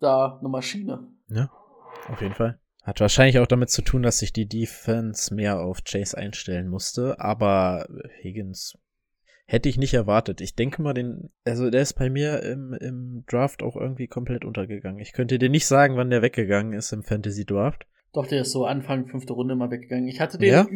da 0.00 0.38
eine 0.38 0.48
Maschine. 0.48 1.08
Auf 2.08 2.20
jeden 2.20 2.34
Fall. 2.34 2.60
Hat 2.82 3.00
wahrscheinlich 3.00 3.38
auch 3.38 3.46
damit 3.46 3.70
zu 3.70 3.82
tun, 3.82 4.02
dass 4.02 4.18
sich 4.18 4.32
die 4.32 4.48
Defense 4.48 5.34
mehr 5.34 5.60
auf 5.60 5.82
Chase 5.84 6.16
einstellen 6.16 6.68
musste, 6.68 7.20
aber 7.20 7.86
Higgins 8.22 8.78
hätte 9.44 9.68
ich 9.68 9.78
nicht 9.78 9.94
erwartet. 9.94 10.40
Ich 10.40 10.54
denke 10.54 10.80
mal, 10.82 10.94
den, 10.94 11.30
also 11.44 11.70
der 11.70 11.82
ist 11.82 11.94
bei 11.94 12.08
mir 12.10 12.42
im, 12.42 12.74
im 12.74 13.24
Draft 13.26 13.62
auch 13.62 13.76
irgendwie 13.76 14.06
komplett 14.06 14.44
untergegangen. 14.44 15.00
Ich 15.00 15.12
könnte 15.12 15.38
dir 15.38 15.48
nicht 15.48 15.66
sagen, 15.66 15.96
wann 15.96 16.10
der 16.10 16.22
weggegangen 16.22 16.74
ist 16.74 16.92
im 16.92 17.02
Fantasy 17.02 17.44
Draft. 17.44 17.86
Doch, 18.12 18.26
der 18.26 18.42
ist 18.42 18.52
so 18.52 18.64
Anfang 18.64 19.06
fünfte 19.06 19.32
Runde 19.32 19.54
mal 19.54 19.70
weggegangen. 19.70 20.08
Ich 20.08 20.20
hatte 20.20 20.38
den 20.38 20.50
Ja? 20.50 20.66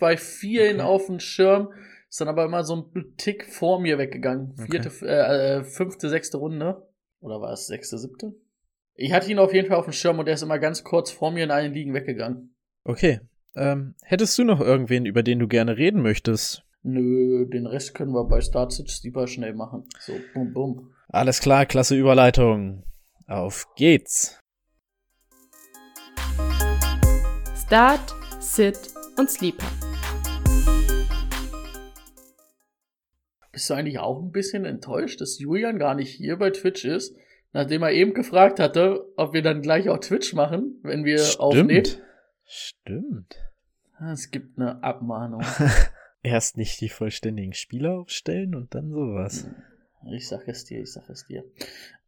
Bei 0.00 0.16
vielen 0.16 0.76
Okay. 0.76 0.84
auf 0.84 1.06
dem 1.06 1.20
Schirm, 1.20 1.68
ist 2.14 2.20
dann 2.20 2.28
aber 2.28 2.44
immer 2.44 2.62
so 2.62 2.76
ein 2.94 3.16
Tick 3.16 3.44
vor 3.44 3.80
mir 3.80 3.98
weggegangen. 3.98 4.54
Vierte, 4.70 4.88
äh, 5.02 5.56
äh, 5.56 5.64
fünfte, 5.64 6.08
sechste 6.08 6.36
Runde. 6.36 6.86
Oder 7.18 7.40
war 7.40 7.50
es 7.50 7.66
sechste, 7.66 7.98
siebte? 7.98 8.36
Ich 8.94 9.12
hatte 9.12 9.32
ihn 9.32 9.40
auf 9.40 9.52
jeden 9.52 9.66
Fall 9.66 9.78
auf 9.78 9.86
dem 9.86 9.92
Schirm 9.92 10.20
und 10.20 10.26
der 10.26 10.34
ist 10.34 10.42
immer 10.42 10.60
ganz 10.60 10.84
kurz 10.84 11.10
vor 11.10 11.32
mir 11.32 11.42
in 11.42 11.50
allen 11.50 11.74
Ligen 11.74 11.92
weggegangen. 11.92 12.54
Okay. 12.84 13.18
Ähm, 13.56 13.96
hättest 14.04 14.38
du 14.38 14.44
noch 14.44 14.60
irgendwen, 14.60 15.06
über 15.06 15.24
den 15.24 15.40
du 15.40 15.48
gerne 15.48 15.76
reden 15.76 16.02
möchtest? 16.02 16.62
Nö, 16.84 17.46
den 17.46 17.66
Rest 17.66 17.94
können 17.94 18.12
wir 18.12 18.28
bei 18.28 18.40
Start 18.40 18.70
Sit 18.70 18.90
super 18.90 19.26
schnell 19.26 19.54
machen. 19.54 19.82
So, 19.98 20.12
bum, 20.34 20.52
bum. 20.52 20.92
Alles 21.08 21.40
klar, 21.40 21.66
klasse 21.66 21.96
Überleitung. 21.96 22.84
Auf 23.26 23.66
geht's. 23.74 24.38
Start, 27.66 28.14
Sit 28.38 28.78
und 29.18 29.28
Sleeper. 29.28 29.66
Bist 33.54 33.70
du 33.70 33.74
eigentlich 33.74 34.00
auch 34.00 34.20
ein 34.20 34.32
bisschen 34.32 34.64
enttäuscht, 34.64 35.20
dass 35.20 35.38
Julian 35.38 35.78
gar 35.78 35.94
nicht 35.94 36.10
hier 36.10 36.36
bei 36.36 36.50
Twitch 36.50 36.84
ist? 36.84 37.16
Nachdem 37.52 37.84
er 37.84 37.92
eben 37.92 38.12
gefragt 38.12 38.58
hatte, 38.58 39.06
ob 39.16 39.32
wir 39.32 39.42
dann 39.42 39.62
gleich 39.62 39.88
auch 39.88 39.98
Twitch 39.98 40.32
machen, 40.34 40.80
wenn 40.82 41.04
wir 41.04 41.22
aufnehmen. 41.38 41.84
Stimmt. 42.44 43.36
Ah, 43.96 44.10
Es 44.10 44.32
gibt 44.32 44.58
eine 44.58 44.82
Abmahnung. 44.82 45.40
Erst 46.24 46.56
nicht 46.56 46.80
die 46.80 46.88
vollständigen 46.88 47.52
Spieler 47.52 48.00
aufstellen 48.00 48.56
und 48.56 48.74
dann 48.74 48.90
sowas. 48.90 49.46
Ich 50.12 50.26
sag 50.26 50.48
es 50.48 50.64
dir, 50.64 50.80
ich 50.80 50.92
sag 50.92 51.08
es 51.08 51.26
dir. 51.26 51.44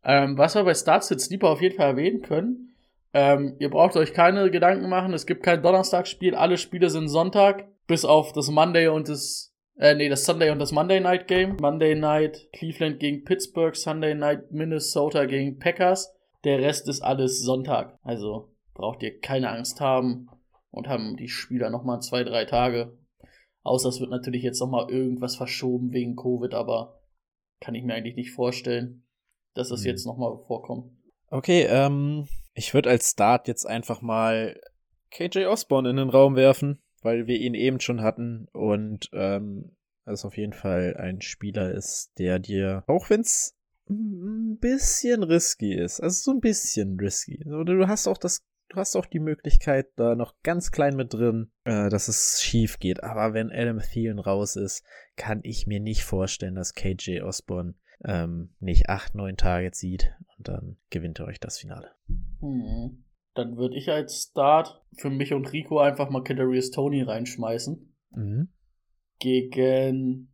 Ähm, 0.02 0.36
was 0.36 0.56
wir 0.56 0.64
bei 0.64 0.74
Startsit 0.74 1.20
Sleeper 1.20 1.48
auf 1.48 1.62
jeden 1.62 1.76
Fall 1.76 1.90
erwähnen 1.90 2.22
können, 2.22 2.74
ähm, 3.12 3.54
ihr 3.60 3.70
braucht 3.70 3.96
euch 3.96 4.12
keine 4.12 4.50
Gedanken 4.50 4.88
machen, 4.88 5.14
es 5.14 5.26
gibt 5.26 5.44
kein 5.44 5.62
Donnerstagsspiel, 5.62 6.34
alle 6.34 6.58
Spiele 6.58 6.90
sind 6.90 7.08
Sonntag, 7.08 7.68
bis 7.86 8.04
auf 8.04 8.32
das 8.32 8.50
Monday 8.50 8.88
und 8.88 9.08
das, 9.08 9.54
äh, 9.78 9.94
nee, 9.94 10.08
das 10.08 10.24
Sunday 10.24 10.50
und 10.50 10.58
das 10.58 10.72
Monday 10.72 11.00
Night 11.00 11.28
Game. 11.28 11.56
Monday 11.60 11.94
Night 11.94 12.48
Cleveland 12.52 13.00
gegen 13.00 13.24
Pittsburgh, 13.24 13.76
Sunday 13.76 14.14
Night 14.14 14.52
Minnesota 14.52 15.26
gegen 15.26 15.58
Packers. 15.58 16.12
Der 16.44 16.60
Rest 16.60 16.88
ist 16.88 17.02
alles 17.02 17.40
Sonntag. 17.42 17.98
Also 18.02 18.54
braucht 18.74 19.02
ihr 19.02 19.18
keine 19.20 19.50
Angst 19.50 19.80
haben 19.80 20.28
und 20.70 20.88
haben 20.88 21.16
die 21.16 21.28
Spieler 21.28 21.70
nochmal 21.70 22.00
zwei, 22.00 22.24
drei 22.24 22.44
Tage. 22.44 22.98
Außer 23.62 23.88
es 23.88 24.00
wird 24.00 24.10
natürlich 24.10 24.42
jetzt 24.42 24.60
nochmal 24.60 24.90
irgendwas 24.90 25.36
verschoben 25.36 25.92
wegen 25.92 26.14
Covid, 26.14 26.54
aber 26.54 27.00
kann 27.60 27.74
ich 27.74 27.82
mir 27.82 27.94
eigentlich 27.94 28.14
nicht 28.14 28.30
vorstellen, 28.30 29.04
dass 29.54 29.70
das 29.70 29.80
Hm. 29.80 29.86
jetzt 29.86 30.06
nochmal 30.06 30.38
vorkommt. 30.46 30.92
Okay, 31.30 31.62
ähm, 31.68 32.28
ich 32.54 32.74
würde 32.74 32.90
als 32.90 33.10
Start 33.10 33.48
jetzt 33.48 33.64
einfach 33.64 34.02
mal 34.02 34.60
KJ 35.10 35.46
Osborne 35.46 35.90
in 35.90 35.96
den 35.96 36.10
Raum 36.10 36.36
werfen, 36.36 36.80
weil 37.02 37.26
wir 37.26 37.38
ihn 37.38 37.54
eben 37.54 37.80
schon 37.80 38.02
hatten 38.02 38.48
und 38.52 39.10
ähm, 39.12 39.76
es 40.04 40.24
auf 40.24 40.36
jeden 40.36 40.52
Fall 40.52 40.96
ein 40.96 41.20
Spieler 41.20 41.72
ist, 41.72 42.12
der 42.18 42.38
dir, 42.38 42.84
auch 42.86 43.10
wenn 43.10 43.20
es 43.20 43.56
ein 43.88 44.58
bisschen 44.58 45.22
risky 45.22 45.74
ist, 45.74 46.00
also 46.00 46.32
so 46.32 46.36
ein 46.36 46.40
bisschen 46.40 46.98
risky, 46.98 47.42
du 47.44 47.86
hast 47.86 48.06
auch 48.06 48.18
das 48.18 48.44
Du 48.68 48.76
hast 48.78 48.96
auch 48.96 49.06
die 49.06 49.20
Möglichkeit, 49.20 49.90
da 49.96 50.16
noch 50.16 50.34
ganz 50.42 50.72
klein 50.72 50.96
mit 50.96 51.14
drin, 51.14 51.52
äh, 51.64 51.88
dass 51.88 52.08
es 52.08 52.42
schief 52.42 52.78
geht. 52.78 53.04
Aber 53.04 53.32
wenn 53.32 53.52
Adam 53.52 53.78
Thielen 53.78 54.18
raus 54.18 54.56
ist, 54.56 54.84
kann 55.14 55.40
ich 55.44 55.66
mir 55.66 55.78
nicht 55.78 56.02
vorstellen, 56.02 56.56
dass 56.56 56.74
KJ 56.74 57.20
Osborne 57.22 57.74
ähm, 58.04 58.54
nicht 58.58 58.88
acht, 58.88 59.14
neun 59.14 59.36
Targets 59.36 59.78
sieht 59.78 60.12
und 60.36 60.48
dann 60.48 60.76
gewinnt 60.90 61.20
er 61.20 61.26
euch 61.26 61.38
das 61.38 61.58
Finale. 61.58 61.92
Hm. 62.40 63.04
Dann 63.36 63.56
würde 63.56 63.76
ich 63.76 63.90
als 63.90 64.28
Start 64.30 64.82
für 64.96 65.10
mich 65.10 65.32
und 65.34 65.52
Rico 65.52 65.78
einfach 65.78 66.10
mal 66.10 66.24
Kadarius 66.24 66.70
Tony 66.70 67.02
reinschmeißen. 67.02 67.94
Mhm. 68.10 68.48
Gegen 69.18 70.32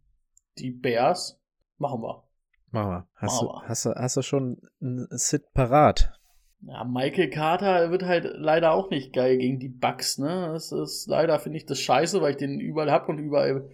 die 0.59 0.70
Bears. 0.70 1.40
Machen 1.78 2.03
wir. 2.03 2.24
Machen 2.70 2.90
wir. 2.90 3.09
Hast, 3.16 3.42
Machen 3.42 3.48
du, 3.48 3.53
wir. 3.53 3.68
hast, 3.68 3.84
du, 3.84 3.90
hast 3.94 4.16
du 4.16 4.22
schon 4.22 4.62
einen 4.80 5.09
Sit 5.11 5.53
parat? 5.53 6.12
Ja, 6.61 6.84
Michael 6.84 7.28
Carter 7.28 7.90
wird 7.90 8.05
halt 8.05 8.24
leider 8.36 8.70
auch 8.72 8.88
nicht 8.90 9.12
geil 9.12 9.36
gegen 9.36 9.59
die 9.59 9.68
Bucks, 9.68 10.18
ne? 10.18 10.50
Das 10.53 10.70
ist 10.70 11.09
leider, 11.09 11.40
finde 11.40 11.59
ich, 11.59 11.66
das 11.66 11.80
scheiße, 11.80 12.22
weil 12.22 12.32
ich 12.32 12.36
den 12.36 12.61
überall 12.61 12.92
hab 12.92 13.09
und 13.09 13.18
überall 13.18 13.68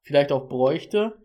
vielleicht 0.00 0.32
auch 0.32 0.48
bräuchte. 0.48 1.18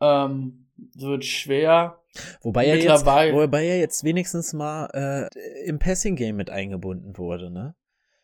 Ähm, 0.00 0.61
wird 0.76 1.24
schwer. 1.24 1.98
Wobei 2.42 2.66
er, 2.66 2.76
jetzt, 2.76 3.06
wobei 3.06 3.66
er 3.66 3.78
jetzt 3.78 4.04
wenigstens 4.04 4.52
mal 4.52 4.88
äh, 4.92 5.66
im 5.66 5.78
Passing-Game 5.78 6.36
mit 6.36 6.50
eingebunden 6.50 7.16
wurde, 7.16 7.50
ne? 7.50 7.74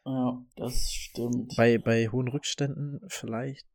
Ja, 0.05 0.42
das 0.57 0.90
stimmt. 0.90 1.55
Bei, 1.57 1.78
bei 1.78 2.09
hohen 2.09 2.28
Rückständen 2.28 3.01
vielleicht 3.09 3.66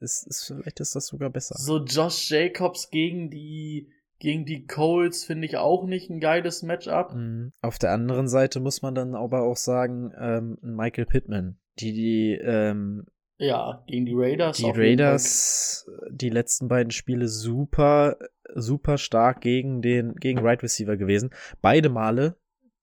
ist, 0.00 0.26
ist 0.26 0.44
vielleicht 0.46 0.80
ist 0.80 0.94
das 0.94 1.06
sogar 1.06 1.30
besser. 1.30 1.54
So 1.58 1.82
Josh 1.84 2.30
Jacobs 2.30 2.90
gegen 2.90 3.30
die 3.30 3.90
gegen 4.18 4.44
die 4.44 4.66
Coles 4.66 5.24
finde 5.24 5.48
ich 5.48 5.56
auch 5.56 5.84
nicht 5.84 6.08
ein 6.08 6.20
geiles 6.20 6.62
Matchup. 6.62 7.12
Mhm. 7.12 7.52
Auf 7.60 7.78
der 7.78 7.90
anderen 7.90 8.28
Seite 8.28 8.60
muss 8.60 8.80
man 8.80 8.94
dann 8.94 9.16
aber 9.16 9.42
auch 9.42 9.56
sagen, 9.56 10.12
ähm, 10.16 10.58
Michael 10.62 11.06
Pittman, 11.06 11.58
die 11.80 11.92
die 11.92 12.38
ähm, 12.40 13.04
Ja, 13.42 13.82
gegen 13.88 14.06
die 14.06 14.14
Raiders. 14.14 14.58
die 14.58 14.70
Raiders 14.70 15.90
die 16.10 16.30
letzten 16.30 16.68
beiden 16.68 16.92
Spiele 16.92 17.26
super 17.26 18.16
super 18.54 18.98
stark 18.98 19.40
gegen 19.40 19.82
den 19.82 20.14
gegen 20.14 20.38
Right 20.38 20.62
Receiver 20.62 20.96
gewesen. 20.96 21.30
Beide 21.60 21.88
Male 21.88 22.36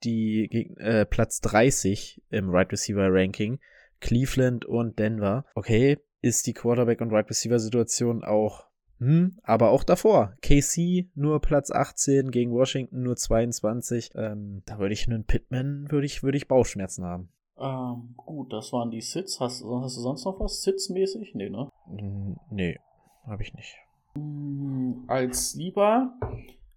die 0.04 0.76
äh, 0.78 1.06
Platz 1.06 1.40
30 1.42 2.22
im 2.30 2.50
Right 2.50 2.72
Receiver 2.74 3.08
Ranking, 3.10 3.60
Cleveland 4.02 4.66
und 4.66 5.00
Denver. 5.00 5.46
Okay, 5.56 5.98
ist 6.22 6.46
die 6.46 6.54
Quarterback 6.54 7.00
und 7.00 7.14
Right 7.14 7.30
Receiver 7.30 7.60
Situation 7.60 8.26
auch 8.26 8.68
hm, 9.00 9.38
aber 9.44 9.70
auch 9.70 9.86
davor. 9.86 10.36
KC 10.42 11.10
nur 11.16 11.40
Platz 11.40 11.72
18 11.72 12.32
gegen 12.32 12.52
Washington 12.52 13.04
nur 13.04 13.16
22. 13.16 14.12
Ähm, 14.16 14.62
da 14.66 14.78
würde 14.78 14.94
ich 14.94 15.08
einen 15.08 15.24
Pittman 15.24 15.90
würde 15.90 16.06
ich 16.06 16.22
würde 16.22 16.38
ich 16.38 16.50
Bauchschmerzen 16.50 17.06
haben. 17.06 17.32
Ähm, 17.60 18.14
gut, 18.16 18.54
das 18.54 18.72
waren 18.74 18.92
die 18.92 19.02
Sits. 19.02 19.40
Hast, 19.40 19.64
hast 19.64 19.98
du 19.98 20.02
sonst 20.02 20.26
noch 20.26 20.40
was 20.40 20.62
Sits-mäßig? 20.62 21.36
Nee, 21.36 21.50
ne? 21.50 21.70
Hm, 21.88 22.38
Nee, 22.50 22.80
habe 23.28 23.44
ich 23.44 23.54
nicht. 23.54 23.76
Mm, 24.16 25.04
Als 25.08 25.56
lieber 25.56 26.14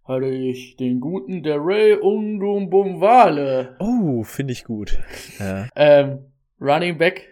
hatte 0.04 0.28
ich 0.28 0.76
den 0.76 1.00
guten 1.00 1.42
Derey 1.42 1.94
Undumbumwale. 1.94 3.76
Oh, 3.78 4.22
finde 4.24 4.52
ich 4.52 4.64
gut. 4.64 4.98
Ja. 5.38 5.68
Ähm, 5.76 6.26
Running 6.60 6.98
Back 6.98 7.28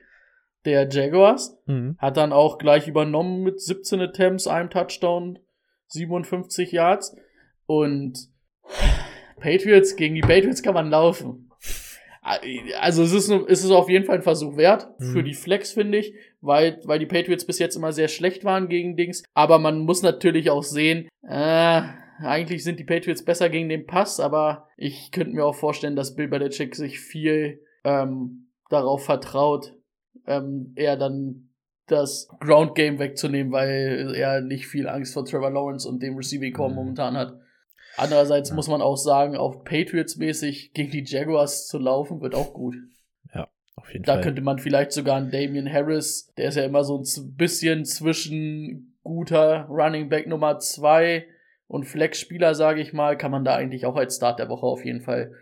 der 0.65 0.89
Jaguars. 0.89 1.59
Mhm. 1.67 1.97
Hat 1.99 2.17
dann 2.17 2.33
auch 2.33 2.59
gleich 2.59 2.87
übernommen 2.87 3.43
mit 3.43 3.61
17 3.61 4.01
Attempts, 4.01 4.47
einem 4.47 4.71
Touchdown, 4.71 5.39
57 5.89 6.73
Yards. 6.73 7.17
Und 7.67 8.29
Patriots, 9.41 9.97
gegen 9.97 10.15
die 10.15 10.21
Patriots 10.21 10.63
kann 10.63 10.75
man 10.75 10.91
laufen. 10.91 11.50
Also 12.23 13.03
es 13.03 13.13
ist, 13.13 13.31
es 13.31 13.65
ist 13.65 13.71
auf 13.71 13.89
jeden 13.89 14.05
Fall 14.05 14.17
ein 14.17 14.23
Versuch 14.23 14.57
wert 14.57 14.89
für 14.99 15.21
Mhm. 15.21 15.25
die 15.25 15.35
Flex, 15.35 15.73
finde 15.73 15.99
ich, 15.99 16.15
weil, 16.41 16.79
weil 16.85 16.99
die 16.99 17.07
Patriots 17.07 17.47
bis 17.47 17.59
jetzt 17.59 17.77
immer 17.77 17.93
sehr 17.93 18.09
schlecht 18.09 18.45
waren 18.45 18.69
gegen 18.69 18.97
Dings. 18.97 19.23
Aber 19.35 19.59
man 19.59 19.79
muss 19.81 20.03
natürlich 20.03 20.51
auch 20.51 20.63
sehen, 20.63 21.09
äh, 21.23 21.83
eigentlich 22.23 22.63
sind 22.63 22.79
die 22.79 22.85
Patriots 22.85 23.25
besser 23.25 23.49
gegen 23.49 23.71
den 23.71 23.87
Pass, 23.87 24.21
aber 24.21 24.69
ich 24.77 25.11
könnte 25.13 25.33
mir 25.35 25.47
auch 25.47 25.55
vorstellen, 25.55 25.97
dass 25.97 26.15
Bill 26.15 26.29
Belichick 26.29 26.75
sich 26.77 27.01
viel 27.01 27.63
ähm, 27.85 28.49
darauf 28.69 29.05
vertraut, 29.07 29.75
ähm, 30.27 30.73
eher 30.77 30.97
dann 30.99 31.47
das 31.87 32.29
Ground 32.41 32.75
Game 32.75 32.99
wegzunehmen, 32.99 33.51
weil 33.53 34.13
er 34.15 34.43
nicht 34.43 34.67
viel 34.67 34.87
Angst 34.89 35.15
vor 35.15 35.25
Trevor 35.25 35.51
Lawrence 35.51 35.89
und 35.89 36.03
dem 36.03 36.17
Receiving 36.17 36.53
Core 36.53 36.69
Mhm. 36.69 36.75
momentan 36.77 37.17
hat. 37.17 37.41
Andererseits 37.97 38.51
Ja. 38.51 38.55
muss 38.55 38.69
man 38.69 38.81
auch 38.83 38.97
sagen, 38.97 39.37
auch 39.37 39.65
Patriots-mäßig 39.65 40.73
gegen 40.73 40.91
die 40.91 41.05
Jaguars 41.05 41.67
zu 41.67 41.79
laufen, 41.79 42.21
wird 42.21 42.35
auch 42.35 42.53
gut. 42.55 42.77
Auf 43.77 43.91
jeden 43.95 44.05
Da 44.05 44.15
Fall. 44.15 44.23
könnte 44.25 44.43
man 44.43 44.59
vielleicht 44.59 44.93
sogar 44.93 45.17
einen 45.17 45.31
Damian 45.31 45.73
Harris, 45.73 46.31
der 46.37 46.49
ist 46.51 46.57
ja 46.57 46.65
immer 46.65 46.85
so 46.85 46.99
ein 46.99 47.35
bisschen 47.37 47.87
zwischen 47.87 48.95
guter 49.03 49.65
Running 49.71 50.11
Back 50.11 50.27
Nummer 50.27 50.59
zwei 50.59 51.25
und 51.67 51.85
Flex-Spieler, 51.85 52.55
sage 52.55 52.83
ich 52.83 52.93
mal, 52.93 53.17
kann 53.17 53.31
man 53.31 53.43
da 53.43 53.55
eigentlich 53.57 53.87
auch 53.87 53.97
als 53.97 54.17
Start 54.17 54.39
der 54.39 54.51
Woche 54.51 54.67
auf 54.67 54.85
jeden 54.85 55.01
Fall 55.01 55.33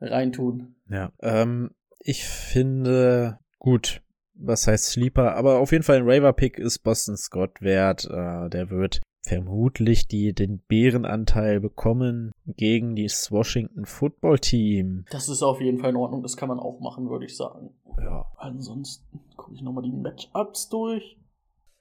reintun. 0.00 0.76
Ja, 0.88 1.10
ähm, 1.22 1.72
ich 1.98 2.24
finde 2.24 3.40
gut, 3.58 4.00
was 4.34 4.68
heißt 4.68 4.92
Sleeper, 4.92 5.34
aber 5.34 5.58
auf 5.58 5.72
jeden 5.72 5.82
Fall 5.82 5.96
ein 5.96 6.08
Raver-Pick 6.08 6.60
ist 6.60 6.78
Boston 6.84 7.16
Scott 7.16 7.60
wert. 7.60 8.04
Äh, 8.04 8.48
der 8.48 8.70
wird 8.70 9.00
vermutlich 9.22 10.08
die, 10.08 10.32
den 10.32 10.60
Bärenanteil 10.60 11.60
bekommen 11.60 12.32
gegen 12.46 12.96
das 12.96 13.30
Washington 13.30 13.84
Football 13.84 14.38
Team. 14.38 15.04
Das 15.10 15.28
ist 15.28 15.42
auf 15.42 15.60
jeden 15.60 15.78
Fall 15.78 15.90
in 15.90 15.96
Ordnung, 15.96 16.22
das 16.22 16.36
kann 16.36 16.48
man 16.48 16.58
auch 16.58 16.80
machen, 16.80 17.08
würde 17.10 17.26
ich 17.26 17.36
sagen. 17.36 17.74
Ja. 17.98 18.26
Ansonsten 18.36 19.20
gucke 19.36 19.54
ich 19.54 19.62
nochmal 19.62 19.84
die 19.84 19.92
Matchups 19.92 20.68
durch. 20.68 21.18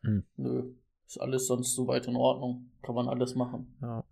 Hm. 0.04 0.26
Nö, 0.36 0.74
ist 1.06 1.20
alles 1.20 1.48
sonst 1.48 1.74
soweit 1.74 2.08
in 2.08 2.16
Ordnung. 2.16 2.72
Kann 2.82 2.96
man 2.96 3.08
alles 3.08 3.36
machen. 3.36 3.76
ja. 3.82 4.04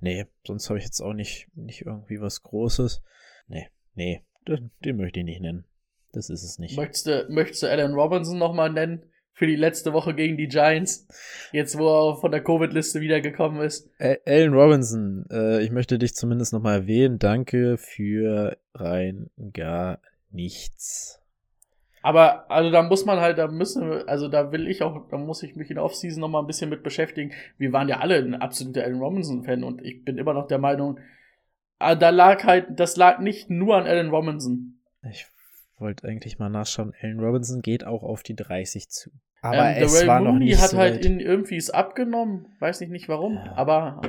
Nee, 0.00 0.26
sonst 0.46 0.68
habe 0.68 0.78
ich 0.78 0.84
jetzt 0.84 1.00
auch 1.00 1.14
nicht, 1.14 1.48
nicht 1.54 1.86
irgendwie 1.86 2.20
was 2.20 2.42
Großes. 2.42 3.02
Nee, 3.46 3.68
nee, 3.94 4.22
den, 4.46 4.70
den 4.84 4.96
möchte 4.96 5.20
ich 5.20 5.24
nicht 5.24 5.40
nennen. 5.40 5.64
Das 6.12 6.30
ist 6.30 6.44
es 6.44 6.58
nicht. 6.58 6.76
Möchtest 6.76 7.06
du, 7.06 7.26
möchtest 7.30 7.62
du 7.62 7.70
Alan 7.70 7.94
Robinson 7.94 8.38
nochmal 8.38 8.70
nennen? 8.70 9.06
Für 9.36 9.46
die 9.48 9.56
letzte 9.56 9.92
Woche 9.92 10.14
gegen 10.14 10.36
die 10.36 10.46
Giants. 10.46 11.08
Jetzt, 11.50 11.76
wo 11.76 11.88
er 11.88 12.16
von 12.16 12.30
der 12.30 12.42
Covid-Liste 12.42 13.00
wiedergekommen 13.00 13.62
ist. 13.62 13.90
Al- 13.98 14.20
Allen 14.24 14.54
Robinson, 14.54 15.26
äh, 15.30 15.60
ich 15.60 15.72
möchte 15.72 15.98
dich 15.98 16.14
zumindest 16.14 16.52
nochmal 16.52 16.82
erwähnen. 16.82 17.18
Danke 17.18 17.76
für 17.76 18.56
rein 18.74 19.30
gar 19.52 19.98
nichts. 20.30 21.20
Aber, 22.00 22.50
also 22.50 22.70
da 22.70 22.82
muss 22.82 23.06
man 23.06 23.18
halt, 23.18 23.38
da 23.38 23.48
müssen 23.48 23.90
wir, 23.90 24.08
also 24.08 24.28
da 24.28 24.52
will 24.52 24.68
ich 24.68 24.82
auch, 24.82 25.08
da 25.08 25.16
muss 25.16 25.42
ich 25.42 25.56
mich 25.56 25.70
in 25.70 25.76
der 25.76 25.84
Offseason 25.84 26.20
nochmal 26.20 26.42
ein 26.42 26.46
bisschen 26.46 26.70
mit 26.70 26.82
beschäftigen. 26.82 27.32
Wir 27.56 27.72
waren 27.72 27.88
ja 27.88 28.00
alle 28.00 28.16
ein 28.16 28.34
absoluter 28.34 28.84
Allen 28.84 29.00
Robinson-Fan 29.00 29.64
und 29.64 29.82
ich 29.82 30.04
bin 30.04 30.18
immer 30.18 30.34
noch 30.34 30.46
der 30.46 30.58
Meinung, 30.58 31.00
ah, 31.78 31.94
da 31.94 32.10
lag 32.10 32.44
halt, 32.44 32.66
das 32.78 32.96
lag 32.96 33.20
nicht 33.20 33.48
nur 33.50 33.76
an 33.76 33.86
Allen 33.86 34.10
Robinson. 34.10 34.80
Ich 35.10 35.26
wollte 35.78 36.06
eigentlich 36.06 36.38
mal 36.38 36.48
nachschauen. 36.48 36.92
Allen 37.00 37.20
Robinson 37.20 37.60
geht 37.62 37.84
auch 37.84 38.02
auf 38.02 38.22
die 38.22 38.34
30 38.34 38.88
zu. 38.88 39.10
Aber 39.42 39.76
ähm, 39.76 39.82
es 39.84 39.92
Darrell 39.92 40.08
war 40.08 40.20
noch 40.20 40.32
Mooney 40.32 40.46
nicht 40.46 40.60
hat 40.60 40.70
so 40.70 40.78
halt 40.78 41.04
in, 41.04 41.20
irgendwie 41.20 41.56
es 41.56 41.70
abgenommen, 41.70 42.46
weiß 42.60 42.80
ich 42.80 42.88
nicht 42.88 43.08
warum, 43.08 43.34
Ja. 43.34 43.52
aber 43.56 44.00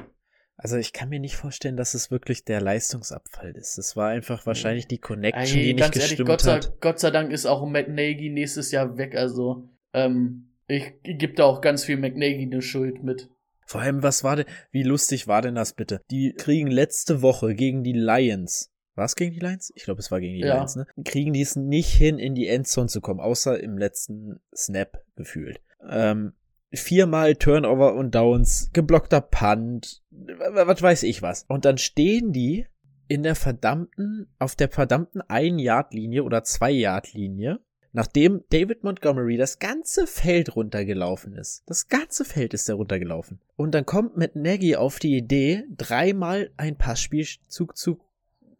Also 0.57 0.77
ich 0.77 0.93
kann 0.93 1.09
mir 1.09 1.19
nicht 1.19 1.35
vorstellen, 1.35 1.75
dass 1.75 1.93
es 1.93 2.09
wirklich 2.11 2.45
der 2.45 2.61
Leistungsabfall 2.61 3.51
ist. 3.51 3.77
Es 3.77 3.95
war 3.97 4.09
einfach 4.09 4.45
wahrscheinlich 4.45 4.87
die 4.87 4.99
Connection, 4.99 5.57
ey, 5.57 5.63
die 5.65 5.73
nicht 5.73 5.79
ganz 5.79 5.95
ehrlich, 5.95 6.09
gestimmt 6.09 6.29
Gott 6.29 6.41
sei, 6.41 6.53
hat. 6.53 6.81
Gott 6.81 6.99
sei 6.99 7.11
Dank 7.11 7.31
ist 7.31 7.45
auch 7.45 7.65
Matt 7.67 7.89
Nagy 7.89 8.29
nächstes 8.29 8.71
Jahr 8.71 8.97
weg, 8.97 9.15
also 9.15 9.67
ähm, 9.93 10.53
ich, 10.67 10.93
ich 11.03 11.17
gebe 11.17 11.33
da 11.33 11.43
auch 11.43 11.61
ganz 11.61 11.83
viel 11.83 11.97
McNaghy 11.97 12.43
eine 12.43 12.61
Schuld 12.61 13.03
mit. 13.03 13.29
Vor 13.67 13.81
allem, 13.81 14.03
was 14.03 14.23
war 14.23 14.35
denn, 14.37 14.45
wie 14.71 14.83
lustig 14.83 15.27
war 15.27 15.41
denn 15.41 15.55
das 15.55 15.73
bitte? 15.73 15.99
Die 16.11 16.33
kriegen 16.37 16.67
letzte 16.67 17.21
Woche 17.21 17.55
gegen 17.55 17.83
die 17.83 17.93
Lions. 17.93 18.71
War 18.95 19.05
es 19.05 19.15
gegen 19.15 19.33
die 19.33 19.39
Lions? 19.39 19.71
Ich 19.75 19.83
glaube, 19.83 19.99
es 19.99 20.09
war 20.09 20.21
gegen 20.21 20.35
die 20.35 20.41
Ja. 20.41 20.55
Lions, 20.55 20.75
ne? 20.75 20.87
Kriegen 21.03 21.33
die 21.33 21.41
es 21.41 21.55
nicht 21.55 21.93
hin, 21.93 22.17
in 22.17 22.33
die 22.33 22.47
Endzone 22.47 22.87
zu 22.87 23.01
kommen, 23.01 23.19
außer 23.19 23.61
im 23.61 23.77
letzten 23.77 24.39
Snap 24.55 25.03
gefühlt. 25.15 25.59
Ähm, 25.87 26.33
viermal 26.71 27.35
Turnover 27.35 27.93
und 27.95 28.15
Downs, 28.15 28.69
geblockter 28.73 29.21
Punt, 29.21 30.01
was 30.09 30.81
weiß 30.81 31.03
ich 31.03 31.21
was. 31.21 31.45
Und 31.47 31.65
dann 31.65 31.77
stehen 31.77 32.31
die 32.31 32.65
in 33.07 33.23
der 33.23 33.35
verdammten, 33.35 34.27
auf 34.39 34.55
der 34.55 34.69
verdammten 34.69 35.21
Ein-Yard-Linie 35.21 36.23
oder 36.23 36.43
Zwei-Yard-Linie, 36.43 37.59
nachdem 37.91 38.43
David 38.49 38.83
Montgomery 38.83 39.37
das 39.37 39.59
ganze 39.59 40.07
Feld 40.07 40.55
runtergelaufen 40.55 41.33
ist. 41.33 41.63
Das 41.67 41.87
ganze 41.87 42.25
Feld 42.25 42.53
ist 42.53 42.67
er 42.67 42.75
runtergelaufen. 42.75 43.39
Und 43.55 43.75
dann 43.75 43.85
kommt 43.85 44.17
mit 44.17 44.35
Nagy 44.35 44.75
auf 44.75 44.99
die 44.99 45.15
Idee, 45.15 45.63
dreimal 45.69 46.49
ein 46.57 46.77
Passspielzug 46.77 47.77
zu 47.77 47.99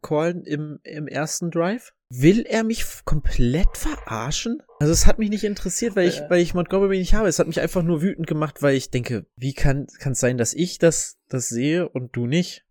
callen 0.06 0.44
im, 0.44 0.80
im 0.84 1.08
ersten 1.08 1.50
Drive. 1.50 1.94
Will 2.10 2.46
er 2.48 2.64
mich 2.64 2.86
komplett 3.06 3.76
verarschen? 3.76 4.62
Also 4.80 4.94
es 4.94 5.08
hat 5.08 5.18
mich 5.18 5.30
nicht 5.30 5.44
interessiert, 5.44 5.96
weil 5.96 6.08
ich, 6.08 6.22
weil 6.30 6.42
ich 6.42 6.54
Montgomery 6.54 7.00
nicht 7.00 7.16
habe. 7.16 7.28
Es 7.28 7.40
hat 7.40 7.48
mich 7.48 7.60
einfach 7.60 7.82
nur 7.82 8.02
wütend 8.02 8.28
gemacht, 8.28 8.62
weil 8.62 8.76
ich 8.76 8.92
denke, 8.92 9.26
wie 9.36 9.54
kann 9.54 9.88
es 10.00 10.20
sein, 10.20 10.38
dass 10.38 10.54
ich 10.54 10.78
das, 10.78 11.18
das 11.28 11.50
sehe 11.50 11.90
und 11.90 12.16
du 12.16 12.28
nicht? 12.28 12.66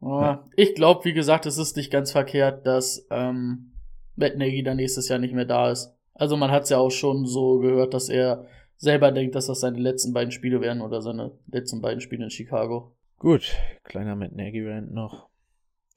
Ja. 0.00 0.48
Ich 0.56 0.74
glaube, 0.74 1.04
wie 1.04 1.12
gesagt, 1.12 1.46
es 1.46 1.58
ist 1.58 1.76
nicht 1.76 1.90
ganz 1.90 2.12
verkehrt, 2.12 2.66
dass 2.66 3.06
ähm, 3.10 3.72
Matt 4.14 4.36
Nagy 4.36 4.62
dann 4.62 4.76
nächstes 4.76 5.08
Jahr 5.08 5.18
nicht 5.18 5.34
mehr 5.34 5.44
da 5.44 5.72
ist. 5.72 5.92
Also 6.14 6.36
man 6.36 6.52
hat 6.52 6.64
es 6.64 6.70
ja 6.70 6.78
auch 6.78 6.90
schon 6.90 7.26
so 7.26 7.58
gehört, 7.58 7.92
dass 7.92 8.08
er 8.08 8.46
selber 8.76 9.10
denkt, 9.10 9.34
dass 9.34 9.46
das 9.46 9.60
seine 9.60 9.78
letzten 9.78 10.12
beiden 10.12 10.30
Spiele 10.30 10.60
werden 10.60 10.82
oder 10.82 11.02
seine 11.02 11.32
letzten 11.50 11.80
beiden 11.80 12.00
Spiele 12.00 12.24
in 12.24 12.30
Chicago. 12.30 12.92
Gut, 13.18 13.52
kleiner 13.82 14.14
Matt 14.14 14.36
Nagy 14.36 14.64
Rant 14.64 14.92
noch 14.92 15.28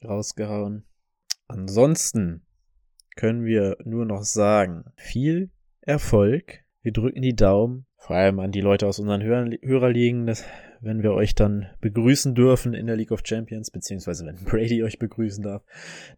rausgehauen. 0.04 0.84
Ansonsten 1.46 2.46
können 3.16 3.44
wir 3.44 3.76
nur 3.84 4.04
noch 4.04 4.22
sagen, 4.22 4.84
viel 4.96 5.50
Erfolg. 5.80 6.64
Wir 6.82 6.92
drücken 6.92 7.22
die 7.22 7.34
Daumen, 7.34 7.86
vor 7.96 8.16
allem 8.16 8.38
an 8.38 8.52
die 8.52 8.60
Leute 8.60 8.86
aus 8.86 8.98
unseren 8.98 9.22
Hör 9.22 9.50
Hörerligen, 9.62 10.26
dass, 10.26 10.44
wenn 10.80 11.02
wir 11.02 11.12
euch 11.12 11.34
dann 11.34 11.66
begrüßen 11.80 12.34
dürfen 12.34 12.74
in 12.74 12.86
der 12.86 12.96
League 12.96 13.10
of 13.10 13.22
Champions, 13.24 13.70
beziehungsweise 13.70 14.24
wenn 14.24 14.44
Brady 14.44 14.82
euch 14.84 14.98
begrüßen 14.98 15.42
darf, 15.42 15.62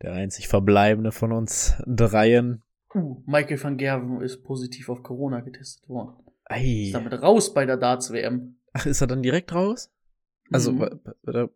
der 0.03 0.13
einzig 0.13 0.49
verbleibende 0.49 1.13
von 1.13 1.33
uns 1.33 1.75
dreien. 1.87 2.63
Uh, 2.95 3.23
Michael 3.25 3.63
van 3.63 3.77
Gerven 3.77 4.21
ist 4.21 4.43
positiv 4.43 4.89
auf 4.89 5.03
Corona 5.03 5.41
getestet 5.41 5.89
worden. 5.89 6.17
Ei. 6.45 6.87
Ist 6.87 6.95
damit 6.95 7.13
raus 7.15 7.55
bei 7.55 7.65
der 7.65 7.77
Darts-WM. 7.77 8.57
Ach, 8.73 8.87
ist 8.87 9.01
er 9.01 9.07
dann 9.07 9.23
direkt 9.23 9.55
raus? 9.55 9.91
Also, 10.53 10.73
Mhm. 10.73 11.01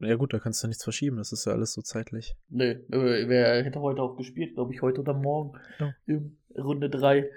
ja 0.00 0.14
gut, 0.16 0.32
da 0.32 0.38
kannst 0.38 0.62
du 0.62 0.68
nichts 0.68 0.84
verschieben, 0.84 1.16
das 1.16 1.32
ist 1.32 1.46
ja 1.46 1.52
alles 1.52 1.72
so 1.72 1.82
zeitlich. 1.82 2.36
Nee, 2.48 2.70
äh, 2.92 3.28
wer 3.28 3.64
hätte 3.64 3.80
heute 3.80 4.02
auch 4.02 4.16
gespielt, 4.16 4.54
glaube 4.54 4.72
ich, 4.72 4.82
heute 4.82 5.00
oder 5.00 5.14
morgen. 5.14 5.58
Ja. 5.80 5.94
In 6.06 6.38
Runde 6.56 6.88
3. 6.90 7.28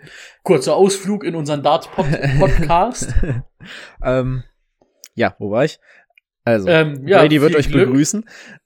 Kurzer 0.44 0.76
Ausflug 0.76 1.24
in 1.24 1.36
unseren 1.36 1.64
Darts-Podcast. 1.64 3.14
ähm, 4.04 4.44
ja, 5.16 5.36
wo 5.40 5.50
war 5.52 5.66
ich? 5.66 5.80
Also, 6.44 6.68
ähm, 6.70 7.08
ja, 7.08 7.20
Brady 7.22 7.42
wird 7.42 7.56
euch 7.56 7.70
Glück. 7.70 7.88
begrüßen. 7.88 8.24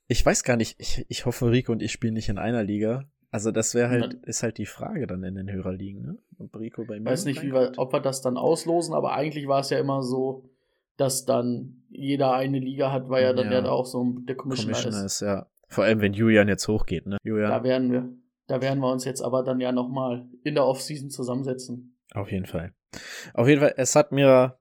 Ich 0.07 0.25
weiß 0.25 0.43
gar 0.43 0.57
nicht, 0.57 0.75
ich, 0.79 1.05
ich 1.07 1.25
hoffe, 1.25 1.49
Rico 1.49 1.71
und 1.71 1.81
ich 1.81 1.91
spielen 1.91 2.13
nicht 2.13 2.29
in 2.29 2.37
einer 2.37 2.63
Liga. 2.63 3.05
Also 3.31 3.51
das 3.51 3.73
wäre 3.73 3.89
halt, 3.89 4.15
ist 4.25 4.43
halt 4.43 4.57
die 4.57 4.65
Frage 4.65 5.07
dann 5.07 5.23
in 5.23 5.35
den 5.35 5.49
Hörerligen, 5.49 6.01
ne? 6.05 6.17
Ob 6.37 6.53
Rico 6.59 6.83
bei 6.83 6.99
mir. 6.99 7.09
weiß 7.09 7.23
nicht, 7.23 7.41
wie 7.41 7.53
wir, 7.53 7.71
ob 7.77 7.93
wir 7.93 8.01
das 8.01 8.21
dann 8.21 8.35
auslosen, 8.35 8.93
aber 8.93 9.13
eigentlich 9.13 9.47
war 9.47 9.61
es 9.61 9.69
ja 9.69 9.79
immer 9.79 10.03
so, 10.03 10.50
dass 11.01 11.25
dann 11.25 11.83
jeder 11.89 12.33
eine 12.33 12.59
Liga 12.59 12.91
hat, 12.91 13.09
weil 13.09 13.23
ja 13.23 13.33
dann 13.33 13.47
Ja. 13.47 13.53
ja, 13.53 13.61
da 13.61 13.71
auch 13.71 13.85
so 13.85 14.03
der 14.27 14.35
Commissioner, 14.35 14.73
Commissioner 14.73 15.05
ist. 15.05 15.13
ist, 15.15 15.21
ja. 15.21 15.47
Vor 15.67 15.83
allem, 15.83 15.99
wenn 16.01 16.13
Julian 16.13 16.47
jetzt 16.47 16.67
hochgeht, 16.67 17.07
ne? 17.07 17.17
Da 17.23 17.29
Julian, 17.29 17.63
werden 17.63 17.91
wir, 17.91 18.09
da 18.47 18.61
werden 18.61 18.79
wir 18.79 18.91
uns 18.91 19.03
jetzt 19.03 19.21
aber 19.21 19.43
dann 19.43 19.59
ja 19.59 19.71
nochmal 19.71 20.27
in 20.43 20.53
der 20.55 20.65
Offseason 20.65 21.09
zusammensetzen. 21.09 21.97
auf 22.13 22.31
jeden 22.31 22.45
Fall. 22.45 22.73
Auf 23.33 23.47
jeden 23.47 23.61
Fall, 23.61 23.73
es 23.77 23.95
hat 23.95 24.11
mir 24.11 24.57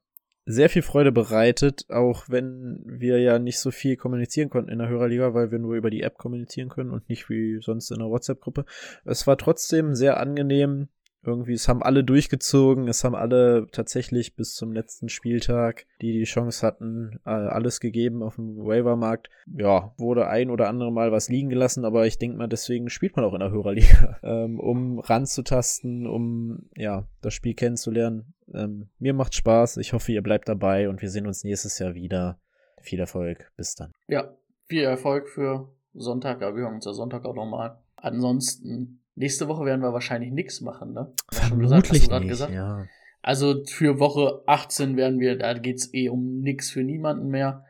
sehr 0.47 0.71
viel 0.71 0.83
Freude 0.83 1.13
bereitet, 1.13 1.85
auch 1.91 2.25
wenn 2.29 2.81
wir 2.87 3.21
ja 3.21 3.39
nicht 3.39 3.59
so 3.59 3.71
viel 3.71 3.97
kommunizieren 3.97 4.49
konnten 4.51 4.71
in 4.71 4.79
der 4.79 4.89
Hörerliga, 4.89 5.35
weil 5.35 5.51
wir 5.51 5.59
nur 5.59 5.75
über 5.75 5.91
die 5.91 6.03
App 6.03 6.17
kommunizieren 6.17 6.71
können 6.71 6.91
und 6.91 7.09
nicht 7.09 7.29
wie 7.29 7.61
sonst 7.61 7.91
in 7.91 7.99
der 7.99 8.09
WhatsApp-Gruppe. 8.09 8.65
Es 9.05 9.27
war 9.27 9.37
trotzdem 9.37 9.95
sehr 9.95 10.19
angenehm. 10.19 10.89
Irgendwie, 11.23 11.53
es 11.53 11.69
haben 11.69 11.83
alle 11.83 12.03
durchgezogen, 12.03 12.89
es 12.89 13.05
haben 13.05 13.15
alle 13.15 13.67
tatsächlich 13.73 14.37
bis 14.37 14.55
zum 14.55 14.73
letzten 14.73 15.11
Spieltag, 15.11 15.87
die 16.01 16.13
die 16.13 16.25
Chance 16.25 16.67
hatten, 16.67 17.21
alles 17.25 17.81
gegeben 17.81 18.23
auf 18.23 18.37
dem 18.37 18.57
Waivermarkt. 18.57 19.29
Ja, 19.47 19.93
wurde 19.99 20.29
ein 20.29 20.51
oder 20.51 20.69
andere 20.69 20.91
Mal 20.91 21.13
was 21.13 21.29
liegen 21.29 21.51
gelassen, 21.51 21.85
aber 21.85 22.07
ich 22.07 22.19
denke 22.19 22.39
mal, 22.39 22.49
deswegen 22.49 22.89
spielt 22.89 23.17
man 23.17 23.25
auch 23.27 23.35
in 23.35 23.41
der 23.41 23.51
Hörerliga, 23.51 24.19
ähm, 24.23 24.59
um 24.59 24.99
ranzutasten, 24.99 26.07
um 26.07 26.71
ja 26.75 27.07
das 27.21 27.35
Spiel 27.35 27.55
kennenzulernen. 27.55 28.33
Ähm, 28.55 28.89
mir 28.99 29.13
macht 29.13 29.35
Spaß, 29.35 29.77
ich 29.77 29.93
hoffe, 29.93 30.13
ihr 30.13 30.23
bleibt 30.23 30.49
dabei 30.49 30.89
und 30.89 31.03
wir 31.03 31.11
sehen 31.11 31.27
uns 31.27 31.45
nächstes 31.45 31.79
Jahr 31.79 31.95
wieder. 31.95 32.39
Viel 32.81 32.99
Erfolg, 32.99 33.53
bis 33.57 33.75
dann. 33.75 33.93
Ja, 34.09 34.35
viel 34.67 34.85
Erfolg 34.85 35.29
für 35.29 35.69
Sonntag, 35.93 36.43
aber 36.43 36.57
wir 36.57 36.63
hören 36.63 36.77
uns 36.77 36.87
ja 36.87 36.95
Sonntag 36.95 37.27
auch 37.27 37.35
nochmal. 37.35 37.79
Ansonsten, 37.97 39.00
nächste 39.21 39.47
Woche 39.47 39.65
werden 39.65 39.83
wir 39.83 39.93
wahrscheinlich 39.93 40.33
nichts 40.33 40.61
machen, 40.61 40.93
ne? 40.93 41.13
Schon 41.31 41.61
gesagt, 41.61 41.91
gesagt? 42.27 42.53
ja. 42.53 42.87
Also 43.23 43.63
für 43.67 44.01
Woche 44.01 44.43
18 44.47 44.97
werden 44.97 45.21
wir, 45.21 45.37
da 45.37 45.53
geht's 45.53 45.93
eh 45.93 46.09
um 46.09 46.41
nix 46.41 46.71
für 46.71 46.83
niemanden 46.83 47.29
mehr. 47.29 47.65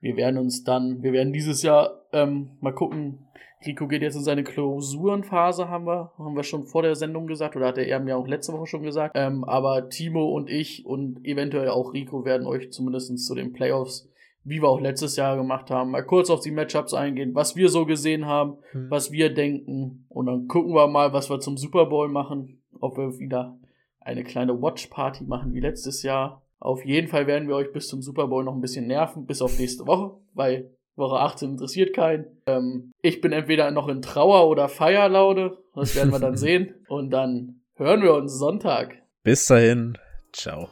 Wir 0.00 0.16
werden 0.16 0.38
uns 0.38 0.64
dann, 0.64 1.02
wir 1.02 1.12
werden 1.12 1.32
dieses 1.32 1.62
Jahr 1.62 2.06
ähm, 2.12 2.50
mal 2.60 2.74
gucken. 2.74 3.26
Rico 3.66 3.86
geht 3.86 4.02
jetzt 4.02 4.16
in 4.16 4.24
seine 4.24 4.42
Klausurenphase, 4.42 5.68
haben 5.68 5.86
wir, 5.86 6.12
haben 6.18 6.34
wir 6.34 6.42
schon 6.42 6.64
vor 6.64 6.82
der 6.82 6.96
Sendung 6.96 7.26
gesagt, 7.26 7.54
oder 7.56 7.68
hat 7.68 7.78
er 7.78 8.00
mir 8.00 8.16
auch 8.16 8.26
letzte 8.26 8.52
Woche 8.52 8.66
schon 8.66 8.82
gesagt. 8.82 9.12
Ähm, 9.16 9.44
aber 9.44 9.88
Timo 9.88 10.30
und 10.34 10.50
ich 10.50 10.86
und 10.86 11.24
eventuell 11.24 11.68
auch 11.68 11.92
Rico 11.92 12.24
werden 12.24 12.46
euch 12.46 12.72
zumindest 12.72 13.18
zu 13.24 13.34
den 13.34 13.52
Playoffs, 13.52 14.11
wie 14.44 14.60
wir 14.60 14.68
auch 14.68 14.80
letztes 14.80 15.16
Jahr 15.16 15.36
gemacht 15.36 15.70
haben, 15.70 15.90
mal 15.92 16.02
kurz 16.04 16.30
auf 16.30 16.40
die 16.40 16.50
Matchups 16.50 16.94
eingehen, 16.94 17.34
was 17.34 17.54
wir 17.56 17.68
so 17.68 17.86
gesehen 17.86 18.26
haben, 18.26 18.58
Hm. 18.72 18.90
was 18.90 19.12
wir 19.12 19.32
denken. 19.32 20.04
Und 20.08 20.26
dann 20.26 20.48
gucken 20.48 20.74
wir 20.74 20.86
mal, 20.88 21.12
was 21.12 21.30
wir 21.30 21.40
zum 21.40 21.56
Super 21.56 21.86
Bowl 21.86 22.08
machen. 22.08 22.62
Ob 22.80 22.96
wir 22.96 23.18
wieder 23.18 23.56
eine 24.00 24.24
kleine 24.24 24.60
Watch-Party 24.60 25.24
machen 25.24 25.52
wie 25.54 25.60
letztes 25.60 26.02
Jahr. 26.02 26.42
Auf 26.58 26.84
jeden 26.84 27.08
Fall 27.08 27.26
werden 27.26 27.48
wir 27.48 27.56
euch 27.56 27.72
bis 27.72 27.86
zum 27.88 28.02
Super 28.02 28.26
Bowl 28.28 28.42
noch 28.44 28.54
ein 28.54 28.60
bisschen 28.60 28.86
nerven, 28.86 29.26
bis 29.26 29.42
auf 29.42 29.58
nächste 29.58 29.86
Woche, 29.86 30.16
weil 30.34 30.70
Woche 30.96 31.16
18 31.20 31.50
interessiert 31.52 31.94
keinen. 31.94 32.26
Ähm, 32.46 32.90
ich 33.00 33.20
bin 33.20 33.32
entweder 33.32 33.70
noch 33.70 33.88
in 33.88 34.02
Trauer 34.02 34.48
oder 34.48 34.68
Feierlaune. 34.68 35.56
Das 35.74 35.94
werden 35.96 36.12
wir 36.12 36.18
dann 36.18 36.36
sehen. 36.36 36.74
Und 36.88 37.10
dann 37.10 37.60
hören 37.76 38.02
wir 38.02 38.14
uns 38.14 38.38
Sonntag. 38.38 38.96
Bis 39.22 39.46
dahin, 39.46 39.96
ciao. 40.32 40.68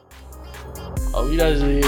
Auf 1.13 1.29
Wiedersehen. 1.31 1.83